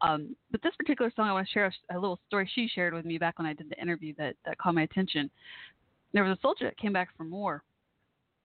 [0.00, 2.94] Um, but this particular song, I want to share a, a, little story she shared
[2.94, 5.30] with me back when I did the interview that that caught my attention.
[6.12, 7.62] There was a soldier that came back from war,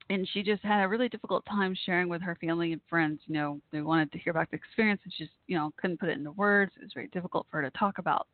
[0.10, 3.20] and she just had a really difficult time sharing with her family and friends.
[3.26, 6.00] You know, they wanted to hear about the experience, and she just you know couldn't
[6.00, 6.72] put it into words.
[6.78, 8.28] It was very difficult for her to talk about.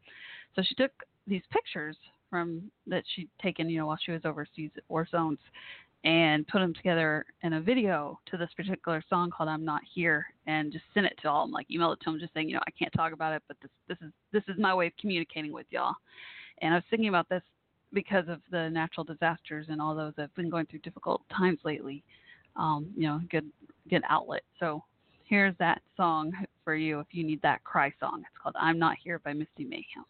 [0.56, 0.92] So she took
[1.26, 1.98] these pictures
[2.30, 5.40] from that she'd taken, you know, while she was overseas at war zones,
[6.04, 10.28] and put them together in a video to this particular song called "I'm Not Here,"
[10.46, 11.46] and just sent it to all.
[11.46, 13.42] them, like email it to them, just saying, you know, I can't talk about it,
[13.48, 15.96] but this this is this is my way of communicating with y'all.
[16.62, 17.42] And I was thinking about this
[17.94, 21.60] because of the natural disasters and all those that have been going through difficult times
[21.64, 22.04] lately.
[22.56, 23.46] Um, you know, good
[23.90, 24.42] good outlet.
[24.60, 24.84] So
[25.26, 26.32] here's that song
[26.64, 28.22] for you if you need that cry song.
[28.22, 30.06] It's called "I'm Not Here" by Misty Mayhem.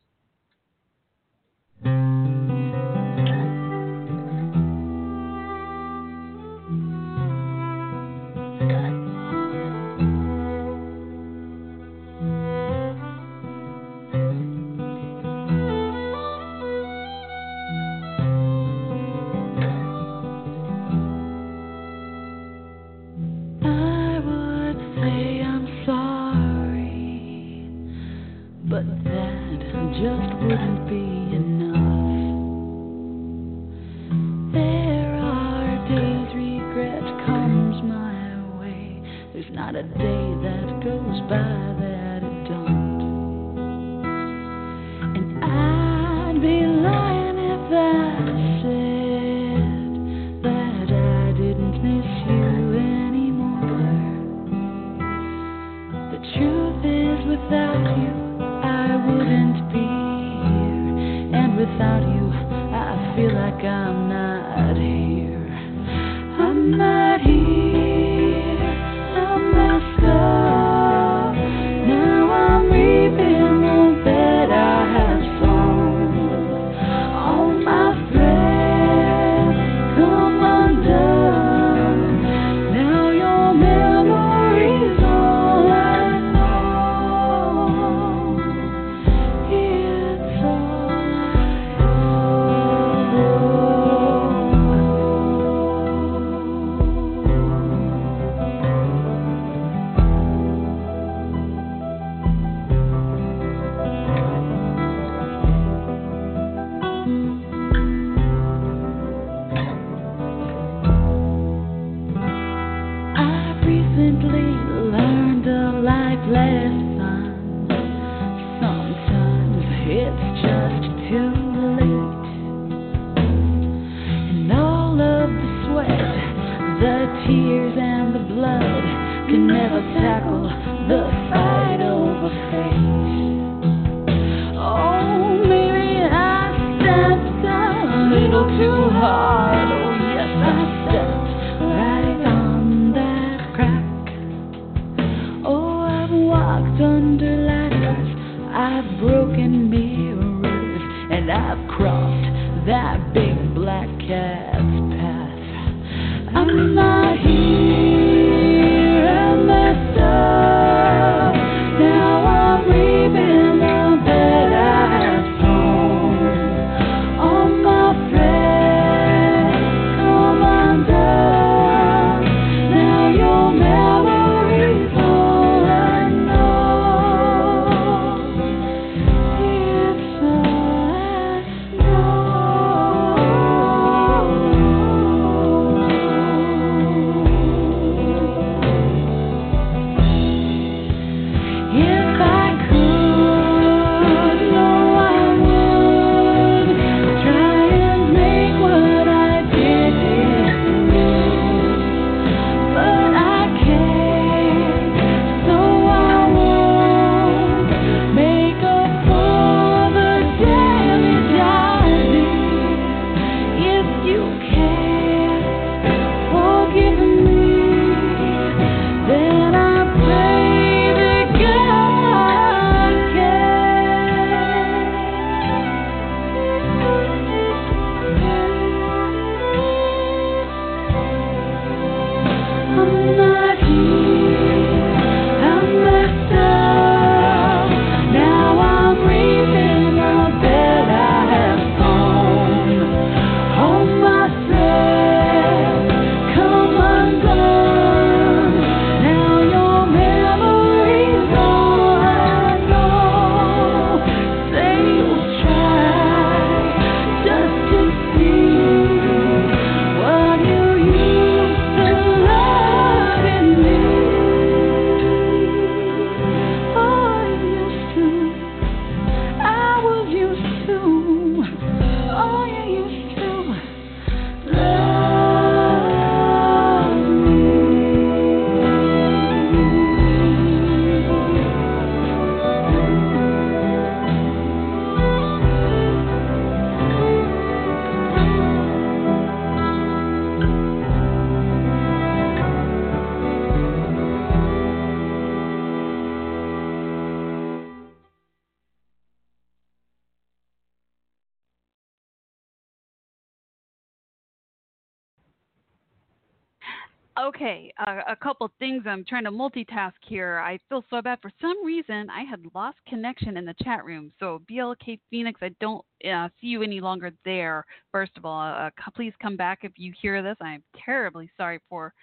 [308.83, 308.91] Things.
[308.91, 310.39] I'm trying to multitask here.
[310.39, 311.19] I feel so bad.
[311.21, 314.11] For some reason, I had lost connection in the chat room.
[314.19, 317.65] So, BLK Phoenix, I don't uh, see you any longer there.
[317.91, 320.37] First of all, uh, please come back if you hear this.
[320.41, 321.93] I'm terribly sorry for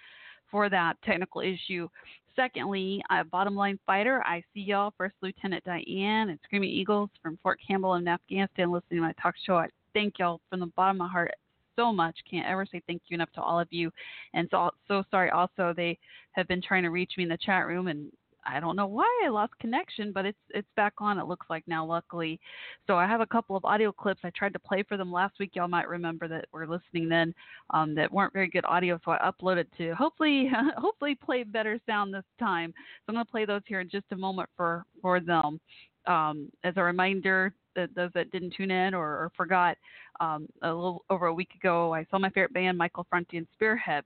[0.49, 1.87] for that technical issue.
[2.35, 4.93] Secondly, uh, Bottom Line Fighter, I see y'all.
[4.97, 9.35] First Lieutenant Diane and Screaming Eagles from Fort Campbell in Afghanistan listening to my talk
[9.45, 9.57] show.
[9.57, 11.31] I thank y'all from the bottom of my heart
[11.75, 12.15] so much.
[12.29, 13.91] Can't ever say thank you enough to all of you.
[14.33, 15.97] And so so sorry also they
[16.33, 18.11] have been trying to reach me in the chat room and
[18.45, 21.19] I don't know why I lost connection, but it's it's back on.
[21.19, 22.39] It looks like now, luckily.
[22.87, 24.21] So I have a couple of audio clips.
[24.23, 25.51] I tried to play for them last week.
[25.55, 27.33] Y'all might remember that were listening then
[27.71, 28.99] um, that weren't very good audio.
[29.05, 32.71] So I uploaded to hopefully hopefully play better sound this time.
[32.71, 35.59] So I'm gonna play those here in just a moment for for them.
[36.07, 39.77] Um, as a reminder, that those that didn't tune in or, or forgot,
[40.19, 43.47] um, a little over a week ago, I saw my favorite band, Michael Franti and
[43.53, 44.03] Spearhead.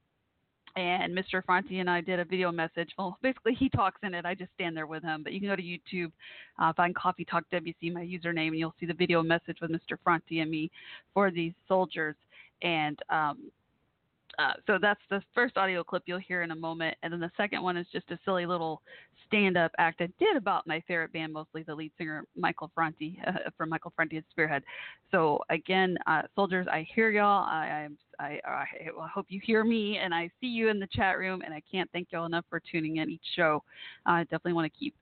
[0.77, 1.41] And Mr.
[1.45, 2.89] Franti and I did a video message.
[2.97, 4.25] Well, basically, he talks in it.
[4.25, 5.23] I just stand there with him.
[5.23, 6.11] But you can go to YouTube,
[6.59, 9.97] uh, find Coffee Talk WC, my username, and you'll see the video message with Mr.
[10.03, 10.69] Franti and me
[11.13, 12.15] for these soldiers.
[12.61, 13.51] And um,
[14.39, 17.31] uh, so that's the first audio clip you'll hear in a moment, and then the
[17.37, 18.81] second one is just a silly little
[19.27, 23.49] stand-up act I did about my favorite band, mostly the lead singer Michael Franti uh,
[23.57, 24.63] from Michael Franti and Spearhead.
[25.11, 27.43] So again, uh, soldiers, I hear y'all.
[27.43, 27.87] I,
[28.19, 31.41] I, I, I, hope you hear me, and I see you in the chat room,
[31.43, 33.63] and I can't thank y'all enough for tuning in each show.
[34.05, 34.95] I definitely want to keep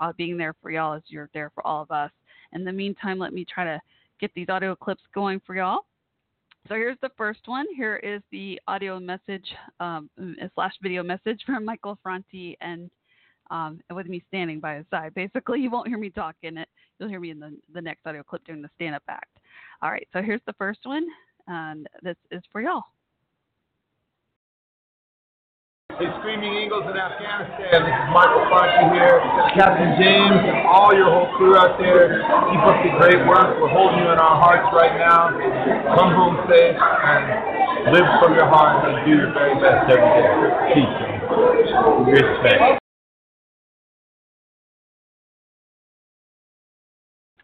[0.00, 2.10] uh, being there for y'all as you're there for all of us.
[2.52, 3.80] In the meantime, let me try to
[4.20, 5.80] get these audio clips going for y'all.
[6.68, 7.66] So here's the first one.
[7.76, 9.44] Here is the audio message
[9.80, 10.08] um,
[10.54, 12.90] slash video message from Michael Franti and
[13.50, 15.12] um, with me standing by his side.
[15.14, 16.68] Basically, you won't hear me talk in it.
[16.98, 19.38] You'll hear me in the, the next audio clip during the stand up act.
[19.82, 21.04] All right, so here's the first one,
[21.48, 22.84] and this is for y'all.
[25.94, 27.70] Hey, Screaming Eagles in Afghanistan.
[27.70, 29.14] This is Michael Franti here.
[29.54, 32.18] Captain James and all your whole crew out there.
[32.18, 33.62] Keep up the great work.
[33.62, 35.30] We're holding you in our hearts right now.
[35.94, 40.74] Come home safe and live from your heart and do your very best every day.
[40.74, 40.98] Peace.
[42.10, 42.83] Respect.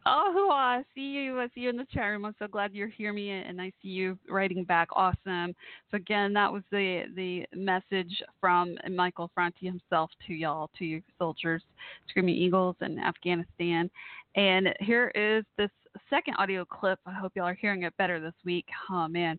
[0.06, 1.40] Oh, I see you.
[1.40, 2.24] I see you in the chat room.
[2.24, 4.88] I'm so glad you hear me, and I see you writing back.
[4.92, 5.54] Awesome.
[5.90, 11.02] So again, that was the the message from Michael Franti himself to y'all, to you
[11.18, 11.62] soldiers,
[12.08, 13.90] Screaming Eagles in Afghanistan.
[14.36, 15.70] And here is this
[16.08, 16.98] second audio clip.
[17.04, 18.66] I hope y'all are hearing it better this week.
[18.90, 19.38] Oh man.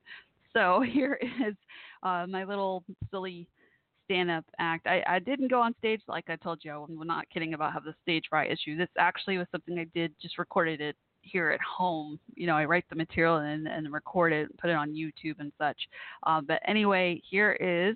[0.53, 1.55] So here is
[2.03, 3.47] uh, my little silly
[4.11, 4.87] stand-up act.
[4.87, 6.71] I, I didn't go on stage like I told you.
[6.73, 8.77] I'm not kidding about have the stage fright issue.
[8.77, 10.13] This actually was something I did.
[10.21, 12.19] Just recorded it here at home.
[12.35, 15.53] You know, I write the material and, and record it, put it on YouTube and
[15.57, 15.77] such.
[16.27, 17.95] Uh, but anyway, here is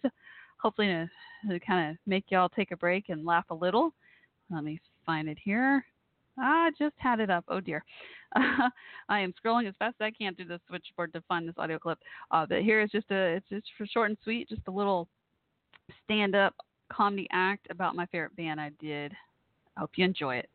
[0.57, 1.09] hopefully to,
[1.49, 3.93] to kind of make y'all take a break and laugh a little.
[4.49, 5.86] Let me find it here.
[6.39, 7.43] I just had it up.
[7.49, 7.84] Oh dear.
[8.36, 11.78] I am scrolling as fast as I can through the switchboard to find this audio
[11.78, 11.99] clip.
[12.32, 15.07] Uh, but here is just a, it's just for short and sweet, just a little
[16.03, 16.55] stand up
[16.91, 19.13] comedy act about my favorite band I did.
[19.75, 20.49] I hope you enjoy it.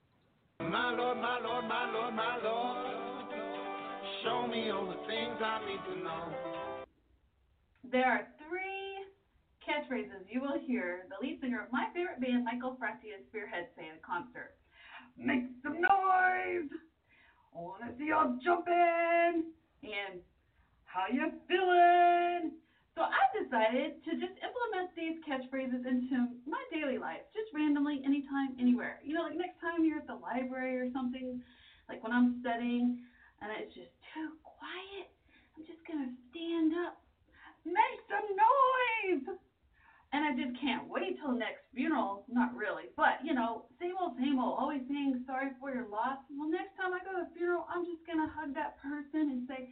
[0.61, 2.87] My Lord, my Lord, my Lord, my Lord,
[4.23, 6.33] show me all the things I need to know.
[7.91, 8.81] There are three
[9.67, 13.69] catchphrases you will hear the lead singer of my favorite band, Michael Franti and Spearhead,
[13.77, 14.55] say in a concert.
[15.17, 16.71] Make some noise!
[17.55, 19.53] I wanna see y'all jumping!
[19.83, 20.21] And
[20.85, 22.53] how you feeling?
[23.01, 28.53] So I decided to just implement these catchphrases into my daily life, just randomly, anytime,
[28.61, 29.01] anywhere.
[29.01, 31.41] You know, like next time you're at the library or something,
[31.89, 33.01] like when I'm studying
[33.41, 35.09] and it's just too quiet,
[35.57, 37.01] I'm just going to stand up,
[37.65, 39.33] make some noise.
[40.13, 42.29] And I just can't wait till next funeral.
[42.29, 44.61] Not really, but you know, same old, same old.
[44.61, 46.21] Always saying sorry for your loss.
[46.29, 49.49] Well, next time I go to a funeral, I'm just gonna hug that person and
[49.49, 49.71] say,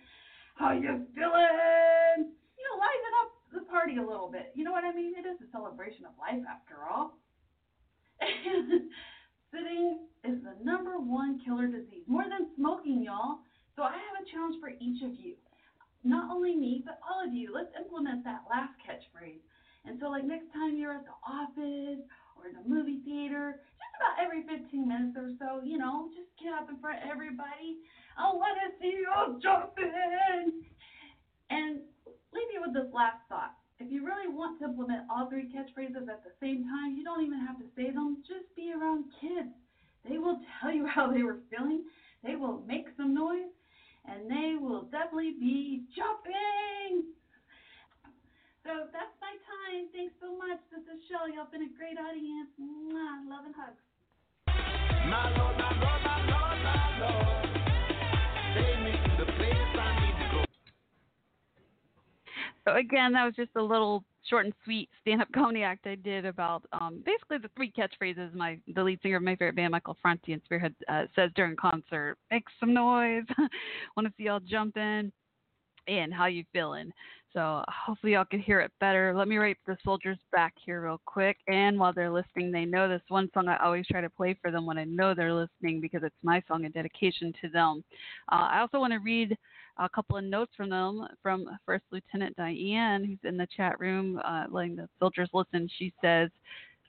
[0.55, 4.51] "How you feeling?" You know, liven up the party a little bit.
[4.55, 5.15] You know what I mean?
[5.15, 7.17] It is a celebration of life after all.
[9.55, 13.41] Sitting is the number one killer disease, more than smoking, y'all.
[13.77, 15.39] So I have a challenge for each of you.
[16.05, 17.55] Not only me, but all of you.
[17.55, 19.41] Let's implement that last catchphrase.
[19.87, 22.03] And so, like next time you're at the office
[22.37, 26.29] or in a movie theater, just about every 15 minutes or so, you know, just
[26.37, 27.81] get up in front of everybody.
[28.19, 30.63] I want to see you all jumping.
[31.51, 31.81] And
[32.33, 33.55] leave you with this last thought.
[33.79, 37.23] If you really want to implement all three catchphrases at the same time, you don't
[37.23, 38.19] even have to say them.
[38.27, 39.55] Just be around kids.
[40.03, 41.85] They will tell you how they were feeling.
[42.25, 43.55] They will make some noise,
[44.05, 47.07] and they will definitely be jumping.
[48.67, 49.89] So that's my time.
[49.95, 50.59] Thanks so much.
[50.75, 51.31] This is Shell.
[51.31, 52.51] Y'all been a great audience.
[52.59, 53.25] Mwah.
[53.31, 53.81] Love and hugs.
[55.09, 57.49] My Lord, my Lord, my Lord, my Lord.
[58.59, 59.78] Take me to the place
[62.69, 66.27] So again, that was just a little short and sweet stand-up comedy act I did
[66.27, 69.97] about um, basically the three catchphrases my the lead singer of my favorite band, Michael
[70.03, 72.17] Franti and Spearhead, uh, says during concert.
[72.31, 73.25] Make some noise.
[73.97, 75.13] Want to see y'all jump in.
[75.87, 76.93] And how you feeling?
[77.33, 79.15] So hopefully y'all can hear it better.
[79.17, 81.39] Let me write the soldiers back here real quick.
[81.47, 84.51] And while they're listening, they know this one song I always try to play for
[84.51, 87.83] them when I know they're listening because it's my song in dedication to them.
[88.31, 89.35] Uh, I also want to read
[89.79, 94.21] a couple of notes from them from First Lieutenant Diane, who's in the chat room,
[94.25, 95.69] uh, letting the soldiers listen.
[95.79, 96.31] She says,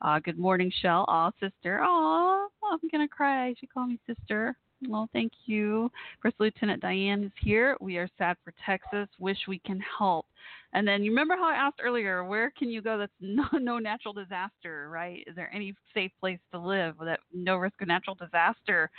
[0.01, 1.05] uh, "Good morning, Shell.
[1.07, 1.81] Aw, sister.
[1.83, 3.53] Aw, I'm gonna cry.
[3.59, 4.55] She called me sister.
[4.87, 5.91] Well, thank you.
[6.21, 7.75] First Lieutenant Diane is here.
[7.81, 9.09] We are sad for Texas.
[9.19, 10.25] Wish we can help.
[10.71, 13.77] And then you remember how I asked earlier, where can you go that's no, no
[13.77, 15.23] natural disaster, right?
[15.27, 18.89] Is there any safe place to live that no risk of natural disaster?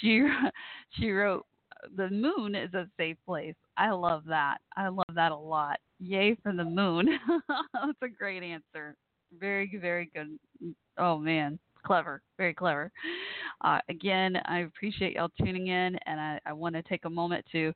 [0.00, 0.24] She
[0.90, 1.44] she wrote,
[1.96, 3.54] the moon is a safe place.
[3.76, 4.58] I love that.
[4.76, 5.78] I love that a lot.
[6.00, 7.08] Yay for the moon.
[7.74, 8.94] That's a great answer.
[9.38, 10.38] Very very good.
[10.96, 12.90] Oh man, clever, very clever.
[13.62, 17.44] Uh, again, I appreciate y'all tuning in, and I, I want to take a moment
[17.52, 17.72] to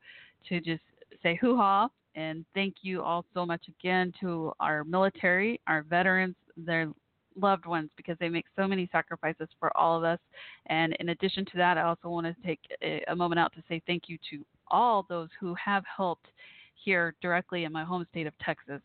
[0.48, 0.82] to just
[1.22, 6.34] say hoo ha and thank you all so much again to our military, our veterans,
[6.56, 6.92] their
[7.40, 10.18] loved ones because they make so many sacrifices for all of us.
[10.66, 13.82] And in addition to that, I also want to take a, moment out to say
[13.86, 16.26] thank you to all those who have helped
[16.74, 18.80] here directly in my home state of Texas.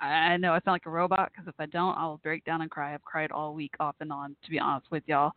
[0.00, 2.70] I know I sound like a robot because if I don't, I'll break down and
[2.70, 2.94] cry.
[2.94, 5.32] I've cried all week off and on, to be honest with y'all.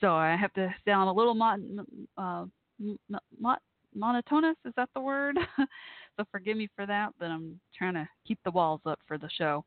[0.00, 2.44] So I have to sound a little mon- uh,
[3.40, 3.58] mon-
[3.94, 4.56] monotonous.
[4.64, 5.38] Is that the word?
[6.16, 9.30] so forgive me for that, but I'm trying to keep the walls up for the
[9.36, 9.64] show,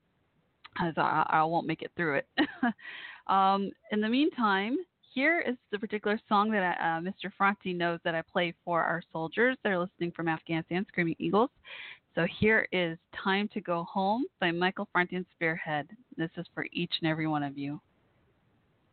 [0.79, 2.27] as I, I won't make it through it.
[3.27, 4.77] um, in the meantime,
[5.13, 7.31] here is the particular song that I, uh, Mr.
[7.37, 9.57] Franti knows that I play for our soldiers.
[9.63, 11.49] They're listening from Afghanistan, Screaming Eagles.
[12.15, 15.87] So here is Time to Go Home by Michael Franti and Spearhead.
[16.17, 17.79] This is for each and every one of you.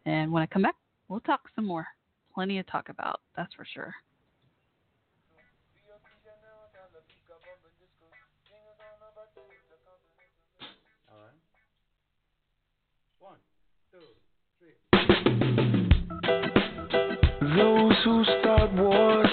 [0.05, 0.77] And when I come back,
[1.09, 1.87] we'll talk some more.
[2.35, 3.95] Plenty to talk about, that's for sure.
[17.57, 19.29] Those who start wars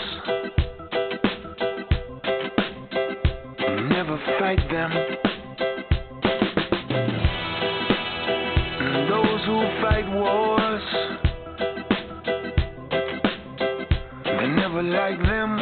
[3.89, 4.91] never fight them.
[9.09, 10.83] Those who fight wars,
[14.25, 15.52] they never like them.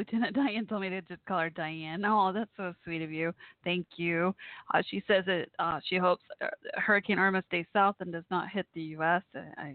[0.00, 2.02] Lieutenant Diane told me to just call her Diane.
[2.06, 3.34] Oh, that's so sweet of you.
[3.64, 4.34] Thank you.
[4.72, 6.46] Uh, she says that uh, she hopes uh,
[6.76, 9.22] Hurricane Irma stays south and does not hit the U.S.
[9.34, 9.74] I, I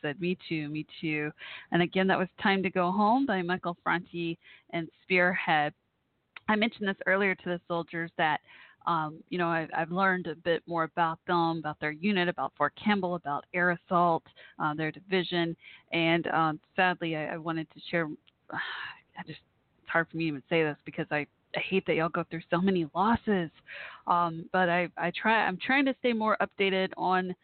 [0.00, 1.32] said, me too, me too.
[1.72, 4.38] And again, that was Time to Go Home by Michael Franti
[4.70, 5.74] and Spearhead.
[6.48, 8.40] I mentioned this earlier to the soldiers that
[8.86, 12.52] um, you know, I, I've learned a bit more about them, about their unit, about
[12.56, 14.22] Fort Campbell, about air assault,
[14.58, 15.54] uh, their division,
[15.92, 18.08] and um, sadly, I, I wanted to share.
[18.52, 19.40] I just
[19.88, 22.24] it's hard for me to even say this because I, I hate that y'all go
[22.30, 23.50] through so many losses,
[24.06, 27.34] um, but I I try I'm trying to stay more updated on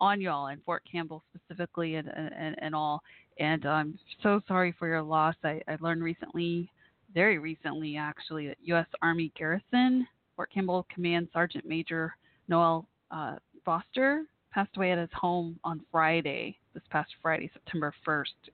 [0.00, 3.02] on y'all and Fort Campbell specifically and and, and all.
[3.40, 5.34] And I'm so sorry for your loss.
[5.42, 6.70] I, I learned recently,
[7.12, 8.86] very recently actually, that U.S.
[9.02, 10.06] Army Garrison
[10.36, 12.14] Fort Campbell Command Sergeant Major
[12.46, 14.22] Noel uh, Foster
[14.52, 18.50] passed away at his home on Friday, this past Friday, September 1st.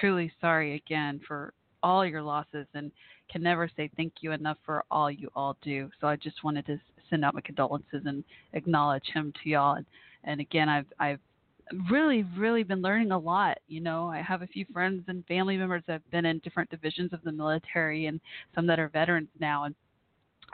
[0.00, 1.52] Truly sorry again for
[1.84, 2.90] all your losses and
[3.30, 5.90] can never say thank you enough for all you all do.
[6.00, 6.80] So I just wanted to
[7.10, 8.24] send out my condolences and
[8.54, 9.74] acknowledge him to y'all.
[9.74, 9.86] And,
[10.24, 11.20] and again, I've, I've
[11.90, 13.58] really, really been learning a lot.
[13.68, 16.70] You know, I have a few friends and family members that have been in different
[16.70, 18.20] divisions of the military and
[18.54, 19.64] some that are veterans now.
[19.64, 19.74] And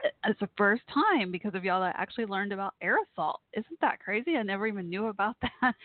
[0.05, 3.39] uh, it's the first time because of y'all that I actually learned about air assault.
[3.53, 4.35] Isn't that crazy?
[4.35, 5.75] I never even knew about that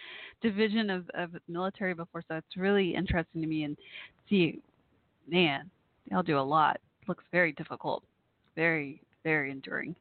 [0.42, 3.76] division of, of military before, so it's really interesting to me and
[4.28, 4.60] see,
[5.28, 5.70] man,
[6.10, 6.78] y'all do a lot.
[7.08, 8.02] looks very difficult,
[8.54, 9.92] very very enduring.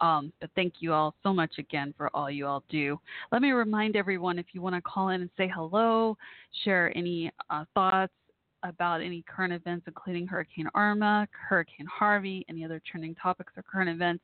[0.00, 2.98] Um, but thank you all so much again for all you all do.
[3.30, 6.16] Let me remind everyone if you want to call in and say hello,
[6.64, 8.14] share any uh, thoughts,
[8.62, 13.88] about any current events, including Hurricane Irma, Hurricane Harvey, any other trending topics or current
[13.88, 14.22] events,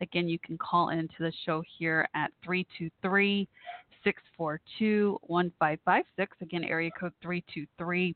[0.00, 3.48] again, you can call into the show here at 323
[4.04, 6.36] 642 1556.
[6.40, 8.14] Again, area code 323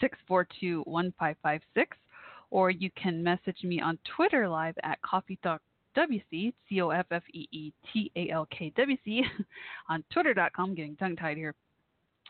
[0.00, 1.96] 642 1556.
[2.50, 5.62] Or you can message me on Twitter live at Coffee Talk
[5.96, 9.22] WC, C O F F E E T A L K W C,
[9.88, 10.74] on twitter.com.
[10.74, 11.54] Getting tongue tied here.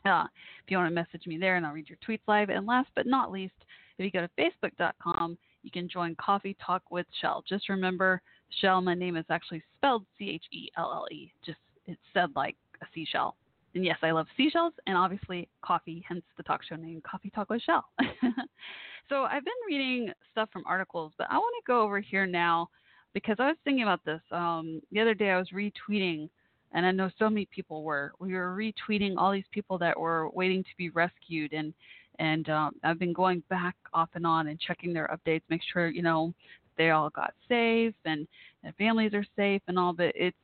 [0.04, 0.24] Uh,
[0.64, 2.50] if you want to message me there, and I'll read your tweets live.
[2.50, 3.54] And last but not least,
[3.98, 7.44] if you go to facebook.com, you can join Coffee Talk with Shell.
[7.48, 8.20] Just remember,
[8.60, 11.32] Shell, my name is actually spelled C H E L L E.
[11.44, 13.36] Just it's said like a seashell.
[13.74, 17.50] And yes, I love seashells and obviously coffee, hence the talk show name, Coffee Talk
[17.50, 17.84] with Shell.
[19.08, 22.68] so I've been reading stuff from articles, but I want to go over here now
[23.14, 24.20] because I was thinking about this.
[24.30, 26.28] Um, the other day I was retweeting
[26.74, 28.12] and I know so many people were.
[28.18, 31.72] We were retweeting all these people that were waiting to be rescued, and
[32.18, 35.88] and um, I've been going back off and on and checking their updates, make sure
[35.88, 36.34] you know
[36.78, 38.26] they all got safe and
[38.62, 39.92] their families are safe and all.
[39.92, 40.36] But it's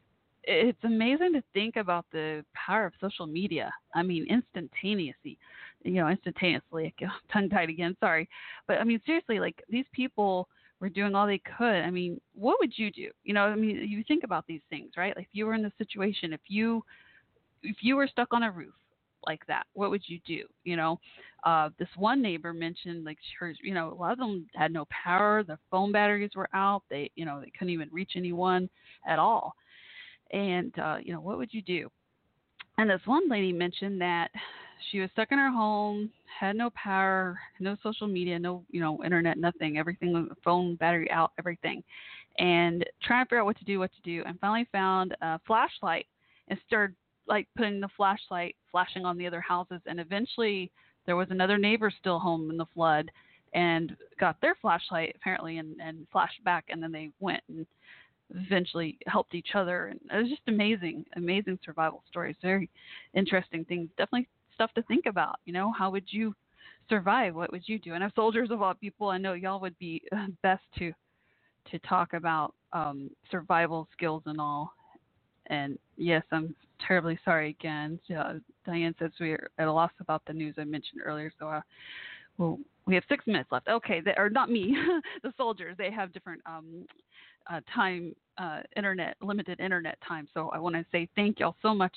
[0.44, 3.72] it's amazing to think about the power of social media.
[3.94, 5.38] I mean, instantaneously,
[5.84, 6.94] you know, instantaneously.
[7.32, 7.96] Tongue tied again.
[8.00, 8.28] Sorry,
[8.66, 10.48] but I mean, seriously, like these people
[10.80, 11.82] were doing all they could.
[11.82, 13.10] I mean, what would you do?
[13.24, 15.16] You know, I mean, you think about these things, right?
[15.16, 16.82] Like if you were in this situation, if you
[17.62, 18.74] if you were stuck on a roof
[19.26, 20.44] like that, what would you do?
[20.64, 21.00] You know,
[21.44, 24.86] uh, this one neighbor mentioned like her, you know, a lot of them had no
[24.86, 28.68] power, their phone batteries were out, they, you know, they couldn't even reach anyone
[29.06, 29.54] at all.
[30.30, 31.88] And uh, you know, what would you do?
[32.78, 34.30] And this one lady mentioned that
[34.90, 39.02] she was stuck in her home, had no power, no social media, no you know
[39.04, 41.82] internet, nothing, everything, phone battery out, everything,
[42.38, 45.40] and trying to figure out what to do, what to do, and finally found a
[45.46, 46.06] flashlight
[46.48, 46.94] and started
[47.26, 50.70] like putting the flashlight flashing on the other houses, and eventually
[51.06, 53.10] there was another neighbor still home in the flood
[53.54, 57.66] and got their flashlight apparently and and flashed back, and then they went and
[58.34, 62.68] eventually helped each other and it was just amazing amazing survival stories very
[63.14, 64.28] interesting things definitely
[64.58, 65.36] stuff to think about.
[65.44, 66.34] You know, how would you
[66.88, 67.34] survive?
[67.34, 67.94] What would you do?
[67.94, 70.02] And as soldiers of all people, I know y'all would be
[70.42, 70.92] best to
[71.70, 74.72] to talk about um, survival skills and all.
[75.48, 76.54] And yes, I'm
[76.86, 78.00] terribly sorry again.
[78.16, 78.34] Uh,
[78.64, 81.60] Diane says we're at a loss about the news I mentioned earlier, so uh,
[82.38, 83.68] well, we have six minutes left.
[83.68, 84.76] Okay, they, or not me,
[85.22, 85.76] the soldiers.
[85.76, 86.86] They have different um,
[87.50, 90.28] uh, time, uh, internet, limited internet time.
[90.34, 91.94] So I want to say thank y'all so much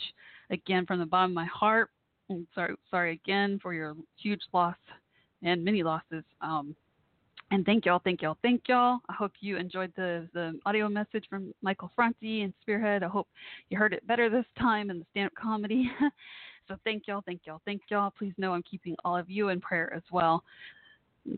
[0.50, 1.90] again from the bottom of my heart
[2.30, 4.78] and sorry, sorry again for your huge loss
[5.44, 6.24] and many losses.
[6.42, 6.76] Um,
[7.52, 9.00] and thank y'all, thank y'all, thank y'all.
[9.10, 13.04] I hope you enjoyed the, the audio message from Michael Franti and Spearhead.
[13.04, 13.28] I hope
[13.70, 15.92] you heard it better this time in the stand up comedy.
[16.70, 18.14] so thank y'all, thank y'all, thank y'all.
[18.18, 20.44] Please know I'm keeping all of you in prayer as well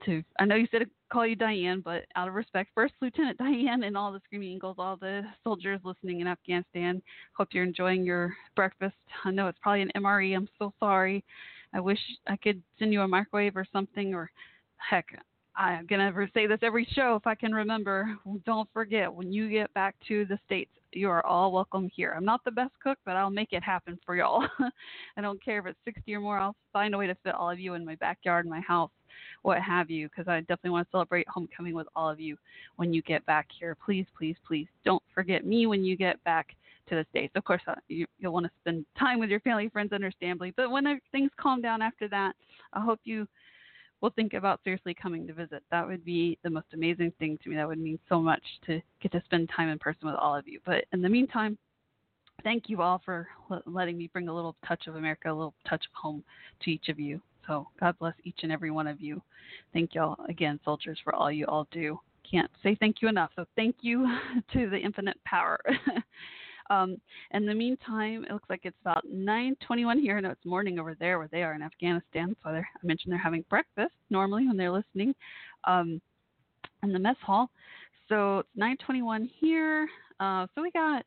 [0.05, 3.37] to I know you said to call you Diane, but out of respect, First Lieutenant
[3.37, 7.01] Diane and all the Screaming Eagles, all the soldiers listening in Afghanistan.
[7.37, 8.95] Hope you're enjoying your breakfast.
[9.25, 10.35] I know it's probably an MRE.
[10.35, 11.23] I'm so sorry.
[11.73, 14.31] I wish I could send you a microwave or something, or
[14.77, 15.07] heck,
[15.55, 18.17] I'm gonna say this every show if I can remember.
[18.45, 22.13] Don't forget when you get back to the states, you are all welcome here.
[22.15, 24.47] I'm not the best cook, but I'll make it happen for y'all.
[25.17, 26.37] I don't care if it's 60 or more.
[26.37, 28.91] I'll find a way to fit all of you in my backyard, my house,
[29.41, 32.37] what have you, because I definitely want to celebrate homecoming with all of you
[32.75, 33.75] when you get back here.
[33.85, 36.55] Please, please, please don't forget me when you get back
[36.89, 37.33] to the States.
[37.35, 40.53] Of course, uh, you, will want to spend time with your family, friends, understandably.
[40.55, 42.33] But when things calm down after that,
[42.73, 43.27] I hope you
[44.03, 45.63] will think about seriously coming to visit.
[45.71, 47.55] That would be the most amazing thing to me.
[47.55, 50.45] That would mean so much to get to spend time in person with all of
[50.45, 50.59] you.
[50.65, 51.57] But in the meantime,
[52.43, 53.25] thank you all for
[53.65, 56.21] letting me bring a little touch of America, a little touch of home
[56.63, 57.21] to each of you.
[57.47, 59.21] So God bless each and every one of you.
[59.71, 61.97] Thank y'all again, soldiers, for all you all do.
[62.29, 63.31] Can't say thank you enough.
[63.37, 64.05] So thank you
[64.53, 65.59] to the infinite power.
[66.69, 66.99] um,
[67.31, 70.17] in the meantime, it looks like it's about 9:21 here.
[70.17, 72.35] I know it's morning over there where they are in Afghanistan.
[72.43, 75.13] So I mentioned they're having breakfast normally when they're listening
[75.65, 76.01] um,
[76.83, 77.49] in the mess hall.
[78.09, 79.87] So it's 9:21 here.
[80.19, 81.05] Uh, so we got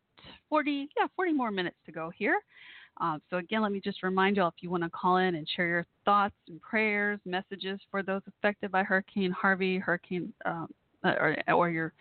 [0.48, 2.40] 40, yeah, 40 more minutes to go here.
[2.98, 5.34] Um, so again, let me just remind you all if you want to call in
[5.34, 10.68] and share your thoughts and prayers, messages for those affected by Hurricane Harvey, Hurricane, um,
[11.04, 11.92] or, or your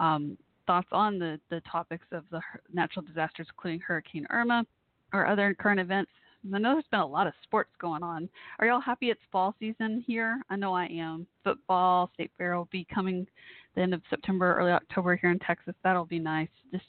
[0.00, 2.40] um, thoughts on the, the topics of the
[2.72, 4.64] natural disasters, including Hurricane Irma
[5.12, 6.10] or other current events.
[6.52, 8.28] I know there's been a lot of sports going on.
[8.58, 10.42] Are y'all happy it's fall season here?
[10.50, 11.26] I know I am.
[11.44, 13.26] Football, State Fair will be coming
[13.74, 15.74] the end of September, early October here in Texas.
[15.84, 16.48] That'll be nice.
[16.72, 16.84] Just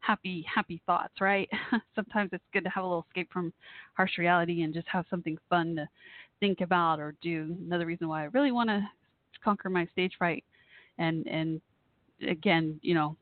[0.00, 1.48] happy, happy thoughts, right?
[1.94, 3.52] Sometimes it's good to have a little escape from
[3.94, 5.88] harsh reality and just have something fun to
[6.40, 7.56] think about or do.
[7.64, 8.86] Another reason why I really want to
[9.42, 10.44] conquer my stage fright
[10.98, 11.60] and and
[12.22, 13.16] again, you know,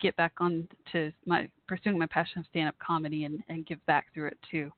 [0.00, 3.84] get back on to my pursuing my passion of stand up comedy and, and give
[3.86, 4.70] back through it too.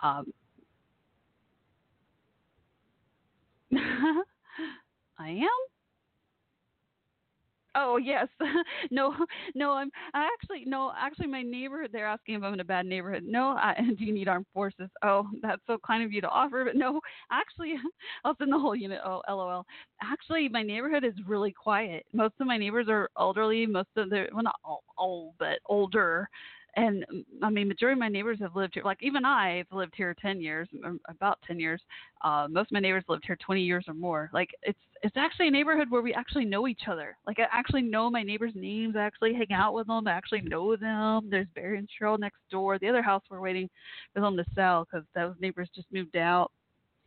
[0.00, 0.32] Um,
[5.18, 5.48] I am.
[7.82, 8.28] Oh yes,
[8.90, 9.14] no,
[9.54, 9.72] no.
[9.72, 10.92] I'm I actually no.
[10.96, 11.90] Actually, my neighborhood.
[11.92, 13.24] They're asking if I'm in a bad neighborhood.
[13.26, 13.50] No.
[13.50, 14.90] I, do you need armed forces?
[15.02, 16.64] Oh, that's so kind of you to offer.
[16.66, 17.00] But no,
[17.32, 17.74] actually,
[18.24, 19.00] I'll send the whole unit.
[19.04, 19.64] Oh, lol.
[20.02, 22.04] Actually, my neighborhood is really quiet.
[22.12, 23.66] Most of my neighbors are elderly.
[23.66, 26.28] Most of them, well, not all, all but older
[26.76, 28.84] and mm, I mean, majority of my neighbors have lived here.
[28.84, 30.68] Like even I've lived here ten years,
[31.08, 31.80] about ten years.
[32.22, 34.30] Uh, most of my neighbors lived here twenty years or more.
[34.32, 37.16] Like it's it's actually a neighborhood where we actually know each other.
[37.26, 38.96] Like I actually know my neighbors' names.
[38.96, 40.06] I actually hang out with them.
[40.06, 41.28] I actually know them.
[41.30, 42.78] There's Barry and Cheryl next door.
[42.78, 43.68] The other house we're waiting
[44.14, 46.50] for them to sell because those neighbors just moved out.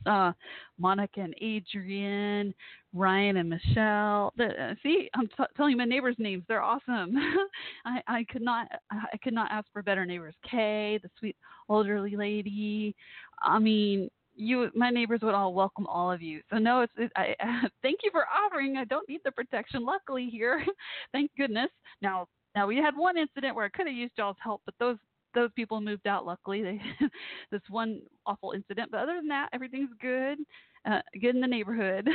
[0.06, 0.34] uh,
[0.78, 2.54] Monica and Adrian,
[2.94, 4.34] Ryan and Michelle.
[4.38, 6.44] The, uh, see, I'm t- telling you my neighbors' names.
[6.48, 7.16] They're awesome.
[7.86, 10.36] I, I could not I could not ask for better neighbors.
[10.50, 11.36] Kay, the sweet
[11.70, 12.96] elderly lady.
[13.42, 16.42] I mean, you my neighbors would all welcome all of you.
[16.50, 17.36] So no, it's it, I
[17.82, 18.78] thank you for offering.
[18.78, 19.86] I don't need the protection.
[19.86, 20.66] Luckily here,
[21.12, 21.70] thank goodness.
[22.02, 24.98] Now now we had one incident where I could have used y'all's help, but those
[25.34, 26.26] those people moved out.
[26.26, 26.82] Luckily, they
[27.52, 28.92] this one awful incident.
[28.92, 30.40] But other than that, everything's good.
[30.86, 32.08] Uh, good in the neighborhood.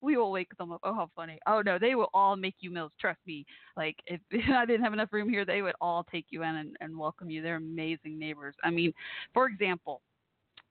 [0.00, 0.80] we will wake them up.
[0.82, 1.38] Oh, how funny!
[1.46, 2.90] Oh no, they will all make you meals.
[3.00, 3.46] Trust me.
[3.76, 6.56] Like if, if I didn't have enough room here, they would all take you in
[6.56, 7.42] and, and welcome you.
[7.42, 8.56] They're amazing neighbors.
[8.64, 8.92] I mean,
[9.32, 10.02] for example,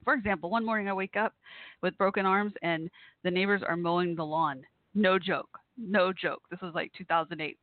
[0.04, 1.34] for example, one morning I wake up
[1.82, 2.90] with broken arms and
[3.24, 4.64] the neighbors are mowing the lawn.
[4.96, 5.60] No joke.
[5.78, 6.42] No joke.
[6.50, 7.58] This was like 2008.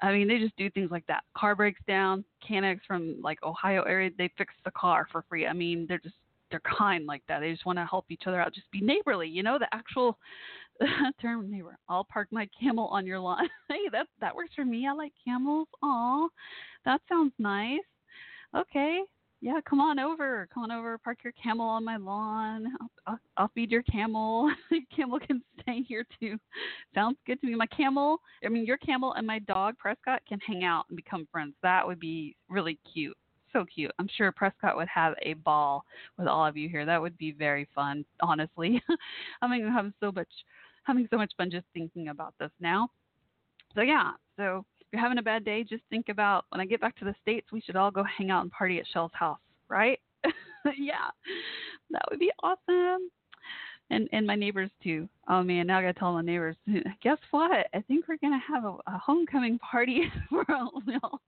[0.00, 1.24] I mean, they just do things like that.
[1.36, 2.24] Car breaks down.
[2.48, 5.46] Canex from like Ohio area, they fix the car for free.
[5.46, 6.14] I mean, they're just
[6.50, 7.40] they're kind like that.
[7.40, 8.54] They just want to help each other out.
[8.54, 10.18] Just be neighborly, you know, the actual
[11.20, 11.76] term neighbor.
[11.88, 13.48] I'll park my camel on your lawn.
[13.68, 14.86] hey, that that works for me.
[14.86, 15.68] I like camels.
[15.82, 16.28] Aw,
[16.84, 17.80] that sounds nice.
[18.56, 19.02] Okay,
[19.40, 20.48] yeah, come on over.
[20.52, 20.98] Come on over.
[20.98, 22.66] Park your camel on my lawn.
[23.06, 24.50] I'll, I'll, feed your camel.
[24.70, 26.38] your camel can stay here too.
[26.94, 27.54] Sounds good to me.
[27.54, 31.28] My camel, I mean, your camel and my dog, Prescott, can hang out and become
[31.30, 31.54] friends.
[31.62, 33.16] That would be really cute.
[33.52, 33.92] So cute.
[33.98, 35.84] I'm sure Prescott would have a ball
[36.18, 36.84] with all of you here.
[36.84, 38.82] That would be very fun, honestly.
[39.42, 40.28] I'm having so much
[40.82, 42.90] having so much fun just thinking about this now.
[43.74, 46.96] So yeah, so you're having a bad day, just think about when I get back
[46.98, 49.38] to the States, we should all go hang out and party at Shell's house,
[49.68, 50.00] right?
[50.78, 51.10] yeah,
[51.90, 53.10] that would be awesome.
[53.90, 55.08] And and my neighbors too.
[55.28, 56.56] Oh man, now I gotta tell my neighbors.
[57.02, 57.66] Guess what?
[57.72, 61.20] I think we're gonna have a, a homecoming party for all y'all.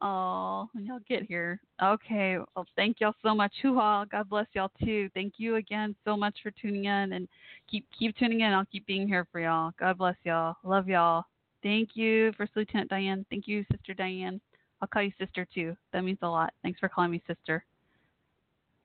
[0.00, 1.60] Oh, when y'all get here.
[1.82, 2.38] Okay.
[2.54, 3.52] Well, thank y'all so much.
[3.62, 4.06] Hoo-ha.
[4.06, 5.10] God bless y'all too.
[5.12, 7.28] Thank you again so much for tuning in and
[7.70, 8.52] keep keep tuning in.
[8.52, 9.72] I'll keep being here for y'all.
[9.78, 10.56] God bless y'all.
[10.64, 11.24] Love y'all.
[11.66, 13.26] Thank you, First Lieutenant Diane.
[13.28, 14.40] Thank you, Sister Diane.
[14.80, 15.76] I'll call you sister too.
[15.92, 16.54] That means a lot.
[16.62, 17.64] Thanks for calling me sister.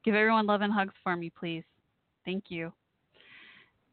[0.03, 1.63] Give everyone love and hugs for me, please.
[2.25, 2.73] Thank you.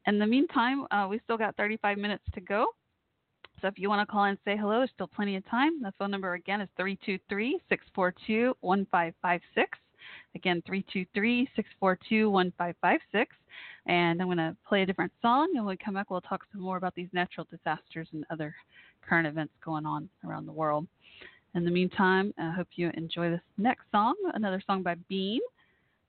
[0.07, 2.69] In the meantime, uh, we still got 35 minutes to go.
[3.61, 5.83] So if you want to call and say hello, there's still plenty of time.
[5.83, 9.79] The phone number again is 323 642 1556.
[10.35, 13.37] Again, 323 642 1556.
[13.87, 15.49] And I'm going to play a different song.
[15.55, 18.55] And when we come back, we'll talk some more about these natural disasters and other
[19.09, 20.87] current events going on around the world.
[21.55, 25.41] In the meantime, I hope you enjoy this next song, another song by Bean,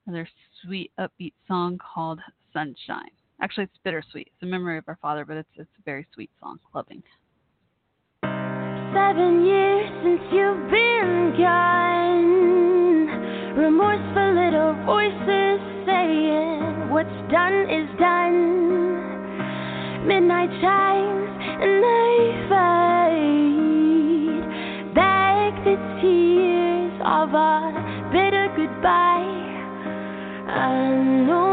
[0.05, 0.27] another
[0.61, 2.19] sweet, upbeat song called
[2.51, 3.09] Sunshine.
[3.41, 4.27] Actually, it's bittersweet.
[4.27, 7.01] It's a memory of our father, but it's, it's a very sweet song, loving.
[8.21, 12.38] Seven years since you've been gone.
[13.55, 18.87] Remorseful little voices saying, What's done is done.
[20.07, 21.29] Midnight chimes
[21.61, 22.17] and I
[24.39, 24.45] fade
[24.95, 27.73] back the tears of a
[28.13, 29.25] bitter goodbye.
[30.47, 30.93] I
[31.25, 31.48] know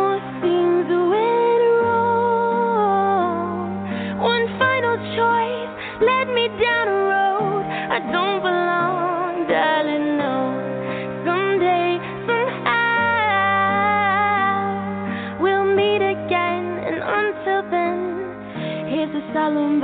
[19.47, 19.81] solemn.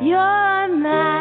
[0.00, 1.13] You're my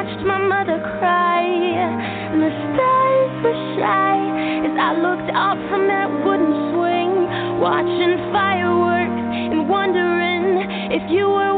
[0.00, 1.44] watched my mother cry.
[1.44, 4.16] And the stars were shy
[4.64, 9.20] as I looked out from that wooden swing, watching fireworks
[9.52, 11.49] and wondering if you were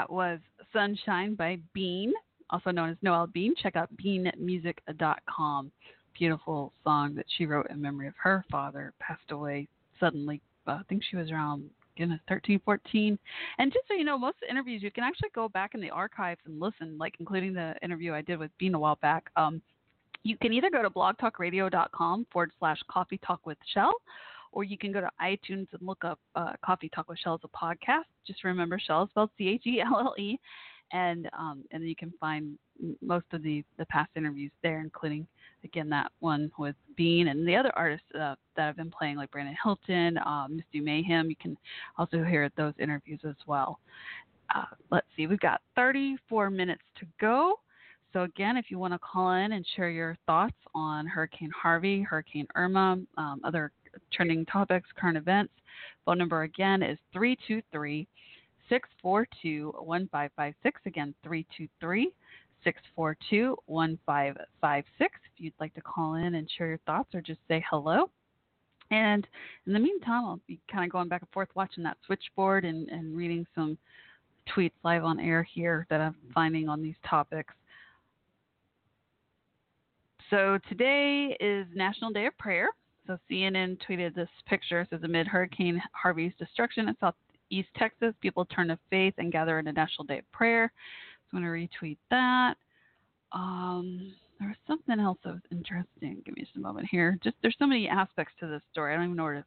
[0.00, 0.38] that was
[0.72, 2.14] Sunshine by Bean,
[2.48, 3.54] also known as Noel Bean.
[3.62, 5.70] Check out beanmusic.com.
[6.18, 9.68] Beautiful song that she wrote in memory of her father, passed away
[9.98, 10.40] suddenly.
[10.66, 11.68] Uh, I think she was around
[11.98, 13.18] goodness, 13, 14.
[13.58, 16.40] And just so you know, most interviews you can actually go back in the archives
[16.46, 19.28] and listen, like including the interview I did with Bean a while back.
[19.36, 19.60] Um,
[20.22, 23.92] you can either go to blogtalkradio.com forward slash coffee talk with Shell,
[24.52, 27.40] or you can go to iTunes and look up uh, Coffee Talk with Shell as
[27.44, 28.04] a podcast.
[28.26, 30.38] Just remember Shell spelled C H E L L E,
[30.92, 32.58] and um, and you can find
[33.02, 35.26] most of the the past interviews there, including
[35.64, 39.30] again that one with Bean and the other artists uh, that have been playing, like
[39.30, 41.28] Brandon Hilton, uh, Misty Mayhem.
[41.28, 41.56] You can
[41.98, 43.78] also hear those interviews as well.
[44.54, 47.54] Uh, let's see, we've got 34 minutes to go.
[48.12, 52.02] So, again, if you want to call in and share your thoughts on Hurricane Harvey,
[52.02, 53.70] Hurricane Irma, um, other
[54.20, 55.54] trending topics, current events,
[56.04, 58.06] phone number again is 323
[58.68, 60.80] 642 1556.
[60.84, 62.12] Again, 323
[62.62, 67.64] 642 1556 if you'd like to call in and share your thoughts or just say
[67.70, 68.10] hello.
[68.90, 69.26] And
[69.66, 72.90] in the meantime, I'll be kind of going back and forth watching that switchboard and,
[72.90, 73.78] and reading some
[74.54, 77.54] tweets live on air here that I'm finding on these topics.
[80.28, 82.68] So today is National Day of Prayer.
[83.10, 84.82] So CNN tweeted this picture.
[84.82, 89.58] It says amid Hurricane Harvey's destruction in southeast Texas, people turn to faith and gather
[89.58, 90.72] in a National Day of Prayer.
[91.28, 92.54] So I'm going to retweet that.
[93.32, 96.22] Um, there was something else that was interesting.
[96.24, 97.18] Give me just a moment here.
[97.24, 98.94] Just there's so many aspects to this story.
[98.94, 99.44] I don't even know where to.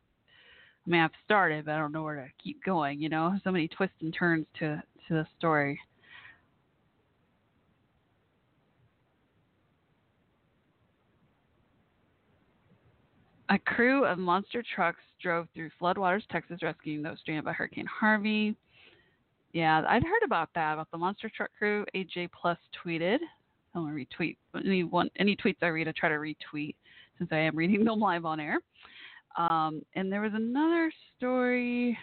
[0.86, 3.00] I mean, I've started, but I don't know where to keep going.
[3.00, 5.80] You know, so many twists and turns to to the story.
[13.54, 18.56] A crew of monster trucks drove through floodwaters, Texas, rescuing those stranded by Hurricane Harvey.
[19.52, 21.86] Yeah, I'd heard about that about the monster truck crew.
[21.94, 23.20] AJ Plus tweeted.
[23.76, 25.88] I'm gonna retweet any one any tweets I read.
[25.88, 26.74] I try to retweet
[27.20, 28.58] since I am reading them live on air.
[29.38, 31.96] Um, and there was another story.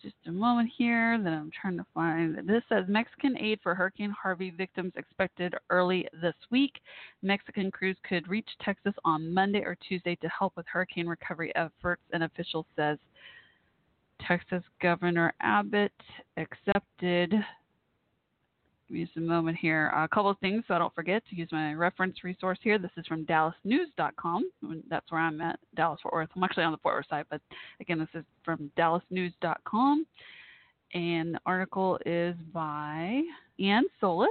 [0.00, 2.48] Just a moment here that I'm trying to find.
[2.48, 6.80] This says Mexican aid for Hurricane Harvey victims expected early this week.
[7.22, 12.02] Mexican crews could reach Texas on Monday or Tuesday to help with hurricane recovery efforts,
[12.12, 12.98] an official says.
[14.26, 15.92] Texas Governor Abbott
[16.36, 17.34] accepted.
[18.94, 19.88] Me just a moment here.
[19.88, 22.78] A couple of things so I don't forget to use my reference resource here.
[22.78, 24.48] This is from DallasNews.com.
[24.88, 26.28] That's where I'm at, Dallas Fort Worth.
[26.36, 27.40] I'm actually on the Fort Worth side, but
[27.80, 30.06] again, this is from DallasNews.com.
[30.94, 33.22] And the article is by
[33.58, 34.28] Ann Solis.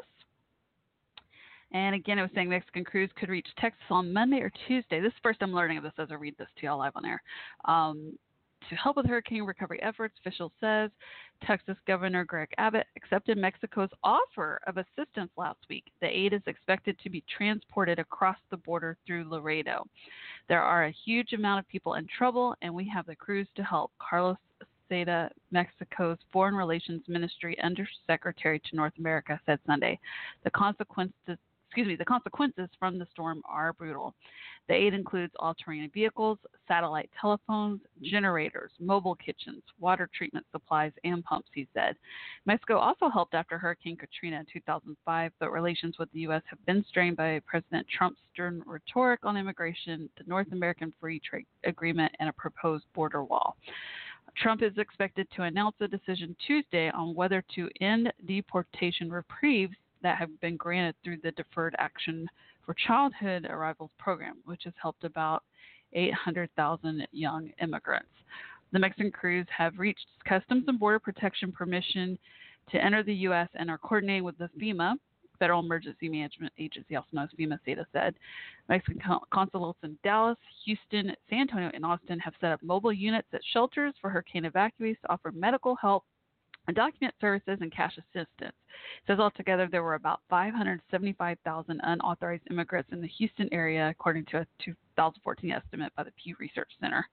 [1.73, 5.02] And again, it was saying Mexican crews could reach Texas on Monday or Tuesday.
[5.02, 7.06] This is first I'm learning of this as I read this to y'all live on
[7.06, 7.22] air.
[7.65, 8.18] Um,
[8.69, 10.91] to help with hurricane recovery efforts, official says
[11.45, 15.85] Texas Governor Greg Abbott accepted Mexico's offer of assistance last week.
[16.02, 19.85] The aid is expected to be transported across the border through Laredo.
[20.48, 23.64] There are a huge amount of people in trouble, and we have the crews to
[23.64, 23.91] help.
[23.99, 24.38] Carlos
[24.90, 29.99] Seda, Mexico's Foreign Relations Ministry Undersecretary to North America, said Sunday.
[30.44, 31.38] The consequences
[31.74, 34.14] excuse me, the consequences from the storm are brutal.
[34.68, 36.38] The aid includes all terrain vehicles,
[36.68, 41.95] satellite telephones, generators, mobile kitchens, water treatment supplies, and pumps, he said.
[42.45, 46.44] Mexico also helped after Hurricane Katrina in 2005, but relations with the U.S.
[46.45, 51.48] have been strained by President Trump's stern rhetoric on immigration, the North American Free Trade
[51.64, 53.58] Agreement, and a proposed border wall.
[54.38, 60.18] Trump is expected to announce a decision Tuesday on whether to end deportation reprieves that
[60.18, 62.28] have been granted through the Deferred Action
[62.66, 65.44] for Childhood Arrivals program, which has helped about
[65.94, 68.10] 800,000 young immigrants.
[68.72, 72.18] The Mexican crews have reached Customs and Border Protection permission
[72.72, 73.50] to enter the U.S.
[73.56, 74.96] and are coordinating with the FEMA,
[75.40, 78.16] Federal Emergency Management Agency, also known as FEMA, Seda said.
[78.70, 79.02] Mexican
[79.32, 83.94] consulates in Dallas, Houston, San Antonio, and Austin have set up mobile units at shelters
[84.00, 86.06] for hurricane evacuees to offer medical help
[86.72, 88.30] document services and cash assistance.
[88.40, 94.38] It says altogether there were about 575,000 unauthorized immigrants in the Houston area, according to
[94.38, 97.06] a 2014 estimate by the Pew Research Center.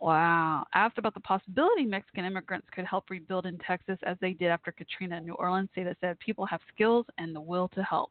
[0.00, 0.66] Wow.
[0.74, 4.72] Asked about the possibility Mexican immigrants could help rebuild in Texas as they did after
[4.72, 8.10] Katrina in New Orleans, Seda said people have skills and the will to help.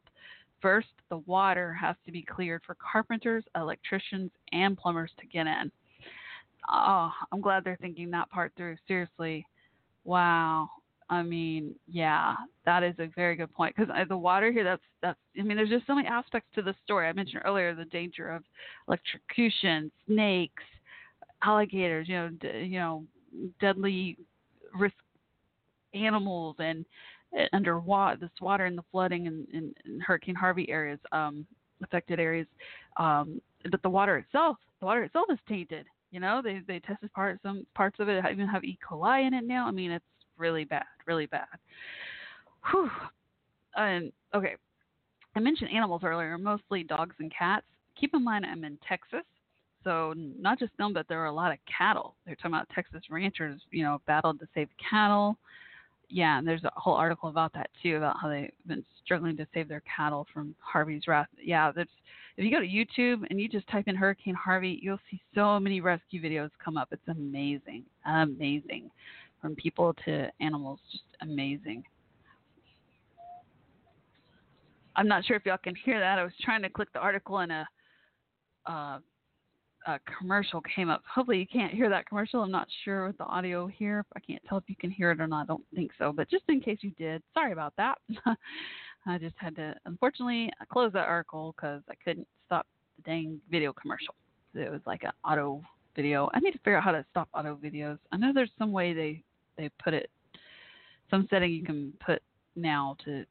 [0.62, 5.70] First, the water has to be cleared for carpenters, electricians, and plumbers to get in.
[6.72, 8.76] Oh, I'm glad they're thinking that part through.
[8.88, 9.46] Seriously,
[10.04, 10.68] Wow.
[11.10, 14.64] I mean, yeah, that is a very good point because the water here.
[14.64, 15.18] That's that's.
[15.38, 17.06] I mean, there's just so many aspects to the story.
[17.08, 18.42] I mentioned earlier the danger of
[18.88, 20.62] electrocution, snakes,
[21.42, 22.08] alligators.
[22.08, 23.04] You know, d- you know,
[23.60, 24.16] deadly
[24.74, 24.94] risk
[25.94, 26.84] animals and
[27.38, 31.46] uh, under water, this water and the flooding in, in, in Hurricane Harvey areas, um,
[31.82, 32.46] affected areas.
[32.96, 33.40] Um,
[33.70, 35.86] but the water itself, the water itself is tainted.
[36.14, 38.78] You know, they they tested part some parts of it even have E.
[38.88, 39.66] coli in it now.
[39.66, 40.04] I mean, it's
[40.38, 41.48] really bad, really bad.
[42.70, 42.88] Whew.
[43.74, 44.54] And okay,
[45.34, 47.66] I mentioned animals earlier, mostly dogs and cats.
[48.00, 49.24] Keep in mind, I'm in Texas,
[49.82, 52.14] so not just them, but there are a lot of cattle.
[52.24, 55.36] They're talking about Texas ranchers, you know, battled to save cattle.
[56.10, 59.48] Yeah, and there's a whole article about that too, about how they've been struggling to
[59.52, 61.26] save their cattle from Harvey's wrath.
[61.42, 61.90] Yeah, that's
[62.36, 65.60] if you go to YouTube and you just type in Hurricane Harvey, you'll see so
[65.60, 66.88] many rescue videos come up.
[66.90, 68.90] It's amazing, amazing,
[69.40, 71.84] from people to animals, just amazing.
[74.96, 76.18] I'm not sure if y'all can hear that.
[76.18, 77.66] I was trying to click the article and a,
[78.66, 78.98] uh,
[79.86, 81.02] a commercial came up.
[81.12, 82.42] Hopefully you can't hear that commercial.
[82.42, 84.04] I'm not sure with the audio here.
[84.16, 85.42] I can't tell if you can hear it or not.
[85.42, 86.12] I don't think so.
[86.12, 87.98] But just in case you did, sorry about that.
[89.06, 92.66] I just had to, unfortunately, close that article because I couldn't stop
[92.96, 94.14] the dang video commercial.
[94.54, 95.62] It was like an auto
[95.96, 96.30] video.
[96.32, 97.98] I need to figure out how to stop auto videos.
[98.12, 99.22] I know there's some way they
[99.56, 100.10] they put it,
[101.10, 102.22] some setting you can put
[102.56, 103.24] now to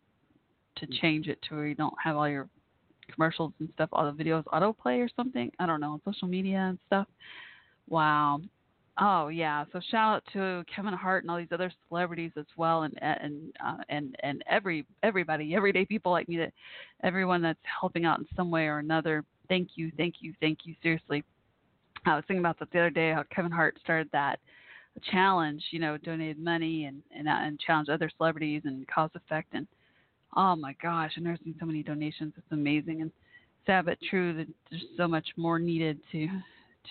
[0.77, 1.01] to mm.
[1.01, 2.49] change it to where you don't have all your
[3.11, 5.51] commercials and stuff, all the videos autoplay or something.
[5.59, 7.07] I don't know, on social media and stuff.
[7.89, 8.41] Wow.
[8.99, 9.65] Oh yeah.
[9.73, 13.53] So shout out to Kevin Hart and all these other celebrities as well, and and
[13.65, 16.53] uh, and and every everybody, everyday people like me, that
[17.03, 19.23] everyone that's helping out in some way or another.
[19.49, 20.75] Thank you, thank you, thank you.
[20.83, 21.23] Seriously,
[22.05, 23.11] I was thinking about that the other day.
[23.11, 24.39] How Kevin Hart started that
[25.11, 29.53] challenge, you know, donated money and and uh, and challenged other celebrities and cause effect
[29.53, 29.65] and
[30.35, 32.33] oh my gosh, I've never seen so many donations.
[32.37, 33.11] It's amazing and
[33.65, 36.27] sad but true that there's so much more needed to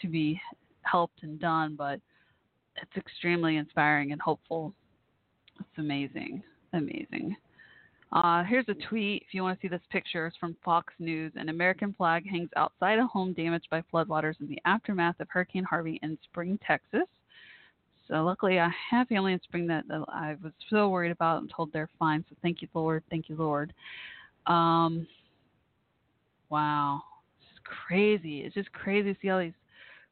[0.00, 0.40] to be
[0.82, 2.00] helped and done, but
[2.80, 4.72] it's extremely inspiring and hopeful.
[5.60, 6.42] It's amazing,
[6.72, 7.36] amazing.
[8.12, 9.22] Uh, here's a tweet.
[9.26, 11.32] If you want to see this picture, it's from Fox News.
[11.36, 15.64] An American flag hangs outside a home damaged by floodwaters in the aftermath of Hurricane
[15.64, 17.08] Harvey in Spring, Texas.
[18.08, 21.50] So luckily, I have family in Spring that, that I was so worried about and
[21.54, 22.22] told they're fine.
[22.28, 23.02] So thank you, Lord.
[23.08, 23.72] Thank you, Lord.
[24.46, 25.06] Um,
[26.50, 27.00] wow,
[27.40, 28.40] it's crazy.
[28.40, 29.52] It's just crazy to see all these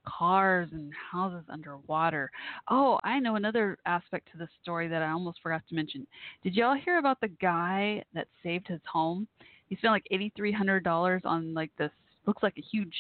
[0.06, 2.30] cars and houses underwater.
[2.68, 6.06] Oh, I know another aspect to this story that I almost forgot to mention.
[6.42, 9.26] Did y'all hear about the guy that saved his home?
[9.68, 11.92] He spent like eighty three hundred dollars on like this
[12.26, 12.92] looks like a huge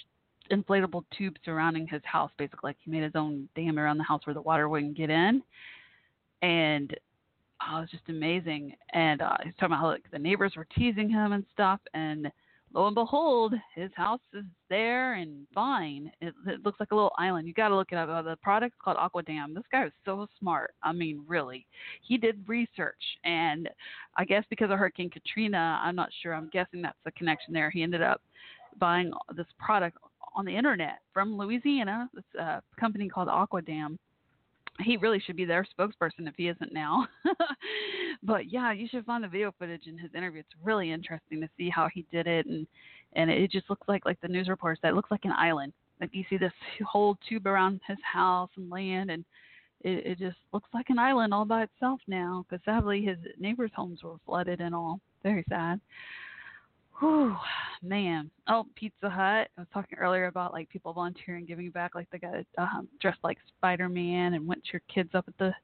[0.50, 4.26] inflatable tube surrounding his house, basically like he made his own dam around the house
[4.26, 5.42] where the water wouldn't get in.
[6.42, 6.96] And
[7.62, 8.74] oh, it was just amazing.
[8.92, 12.30] And uh, he's talking about how like the neighbors were teasing him and stuff and
[12.72, 16.10] lo and behold, his house is there and fine.
[16.20, 17.48] It, it looks like a little island.
[17.48, 18.08] You got to look it up.
[18.08, 19.54] Uh, the product's called Aqua Dam.
[19.54, 20.74] This guy was so smart.
[20.82, 21.66] I mean, really,
[22.02, 23.68] he did research, and
[24.16, 26.34] I guess because of Hurricane Katrina, I'm not sure.
[26.34, 27.70] I'm guessing that's the connection there.
[27.70, 28.20] He ended up
[28.78, 29.98] buying this product
[30.36, 32.08] on the internet from Louisiana.
[32.14, 33.98] This uh, company called Aqua Dam.
[34.80, 37.06] he really should be their spokesperson if he isn't now.
[38.22, 40.40] but yeah, you should find the video footage in his interview.
[40.40, 42.66] It's really interesting to see how he did it, and
[43.14, 45.72] and it just looks like like the news reports that looks like an island.
[46.00, 46.52] Like you see this
[46.86, 49.24] whole tube around his house and land, and
[49.82, 52.44] it, it just looks like an island all by itself now.
[52.48, 55.00] Because sadly, his neighbors' homes were flooded and all.
[55.22, 55.80] Very sad.
[57.00, 57.34] Whew,
[57.82, 58.30] man.
[58.46, 59.48] Oh, Pizza Hut.
[59.56, 61.94] I was talking earlier about like people volunteering, giving back.
[61.94, 65.36] Like they got um, dressed like Spider Man and went to your kids up at
[65.38, 65.54] the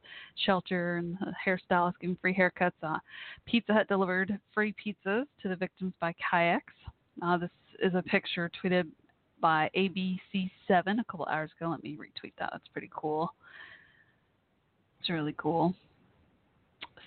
[0.46, 2.72] shelter and the hairstylist giving free haircuts.
[2.82, 2.98] Uh,
[3.44, 6.72] Pizza Hut delivered free pizzas to the victims by kayaks.
[7.22, 7.50] Uh, this
[7.82, 8.86] is a picture tweeted
[9.38, 11.68] by ABC7 a couple hours ago.
[11.70, 12.48] Let me retweet that.
[12.50, 13.34] That's pretty cool.
[15.00, 15.74] It's really cool.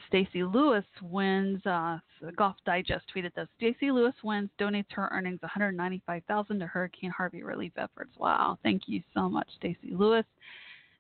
[0.10, 1.66] Stacy Lewis wins.
[1.66, 2.00] Uh,
[2.36, 3.48] Golf Digest tweeted this.
[3.58, 8.12] Stacy Lewis wins, donates her earnings 195,000 to Hurricane Harvey relief efforts.
[8.18, 8.58] Wow!
[8.64, 10.26] Thank you so much, Stacy Lewis.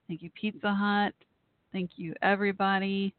[0.08, 1.14] Thank you, Pizza Hut.
[1.72, 3.14] Thank you, everybody.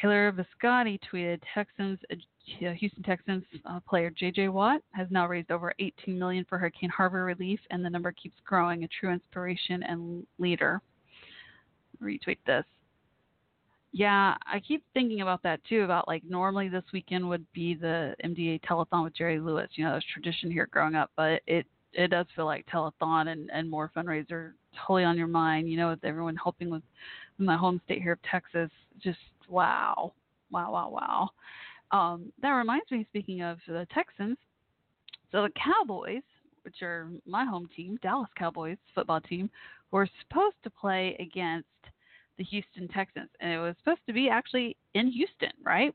[0.00, 4.48] Taylor Viscotti tweeted Texans, uh, Houston Texans uh, player J.J.
[4.48, 8.36] Watt has now raised over 18 million for Hurricane Harvey relief, and the number keeps
[8.44, 8.84] growing.
[8.84, 10.80] A true inspiration and leader.
[12.02, 12.64] Retweet this.
[13.92, 15.82] Yeah, I keep thinking about that too.
[15.82, 19.68] About like normally this weekend would be the MDA telethon with Jerry Lewis.
[19.74, 23.50] You know, that's tradition here growing up, but it it does feel like telethon and
[23.52, 24.52] and more fundraiser
[24.86, 25.70] totally on your mind.
[25.70, 26.82] You know, with everyone helping with
[27.38, 28.70] my home state here of Texas.
[29.02, 29.18] Just
[29.48, 30.12] wow,
[30.50, 31.30] wow, wow, wow.
[31.98, 33.06] Um, that reminds me.
[33.10, 34.36] Speaking of the Texans,
[35.32, 36.22] so the Cowboys,
[36.62, 39.48] which are my home team, Dallas Cowboys football team,
[39.90, 41.66] were supposed to play against
[42.38, 45.94] the Houston Texans, and it was supposed to be actually in Houston, right?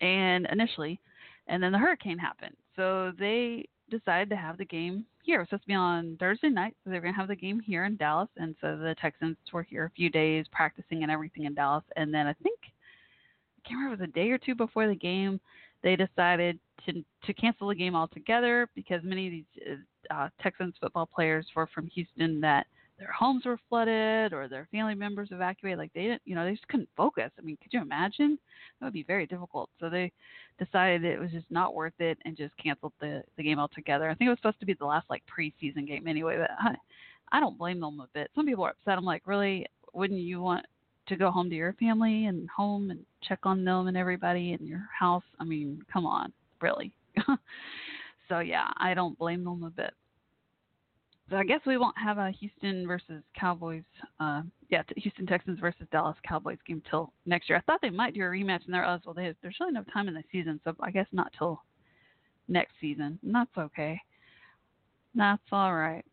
[0.00, 1.00] And initially,
[1.46, 5.38] and then the hurricane happened, so they decided to have the game here.
[5.38, 7.36] It was supposed to be on Thursday night, so they were going to have the
[7.36, 11.12] game here in Dallas, and so the Texans were here a few days practicing and
[11.12, 14.38] everything in Dallas, and then I think I can't remember it was a day or
[14.38, 15.40] two before the game,
[15.82, 19.78] they decided to to cancel the game altogether because many of these
[20.10, 22.66] uh, Texans football players were from Houston that
[23.02, 25.76] their homes were flooded or their family members evacuated.
[25.76, 27.32] Like they didn't, you know, they just couldn't focus.
[27.36, 28.38] I mean, could you imagine?
[28.78, 29.70] That would be very difficult.
[29.80, 30.12] So they
[30.56, 34.08] decided it was just not worth it and just canceled the the game altogether.
[34.08, 36.76] I think it was supposed to be the last like preseason game anyway, but I,
[37.36, 38.30] I don't blame them a bit.
[38.36, 38.98] Some people are upset.
[38.98, 39.66] I'm like, really?
[39.94, 40.64] Wouldn't you want
[41.08, 44.64] to go home to your family and home and check on them and everybody in
[44.64, 45.24] your house?
[45.40, 46.92] I mean, come on, really.
[48.28, 49.92] so yeah, I don't blame them a bit.
[51.30, 53.84] So I guess we won't have a Houston versus Cowboys,
[54.20, 57.56] uh, yeah, Houston Texans versus Dallas Cowboys game till next year.
[57.58, 59.84] I thought they might do a rematch, and there, oh, well, they, there's really no
[59.92, 61.62] time in the season, so I guess not till
[62.48, 63.18] next season.
[63.22, 64.00] And that's okay.
[65.14, 66.04] That's all right.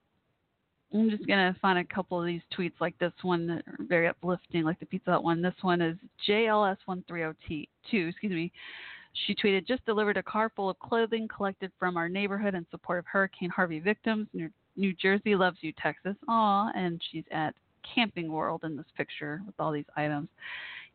[0.94, 4.08] I'm just gonna find a couple of these tweets like this one that are very
[4.08, 5.42] uplifting, like the Pizza Hut one.
[5.42, 7.68] This one is JLS130T2.
[7.92, 8.52] Excuse me.
[9.26, 13.00] She tweeted, "Just delivered a car full of clothing collected from our neighborhood in support
[13.00, 14.28] of Hurricane Harvey victims.
[14.34, 14.50] New,
[14.80, 16.16] New Jersey loves you, Texas.
[16.28, 17.54] Aw, and she's at
[17.94, 20.30] Camping World in this picture with all these items.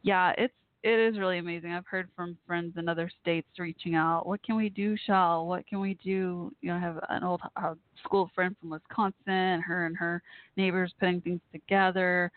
[0.03, 1.73] Yeah, it's it is really amazing.
[1.73, 4.27] I've heard from friends in other states reaching out.
[4.27, 5.47] What can we do, Chelle?
[5.47, 6.53] What can we do?
[6.61, 7.73] You know, I have an old uh,
[8.05, 9.63] school friend from Wisconsin.
[9.63, 10.23] Her and her
[10.59, 12.31] neighbors putting things together.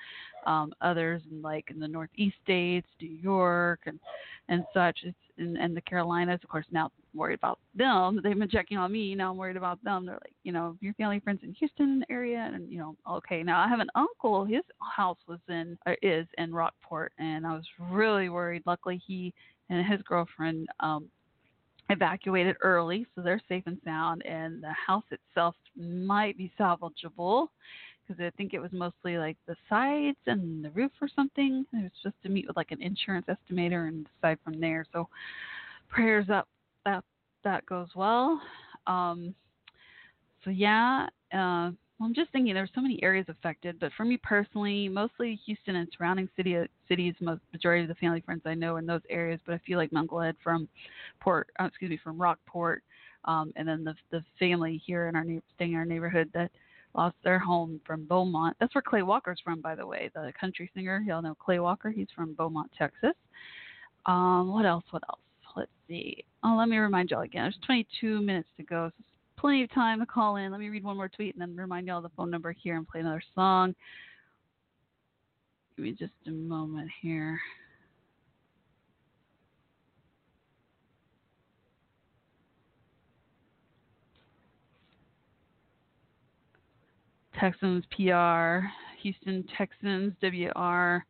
[0.45, 3.99] Um, others in like in the Northeast states, New York, and
[4.47, 4.99] and such.
[5.03, 6.65] It's in, and the Carolinas, of course.
[6.71, 8.19] Now worried about them.
[8.23, 9.15] They've been checking on me.
[9.15, 10.05] Now I'm worried about them.
[10.05, 13.43] They're like, you know, your family friends in Houston area, and you know, okay.
[13.43, 14.45] Now I have an uncle.
[14.45, 18.63] His house was in or is in Rockport, and I was really worried.
[18.65, 19.33] Luckily, he
[19.69, 21.09] and his girlfriend um,
[21.89, 24.25] evacuated early, so they're safe and sound.
[24.25, 27.47] And the house itself might be salvageable
[28.07, 31.65] because I think it was mostly like the sides and the roof or something.
[31.73, 34.85] It was just to meet with like an insurance estimator and decide from there.
[34.93, 35.09] So
[35.89, 36.47] prayers up
[36.87, 37.03] that
[37.43, 38.41] that goes well.
[38.87, 39.35] Um,
[40.43, 44.87] so yeah, uh, I'm just thinking there's so many areas affected, but for me personally,
[44.87, 46.57] mostly Houston and surrounding city
[46.87, 47.13] cities.
[47.19, 49.91] Most majority of the family friends I know in those areas, but I feel like
[49.95, 50.67] Uncle Ed from
[51.19, 52.83] Port, uh, excuse me, from Rockport,
[53.25, 56.51] um, and then the the family here in our staying in our neighborhood that
[56.95, 58.55] lost their home from Beaumont.
[58.59, 61.03] That's where Clay Walker's from, by the way, the country singer.
[61.05, 61.89] Y'all know Clay Walker.
[61.89, 63.13] He's from Beaumont, Texas.
[64.05, 64.85] Um, what else?
[64.91, 65.19] What else?
[65.57, 66.23] Let's see.
[66.43, 67.43] Oh, let me remind y'all again.
[67.43, 68.91] There's 22 minutes to go.
[68.95, 69.03] So
[69.37, 70.51] plenty of time to call in.
[70.51, 72.87] Let me read one more tweet and then remind y'all the phone number here and
[72.87, 73.73] play another song.
[75.75, 77.39] Give me just a moment here.
[87.39, 88.65] Texans PR,
[89.01, 91.05] Houston Texans WR,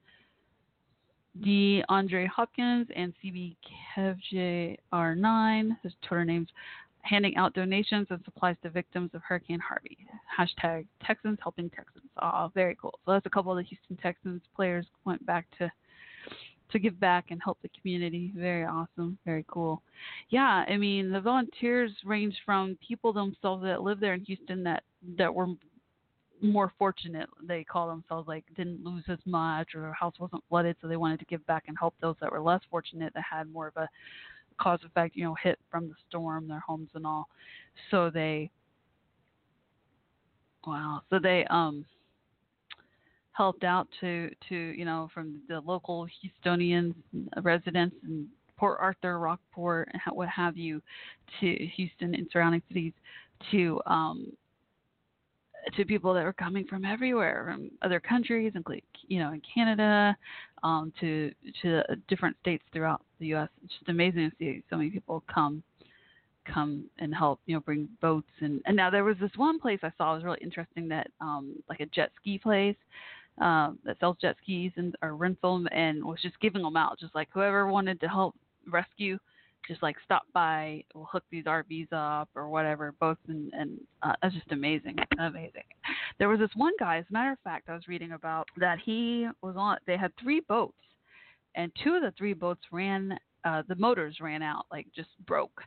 [1.45, 3.55] DeAndre Hopkins, and CB
[3.95, 6.49] KevJR9, his Twitter names,
[7.01, 9.97] handing out donations and supplies to victims of Hurricane Harvey.
[10.37, 12.09] Hashtag Texans helping Texans.
[12.21, 12.99] Oh, very cool.
[13.05, 15.71] So that's a couple of the Houston Texans players went back to
[16.69, 18.33] to give back and help the community.
[18.35, 19.17] Very awesome.
[19.25, 19.81] Very cool.
[20.29, 24.83] Yeah, I mean the volunteers range from people themselves that live there in Houston that
[25.17, 25.47] that were
[26.41, 30.75] more fortunate they call themselves like didn't lose as much or their house wasn't flooded
[30.81, 33.51] so they wanted to give back and help those that were less fortunate that had
[33.51, 33.89] more of a
[34.59, 37.27] cause effect you know hit from the storm their homes and all.
[37.91, 38.49] So they
[40.65, 41.85] wow so they um
[43.31, 46.95] helped out to to you know from the local Houstonians
[47.41, 48.27] residents and
[48.57, 50.81] Port Arthur, Rockport, and what have you,
[51.39, 52.93] to Houston and surrounding cities,
[53.51, 54.33] to um,
[55.75, 60.15] to people that were coming from everywhere, from other countries, including you know in Canada,
[60.63, 61.31] um, to
[61.61, 63.49] to different states throughout the U.S.
[63.63, 65.63] It's just amazing to see so many people come
[66.51, 69.79] come and help you know bring boats and and now there was this one place
[69.83, 72.77] I saw was really interesting that um like a jet ski place
[73.39, 76.99] um that sells jet skis and or rents them and was just giving them out
[76.99, 78.33] just like whoever wanted to help
[78.69, 79.19] rescue
[79.67, 84.13] just like stop by, we'll hook these RVs up or whatever, both and and uh,
[84.21, 85.63] that's just amazing, amazing.
[86.19, 88.79] There was this one guy, as a matter of fact, I was reading about that
[88.83, 89.77] he was on.
[89.85, 90.77] They had three boats,
[91.55, 95.61] and two of the three boats ran, uh, the motors ran out, like just broke.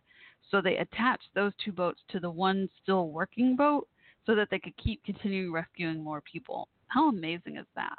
[0.51, 3.87] So they attached those two boats to the one still working boat,
[4.27, 6.69] so that they could keep continuing rescuing more people.
[6.89, 7.97] How amazing is that?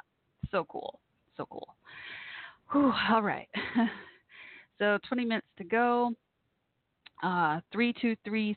[0.50, 1.00] So cool
[1.36, 1.74] So cool.
[2.72, 3.48] Whew, all right.
[4.82, 6.12] so 20 minutes to go.
[7.22, 8.56] Uh, 323-642-1556.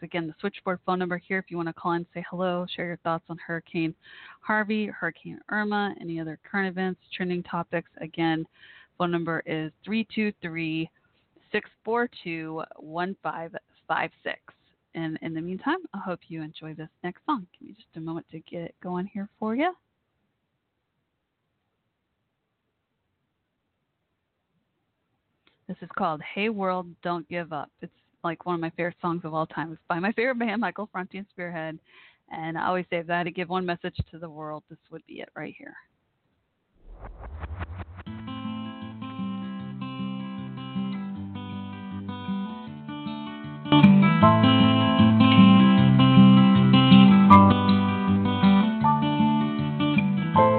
[0.00, 2.86] Again, the switchboard phone number here if you want to call in, say hello, share
[2.86, 3.94] your thoughts on Hurricane
[4.40, 7.90] Harvey, Hurricane Irma, any other current events, trending topics.
[8.00, 8.46] Again,
[8.96, 10.88] phone number is 323
[11.52, 14.40] 642 1556.
[14.94, 17.46] And in the meantime, I hope you enjoy this next song.
[17.58, 19.74] Give me just a moment to get it going here for you.
[25.72, 27.70] This is called Hey World, Don't Give Up.
[27.80, 27.90] It's
[28.22, 29.72] like one of my favorite songs of all time.
[29.72, 31.78] It's by my favorite band, Michael Franti and Spearhead.
[32.30, 34.78] And I always say if I had to give one message to the world, this
[34.90, 35.74] would be it right here.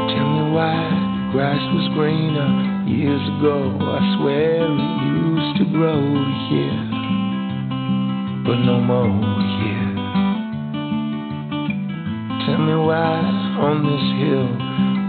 [0.10, 3.78] Tell me why the grass was greener years ago.
[3.80, 6.04] I swear it used to grow
[6.50, 6.82] here,
[8.46, 9.08] but no more
[9.64, 9.92] here.
[12.46, 13.24] Tell me why
[13.64, 14.52] on this hill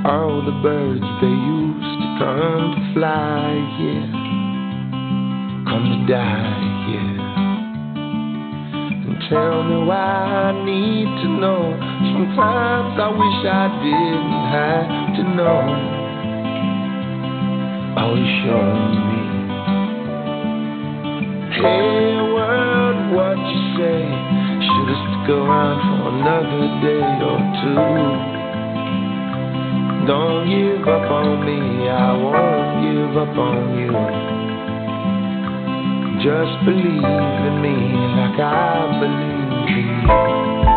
[0.07, 4.09] all the birds they used to come to fly here,
[5.67, 7.17] come to die here.
[9.05, 11.75] And tell me why I need to know.
[12.13, 16.04] Sometimes I wish I didn't have to know.
[17.97, 19.23] All you shown me.
[21.55, 24.03] Hey world, what you say?
[24.67, 28.35] Should've stuck around for another day or two.
[30.09, 33.95] Don't give up on me, I won't give up on you.
[36.19, 37.77] Just believe in me
[38.19, 39.89] like I believe in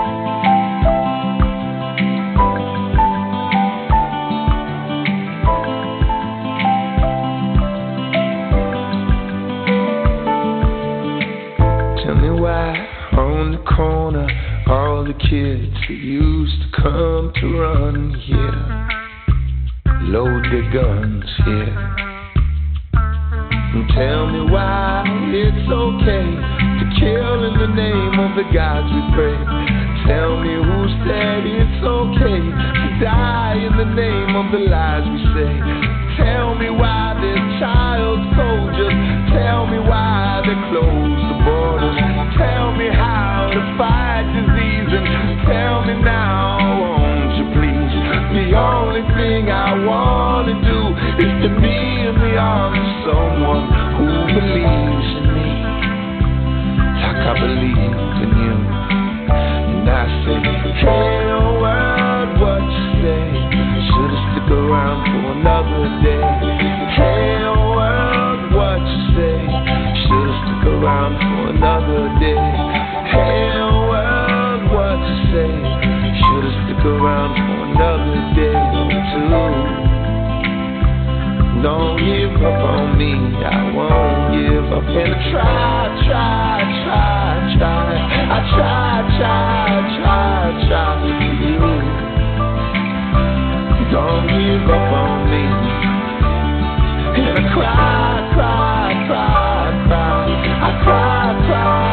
[0.02, 0.07] you.
[15.20, 18.88] Kids who used to come to run here
[20.08, 21.76] load their guns here.
[22.96, 25.04] And tell me why
[25.36, 26.28] it's okay
[26.80, 29.36] to kill in the name of the gods we pray.
[30.08, 35.20] Tell me who said it's okay to die in the name of the lies we
[35.36, 35.56] say.
[36.24, 38.96] Tell me why there's child soldiers.
[39.36, 42.00] Tell me why they close the borders.
[42.40, 44.07] Tell me how to fight
[45.48, 47.94] tell me now, won't you please?
[48.36, 50.80] The only thing I wanna do
[51.24, 53.66] is to be in the arms of someone
[53.98, 55.48] who believes in me
[57.18, 58.56] like I believe in you.
[59.32, 60.40] And I say,
[60.84, 63.26] hey world, what you say?
[63.88, 66.28] Should've stick around for another day.
[66.94, 69.40] Hey world, what you say?
[70.04, 72.46] Should've stick around for another day.
[73.12, 73.67] Hey
[76.88, 79.88] around for another day or two.
[81.62, 84.88] Don't give up on me, I won't give up.
[84.88, 87.92] And I try, try, try, try.
[88.30, 89.68] I try, try,
[90.00, 91.12] try, try for
[91.44, 91.60] you.
[93.92, 95.46] Don't give up on me.
[97.18, 100.24] And I cry, cry, cry, cry.
[100.62, 101.87] I cry, cry,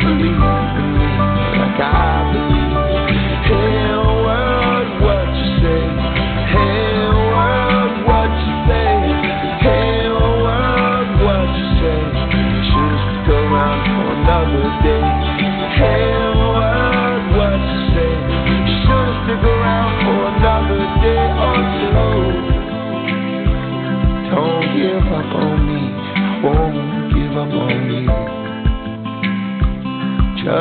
[0.00, 0.67] Just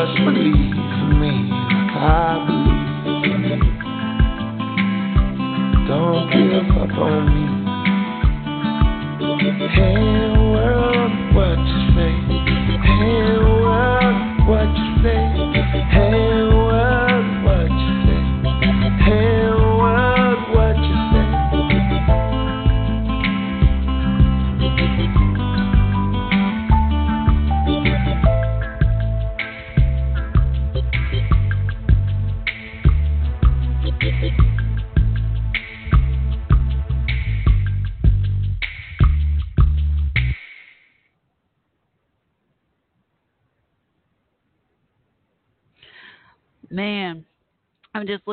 [0.08, 0.54] Just believe
[1.20, 3.60] me I believe in you.
[5.88, 7.47] Don't give up on me.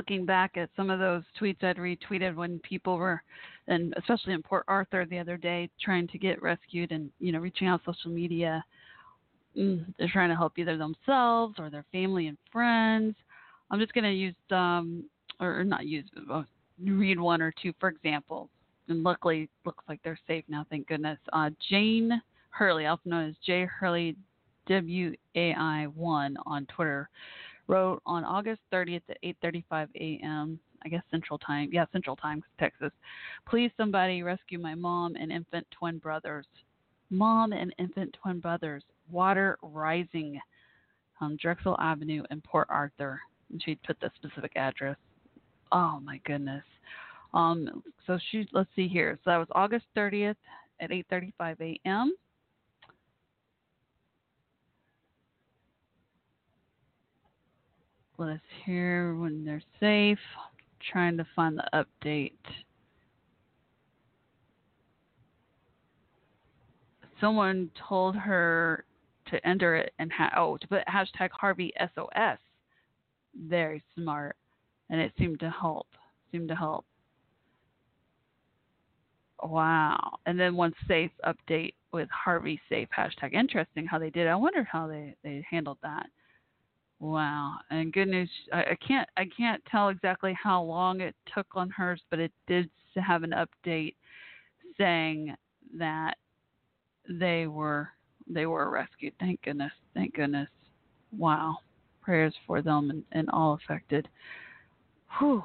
[0.04, 3.22] Looking back at some of those tweets I'd retweeted when people were,
[3.68, 7.38] and especially in Port Arthur the other day, trying to get rescued and you know
[7.38, 8.62] reaching out social media.
[9.56, 13.14] Mm, they're trying to help either themselves or their family and friends.
[13.70, 15.04] I'm just going to use um
[15.40, 16.04] or not use
[16.84, 18.50] read one or two for example.
[18.88, 20.66] And luckily, looks like they're safe now.
[20.68, 21.18] Thank goodness.
[21.32, 22.20] Uh, Jane
[22.50, 24.16] Hurley, also known as J Hurley
[24.68, 27.08] W A I one on Twitter
[27.66, 30.58] wrote on August 30th at 8:35 a.m.
[30.84, 31.70] I guess Central Time.
[31.72, 32.92] Yeah, Central Time, Texas.
[33.48, 36.46] Please, somebody rescue my mom and infant twin brothers.
[37.10, 38.82] Mom and infant twin brothers.
[39.10, 40.38] Water rising
[41.20, 43.20] on Drexel Avenue in Port Arthur.
[43.50, 44.96] And she put the specific address.
[45.72, 46.64] Oh my goodness.
[47.32, 49.18] Um, so she, let's see here.
[49.24, 50.36] So that was August 30th
[50.80, 52.14] at 8:35 a.m.
[58.18, 60.18] let us hear when they're safe.
[60.92, 62.32] trying to find the update.
[67.20, 68.84] Someone told her
[69.30, 72.38] to enter it and ha- oh to put hashtag Harvey SOS.
[73.34, 74.36] Very smart,
[74.90, 75.86] and it seemed to help.
[76.30, 76.84] Seemed to help.
[79.42, 80.18] Wow.
[80.26, 83.32] And then one safe update with Harvey Safe hashtag.
[83.32, 84.26] Interesting how they did.
[84.26, 86.06] I wonder how they they handled that.
[87.00, 88.30] Wow, and good news.
[88.52, 92.70] I, can't I can't tell exactly how long it took on hers, but it did
[93.02, 93.94] have an update
[94.78, 95.34] saying
[95.76, 96.14] that
[97.08, 97.88] they were
[98.26, 99.12] they were rescued.
[99.20, 99.72] Thank goodness.
[99.94, 100.48] Thank goodness.
[101.16, 101.56] Wow.
[102.00, 104.08] Prayers for them and, and all affected.
[105.18, 105.42] Whew.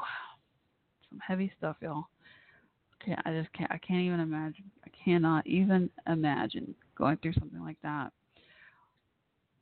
[1.09, 2.05] Some heavy stuff, y'all.
[3.01, 4.69] Okay, I just can't I can't even imagine.
[4.85, 8.11] I cannot even imagine going through something like that.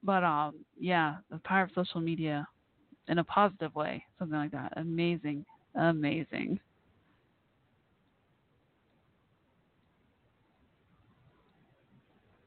[0.03, 2.47] But um, yeah, the power of social media
[3.07, 4.73] in a positive way, something like that.
[4.77, 5.45] Amazing,
[5.75, 6.59] amazing.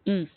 [0.06, 0.28] Mm.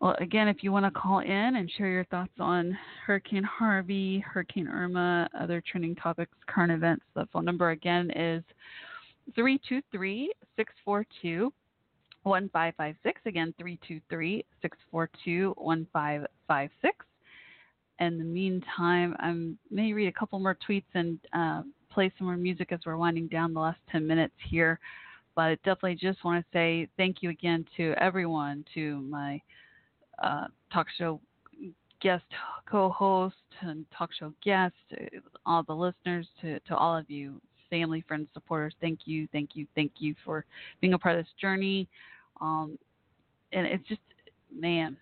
[0.00, 4.20] Well, again, if you want to call in and share your thoughts on Hurricane Harvey,
[4.20, 8.44] Hurricane Irma, other trending topics, current events, the phone number again is
[9.34, 11.52] 323 642
[12.22, 13.20] 1556.
[13.26, 17.06] Again, 323 642 1556.
[18.00, 22.36] In the meantime, I may read a couple more tweets and uh, play some more
[22.36, 24.78] music as we're winding down the last 10 minutes here.
[25.34, 29.40] But I definitely just want to say thank you again to everyone, to my
[30.22, 31.20] uh, talk show
[32.00, 32.24] guest
[32.68, 34.74] co-host and talk show guest,
[35.46, 37.40] all the listeners, to, to all of you,
[37.70, 38.74] family, friends, supporters.
[38.80, 40.44] Thank you, thank you, thank you for
[40.80, 41.88] being a part of this journey.
[42.40, 42.78] Um,
[43.52, 44.00] and it's just,
[44.54, 44.96] man,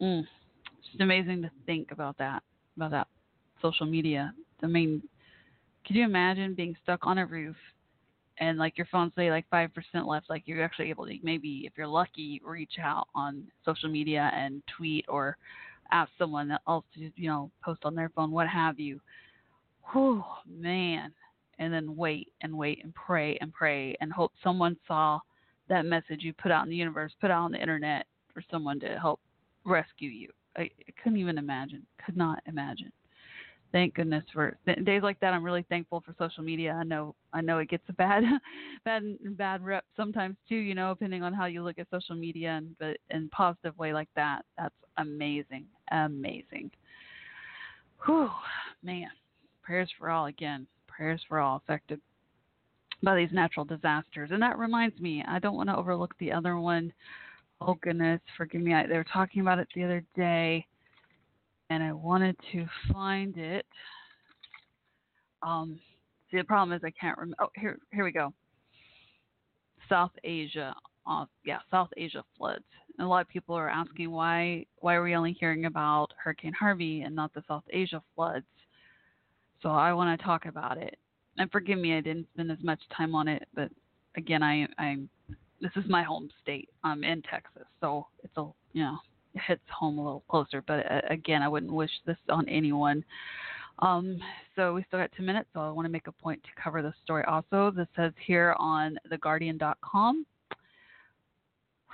[0.00, 0.22] mm,
[0.88, 2.42] just amazing to think about that,
[2.76, 3.06] about that
[3.62, 4.32] social media.
[4.62, 5.02] I mean,
[5.86, 7.56] could you imagine being stuck on a roof
[8.38, 11.62] and like your phone say like five percent left, like you're actually able to maybe
[11.66, 15.36] if you're lucky reach out on social media and tweet or
[15.92, 19.00] ask someone else to you know post on their phone, what have you.
[19.92, 21.12] Whew, man.
[21.60, 25.20] And then wait and wait and pray and pray and hope someone saw
[25.68, 28.80] that message you put out in the universe, put out on the internet for someone
[28.80, 29.20] to help
[29.64, 30.28] rescue you.
[30.56, 32.90] I, I couldn't even imagine, could not imagine.
[33.72, 35.32] Thank goodness for days like that.
[35.32, 36.72] I'm really thankful for social media.
[36.72, 38.24] I know, I know it gets a bad,
[38.84, 39.04] bad,
[39.36, 40.56] bad rep sometimes too.
[40.56, 43.92] You know, depending on how you look at social media, and but in positive way
[43.92, 46.72] like that, that's amazing, amazing.
[48.04, 48.30] Whew,
[48.82, 49.10] man,
[49.62, 50.66] prayers for all again.
[51.00, 51.98] Prayers for all affected
[53.02, 54.28] by these natural disasters.
[54.32, 56.92] And that reminds me, I don't want to overlook the other one.
[57.62, 58.74] Oh goodness, forgive me.
[58.74, 60.66] I, they were talking about it the other day,
[61.70, 63.64] and I wanted to find it.
[65.42, 65.80] Um,
[66.30, 67.44] see, the problem is I can't remember.
[67.44, 68.34] Oh, here, here we go.
[69.88, 70.74] South Asia,
[71.06, 72.64] uh, yeah, South Asia floods.
[72.98, 76.52] And a lot of people are asking why, why are we only hearing about Hurricane
[76.52, 78.44] Harvey and not the South Asia floods?
[79.62, 80.96] So I want to talk about it
[81.40, 83.70] and forgive me, I didn't spend as much time on it, but
[84.16, 84.96] again, I I
[85.60, 86.68] this is my home state.
[86.84, 88.98] I'm in Texas, so it's a you know
[89.34, 90.62] it hits home a little closer.
[90.66, 93.02] But uh, again, I wouldn't wish this on anyone.
[93.78, 94.18] Um,
[94.56, 96.82] so we still got two minutes, so I want to make a point to cover
[96.82, 97.24] the story.
[97.24, 100.26] Also, this says here on theguardian.com.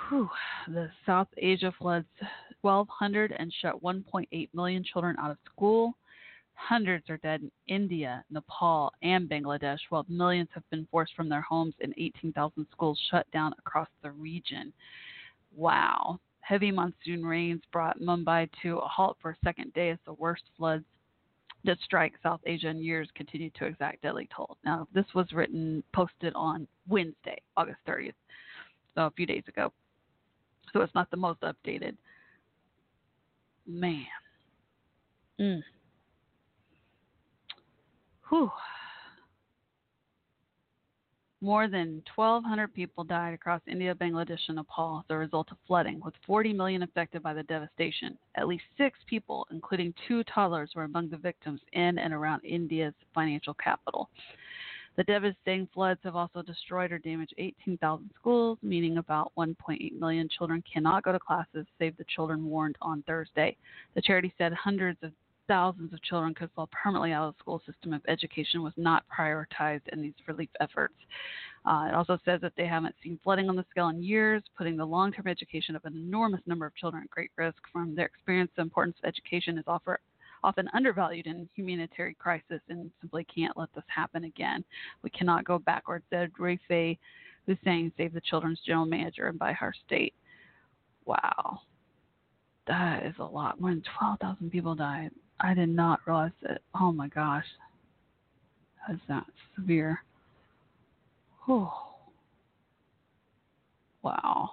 [0.09, 0.28] Whew,
[0.66, 2.09] the South Asia floods
[2.62, 5.94] 1,200 and shut 1.8 million children out of school.
[6.56, 11.42] Hundreds are dead in India, Nepal, and Bangladesh, while millions have been forced from their
[11.42, 14.72] homes and 18,000 schools shut down across the region.
[15.54, 16.18] Wow.
[16.40, 20.44] Heavy monsoon rains brought Mumbai to a halt for a second day as the worst
[20.56, 20.84] floods
[21.64, 24.56] that strike South Asia in years continue to exact deadly toll.
[24.64, 28.14] Now, this was written, posted on Wednesday, August 30th,
[28.94, 29.72] so a few days ago.
[30.72, 31.96] So it's not the most updated.
[33.66, 34.06] Man.
[35.40, 35.62] Mm.
[38.28, 38.50] Whew.
[41.42, 46.00] More than 1,200 people died across India, Bangladesh, and Nepal as a result of flooding,
[46.00, 48.18] with 40 million affected by the devastation.
[48.34, 52.94] At least six people, including two toddlers, were among the victims in and around India's
[53.14, 54.08] financial capital.
[54.96, 60.64] The devastating floods have also destroyed or damaged 18,000 schools, meaning about 1.8 million children
[60.72, 63.58] cannot go to classes, Save the Children warned on Thursday.
[63.94, 65.12] The charity said hundreds of
[65.48, 69.05] thousands of children could fall permanently out of the school system if education was not
[69.09, 70.94] prioritized in these relief efforts.
[71.64, 74.77] Uh, it also says that they haven't seen flooding on the scale in years, putting
[74.77, 77.59] the long term education of an enormous number of children at great risk.
[77.73, 79.98] From their experience, the importance of education is offer,
[80.44, 84.64] often undervalued in humanitarian crisis and simply can't let this happen again.
[85.02, 86.60] We cannot go backwards, said Rafe
[87.47, 90.14] Hussain, Save the Children's General Manager in Bihar State.
[91.05, 91.60] Wow.
[92.68, 93.60] That is a lot.
[93.60, 95.10] More than 12,000 people died.
[95.40, 96.62] I did not realize that.
[96.78, 97.44] Oh my gosh.
[98.88, 100.02] That's that severe.
[101.48, 101.72] Oh.
[104.02, 104.50] Wow.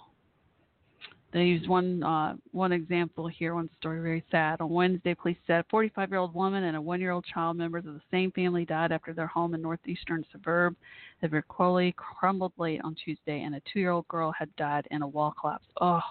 [1.34, 4.62] They used one uh, one example here, one story very sad.
[4.62, 7.58] On Wednesday, police said a 45 year old woman and a one year old child,
[7.58, 10.76] members of the same family, died after their home in northeastern suburb
[11.24, 15.02] of Vikhroli crumbled late on Tuesday, and a two year old girl had died in
[15.02, 15.66] a wall collapse.
[15.82, 16.02] Oh,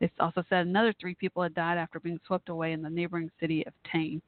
[0.00, 3.30] they also said another three people had died after being swept away in the neighboring
[3.38, 4.20] city of Thane.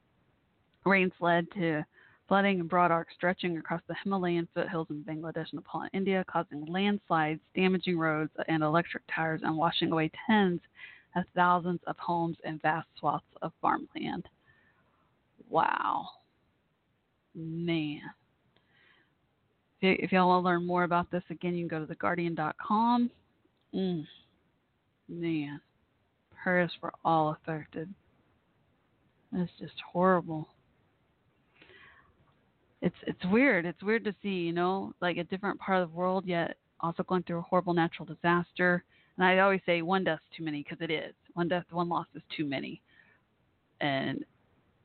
[0.85, 1.85] Rains led to
[2.33, 6.65] flooding and broad arcs stretching across the Himalayan foothills in Bangladesh, Nepal, and India, causing
[6.65, 10.63] landslides, damaging roads and electric towers, and washing away tens
[11.15, 14.27] of thousands of homes and vast swaths of farmland.
[15.51, 16.07] Wow.
[17.35, 18.01] Man.
[19.83, 23.11] If y'all want to learn more about this, again, you can go to theguardian.com.
[23.75, 24.07] Mm.
[25.07, 25.61] Man.
[26.43, 27.93] Prayers for all affected.
[29.35, 30.49] It's just horrible
[32.83, 33.65] it's it's weird.
[33.65, 37.05] It's weird to see, you know, like a different part of the world, yet also
[37.05, 38.85] going through a horrible natural disaster.
[39.17, 41.15] And I always say one death's too many because it is.
[41.35, 42.83] One death, one loss is too many.
[43.81, 44.25] And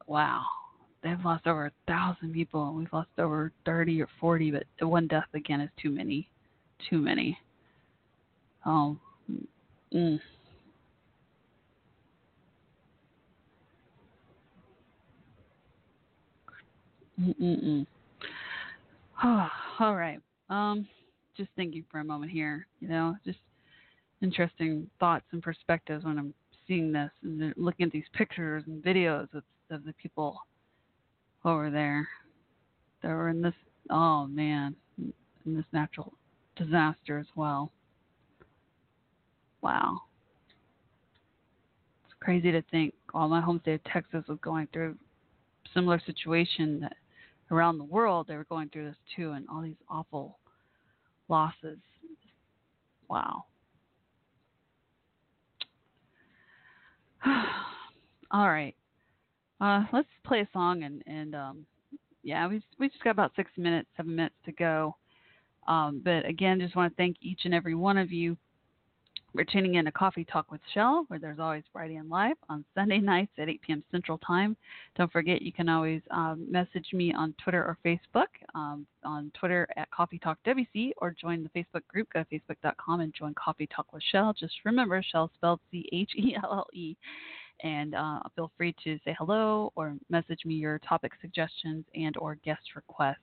[0.06, 0.44] wow,
[1.04, 4.52] they've lost over a thousand people, and we've lost over thirty or forty.
[4.52, 6.30] But one death again is too many,
[6.90, 7.38] too many.
[8.66, 8.98] Oh,
[9.94, 10.20] mm.
[19.24, 19.48] Oh,
[19.80, 20.20] all right.
[20.50, 20.88] Um,
[21.36, 22.68] just thinking for a moment here.
[22.80, 23.40] You know, just
[24.22, 26.34] interesting thoughts and perspectives when I'm
[26.68, 30.38] seeing this and looking at these pictures and videos of, of the people
[31.46, 32.08] over there
[33.02, 33.54] that were in this.
[33.90, 36.14] Oh man, in this natural
[36.58, 37.72] disaster as well.
[39.62, 40.02] Wow.
[42.06, 44.98] It's crazy to think all my home state of Texas was going through
[45.66, 46.98] a similar situation that
[47.52, 50.40] around the world, they were going through this too, and all these awful
[51.30, 51.78] losses.
[53.10, 53.46] Wow.
[58.32, 58.76] all right.
[59.60, 61.66] Uh, let's play a song and and um,
[62.24, 64.96] yeah, we we just got about six minutes, seven minutes to go.
[65.68, 68.38] Um, but again, just want to thank each and every one of you
[69.34, 72.64] we're tuning in to Coffee Talk with Chelle, where there's always Friday and Live on
[72.74, 73.84] Sunday nights at 8 p.m.
[73.92, 74.56] Central Time.
[74.96, 78.28] Don't forget, you can always um, message me on Twitter or Facebook.
[78.56, 82.08] Um, on Twitter at Coffee Talk WC, or join the Facebook group.
[82.14, 84.34] Go to facebook.com and join Coffee Talk with Chelle.
[84.38, 86.96] Just remember, Chelle spelled C H E L L E.
[87.64, 92.36] And uh, feel free to say hello or message me your topic suggestions and or
[92.46, 93.20] guest request.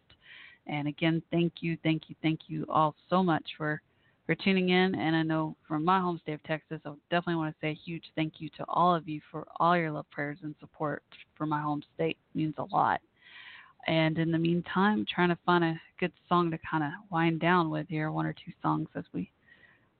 [0.67, 3.81] And again, thank you, thank you, thank you all so much for
[4.27, 4.95] for tuning in.
[4.95, 7.81] And I know from my home state of Texas, I definitely want to say a
[7.85, 11.03] huge thank you to all of you for all your love, prayers, and support
[11.37, 12.19] for my home state.
[12.35, 13.01] It means a lot.
[13.87, 17.71] And in the meantime, trying to find a good song to kind of wind down
[17.71, 19.31] with here, one or two songs as we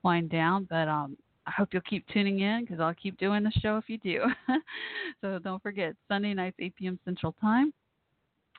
[0.03, 0.67] wind down.
[0.69, 3.87] But um, I hope you'll keep tuning in because I'll keep doing the show if
[3.87, 4.23] you do.
[5.21, 6.99] so don't forget, Sunday nights, 8 p.m.
[7.05, 7.71] Central Time.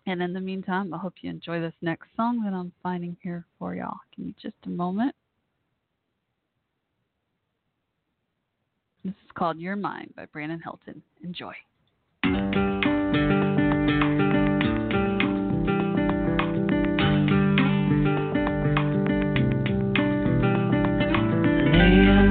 [0.07, 3.45] And in the meantime, I hope you enjoy this next song that I'm finding here
[3.59, 3.99] for y'all.
[4.17, 5.13] Give me just a moment.
[9.07, 11.01] This is called Your Mind by Brandon Hilton.
[11.23, 11.53] Enjoy.
[12.25, 12.43] Laying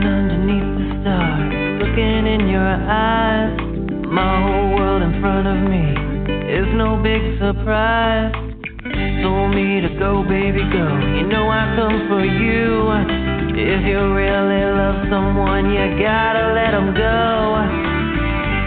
[0.03, 3.57] underneath the stars, looking in your eyes,
[4.11, 5.95] my whole world in front of me.
[6.51, 8.33] It's no big surprise.
[9.23, 10.91] Told me to go, baby, go.
[11.15, 13.34] You know I come for you.
[13.55, 17.55] If you really love someone, you gotta let them go.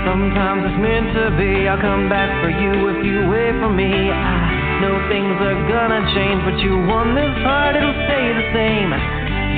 [0.09, 1.69] Sometimes it's meant to be.
[1.69, 3.85] I'll come back for you if you wait for me.
[3.85, 8.89] I know things are gonna change, but you won this heart, it'll stay the same.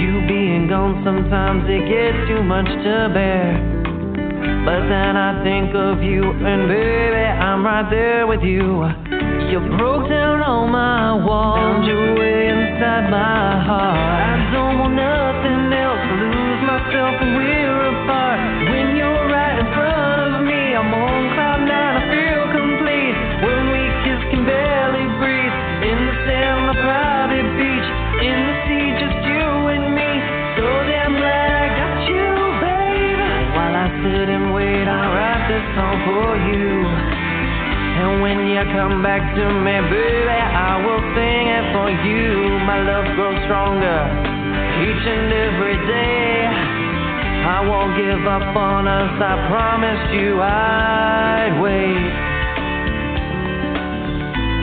[0.02, 3.54] You being gone, sometimes it gets too much to bear.
[4.66, 8.82] But then I think of you, and baby, I'm right there with you.
[9.46, 13.92] You broke down all my walls, your way inside my heart.
[13.92, 18.40] I don't want nothing else, lose myself when we're apart.
[18.72, 23.16] When you're right in front of me, I'm on cloud nine, I feel complete.
[23.44, 25.56] When we kiss, can barely breathe.
[25.92, 27.88] In the sand on a private beach,
[28.24, 29.44] in the sea, just you
[29.76, 30.10] and me.
[30.56, 32.28] So damn glad I got you,
[32.64, 33.28] baby.
[33.60, 36.79] While I sit and wait, I write this song for you.
[38.00, 42.56] And when you come back to me, baby, I will sing it for you.
[42.64, 44.00] My love grows stronger
[44.80, 46.48] each and every day.
[47.44, 52.12] I won't give up on us, I promised you I'd wait.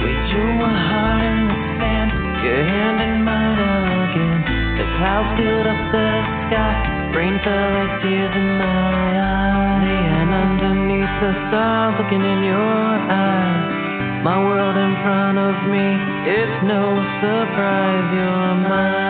[0.01, 2.09] With your heart in the sand,
[2.41, 3.57] your hand in mine
[4.01, 4.38] again.
[4.81, 6.09] The clouds filled up the
[6.49, 6.73] sky,
[7.13, 9.88] fell like tears in my eyes.
[9.88, 14.23] And underneath the stars, looking in your eyes.
[14.23, 15.88] My world in front of me,
[16.27, 16.84] it's no
[17.21, 19.07] surprise you're mine.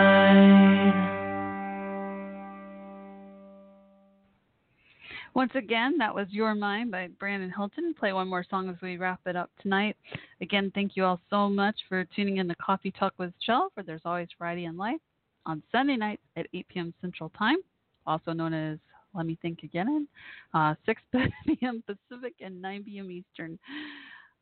[5.33, 7.93] Once again, that was Your Mind by Brandon Hilton.
[7.99, 9.95] Play one more song as we wrap it up tonight.
[10.41, 13.83] Again, thank you all so much for tuning in to Coffee Talk with Chelle, for
[13.83, 14.99] There's Always Variety in Life
[15.45, 16.93] on Sunday nights at 8 p.m.
[17.01, 17.57] Central Time,
[18.07, 18.79] also known as
[19.13, 20.07] Let Me Think Again,
[20.53, 21.01] uh, 6
[21.45, 21.83] p.m.
[21.85, 23.11] Pacific and 9 p.m.
[23.11, 23.59] Eastern.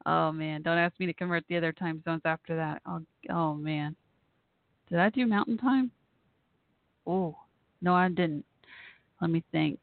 [0.05, 2.81] Oh man, don't ask me to convert the other time zones after that.
[2.85, 3.01] Oh,
[3.31, 3.95] oh man,
[4.89, 5.91] did I do Mountain Time?
[7.07, 7.35] Oh,
[7.81, 8.45] no, I didn't.
[9.21, 9.79] Let me think.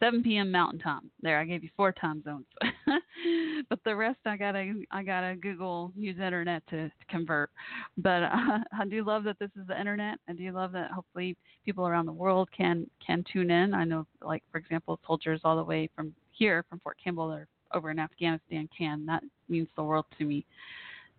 [0.00, 0.50] 7 p.m.
[0.50, 1.10] Mountain Time.
[1.22, 2.46] There, I gave you four time zones,
[3.68, 7.50] but the rest I gotta I gotta Google use internet to, to convert.
[7.98, 10.18] But uh, I do love that this is the internet.
[10.28, 13.74] I do love that hopefully people around the world can can tune in.
[13.74, 17.46] I know, like for example, soldiers all the way from here from Fort Campbell or
[17.74, 19.04] over in Afghanistan can.
[19.06, 20.46] That means the world to me.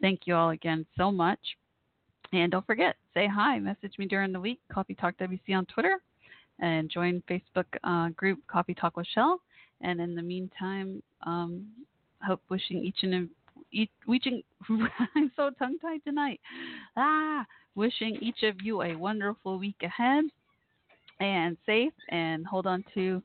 [0.02, 1.40] Thank you all again so much.
[2.34, 3.60] And don't forget, say hi.
[3.60, 4.60] Message me during the week.
[4.72, 6.00] Coffee Talk WC on Twitter
[6.62, 9.40] and join Facebook uh, group Coffee Talk with Chelle.
[9.82, 11.68] And in the meantime, um,
[12.26, 13.30] hope wishing each and
[13.72, 13.90] each,
[15.16, 16.40] I'm so tongue tied tonight.
[16.96, 20.26] Ah, wishing each of you a wonderful week ahead
[21.20, 23.22] and safe and hold on to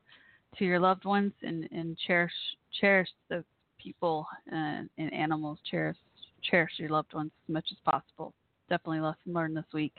[0.59, 2.33] to your loved ones and, and cherish
[2.81, 3.45] cherish the
[3.79, 5.59] people and, and animals.
[5.71, 5.97] Cherish
[6.43, 8.33] cherish your loved ones as much as possible.
[8.69, 9.95] Definitely lesson learned this week.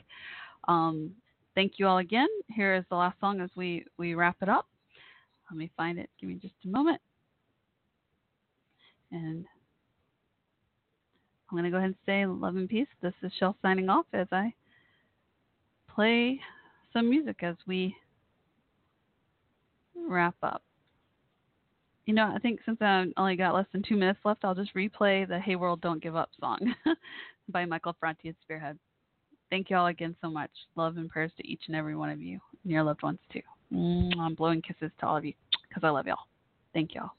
[0.66, 1.12] Um,
[1.58, 2.28] thank you all again.
[2.46, 4.68] Here is the last song as we, we wrap it up.
[5.50, 6.08] Let me find it.
[6.20, 7.00] Give me just a moment.
[9.10, 9.44] And
[11.50, 12.86] I'm going to go ahead and say love and peace.
[13.02, 14.54] This is Chelle signing off as I
[15.92, 16.38] play
[16.92, 17.92] some music as we
[20.08, 20.62] wrap up.
[22.06, 24.76] You know, I think since I only got less than two minutes left, I'll just
[24.76, 26.72] replay the Hey World Don't Give Up song
[27.48, 28.78] by Michael Franti at Spearhead.
[29.50, 30.50] Thank you all again so much.
[30.76, 33.40] Love and prayers to each and every one of you and your loved ones too.
[33.72, 35.32] I'm blowing kisses to all of you
[35.68, 36.18] because I love y'all.
[36.74, 37.10] Thank y'all.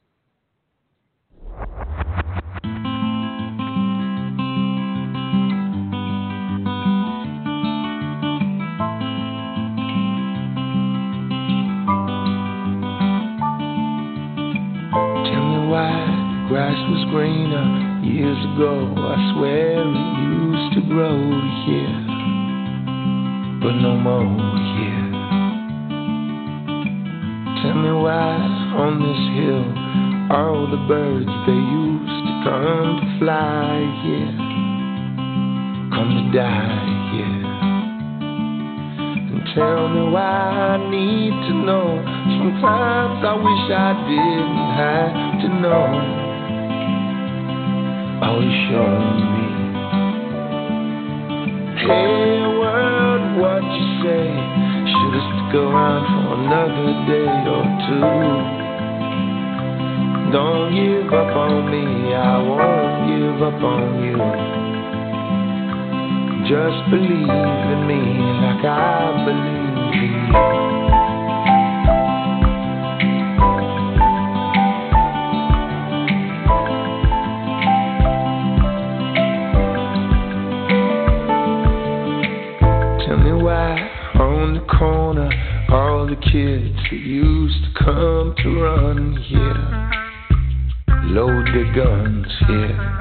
[15.25, 15.91] Tell me why
[16.43, 18.93] the grass was greener years ago.
[18.97, 21.17] I swear it used to grow
[21.65, 22.08] here,
[23.61, 24.23] but no more
[24.79, 25.07] here.
[27.61, 28.39] Tell me why
[28.79, 29.67] on this hill
[30.31, 34.33] all the birds they used to come to fly here,
[35.91, 37.39] come to die here.
[39.29, 41.99] And tell me why I need to know.
[42.39, 45.13] Sometimes I wish I didn't have
[45.43, 46.19] to know.
[48.39, 49.47] You showing me.
[51.85, 52.48] Hey
[54.03, 54.27] say?
[54.89, 58.59] Should've stuck around for another day or two.
[60.31, 64.17] Don't give up on me, I won't give up on you.
[66.47, 67.29] Just believe
[67.73, 68.01] in me
[68.41, 69.59] like I believe
[69.93, 70.68] in you.
[86.21, 89.89] kids that used to come to run here.
[91.11, 92.99] Load their guns here.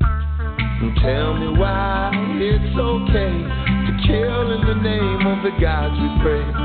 [0.00, 2.10] And tell me why
[2.40, 3.34] it's okay
[3.86, 6.63] to kill in the name of the gods we pray.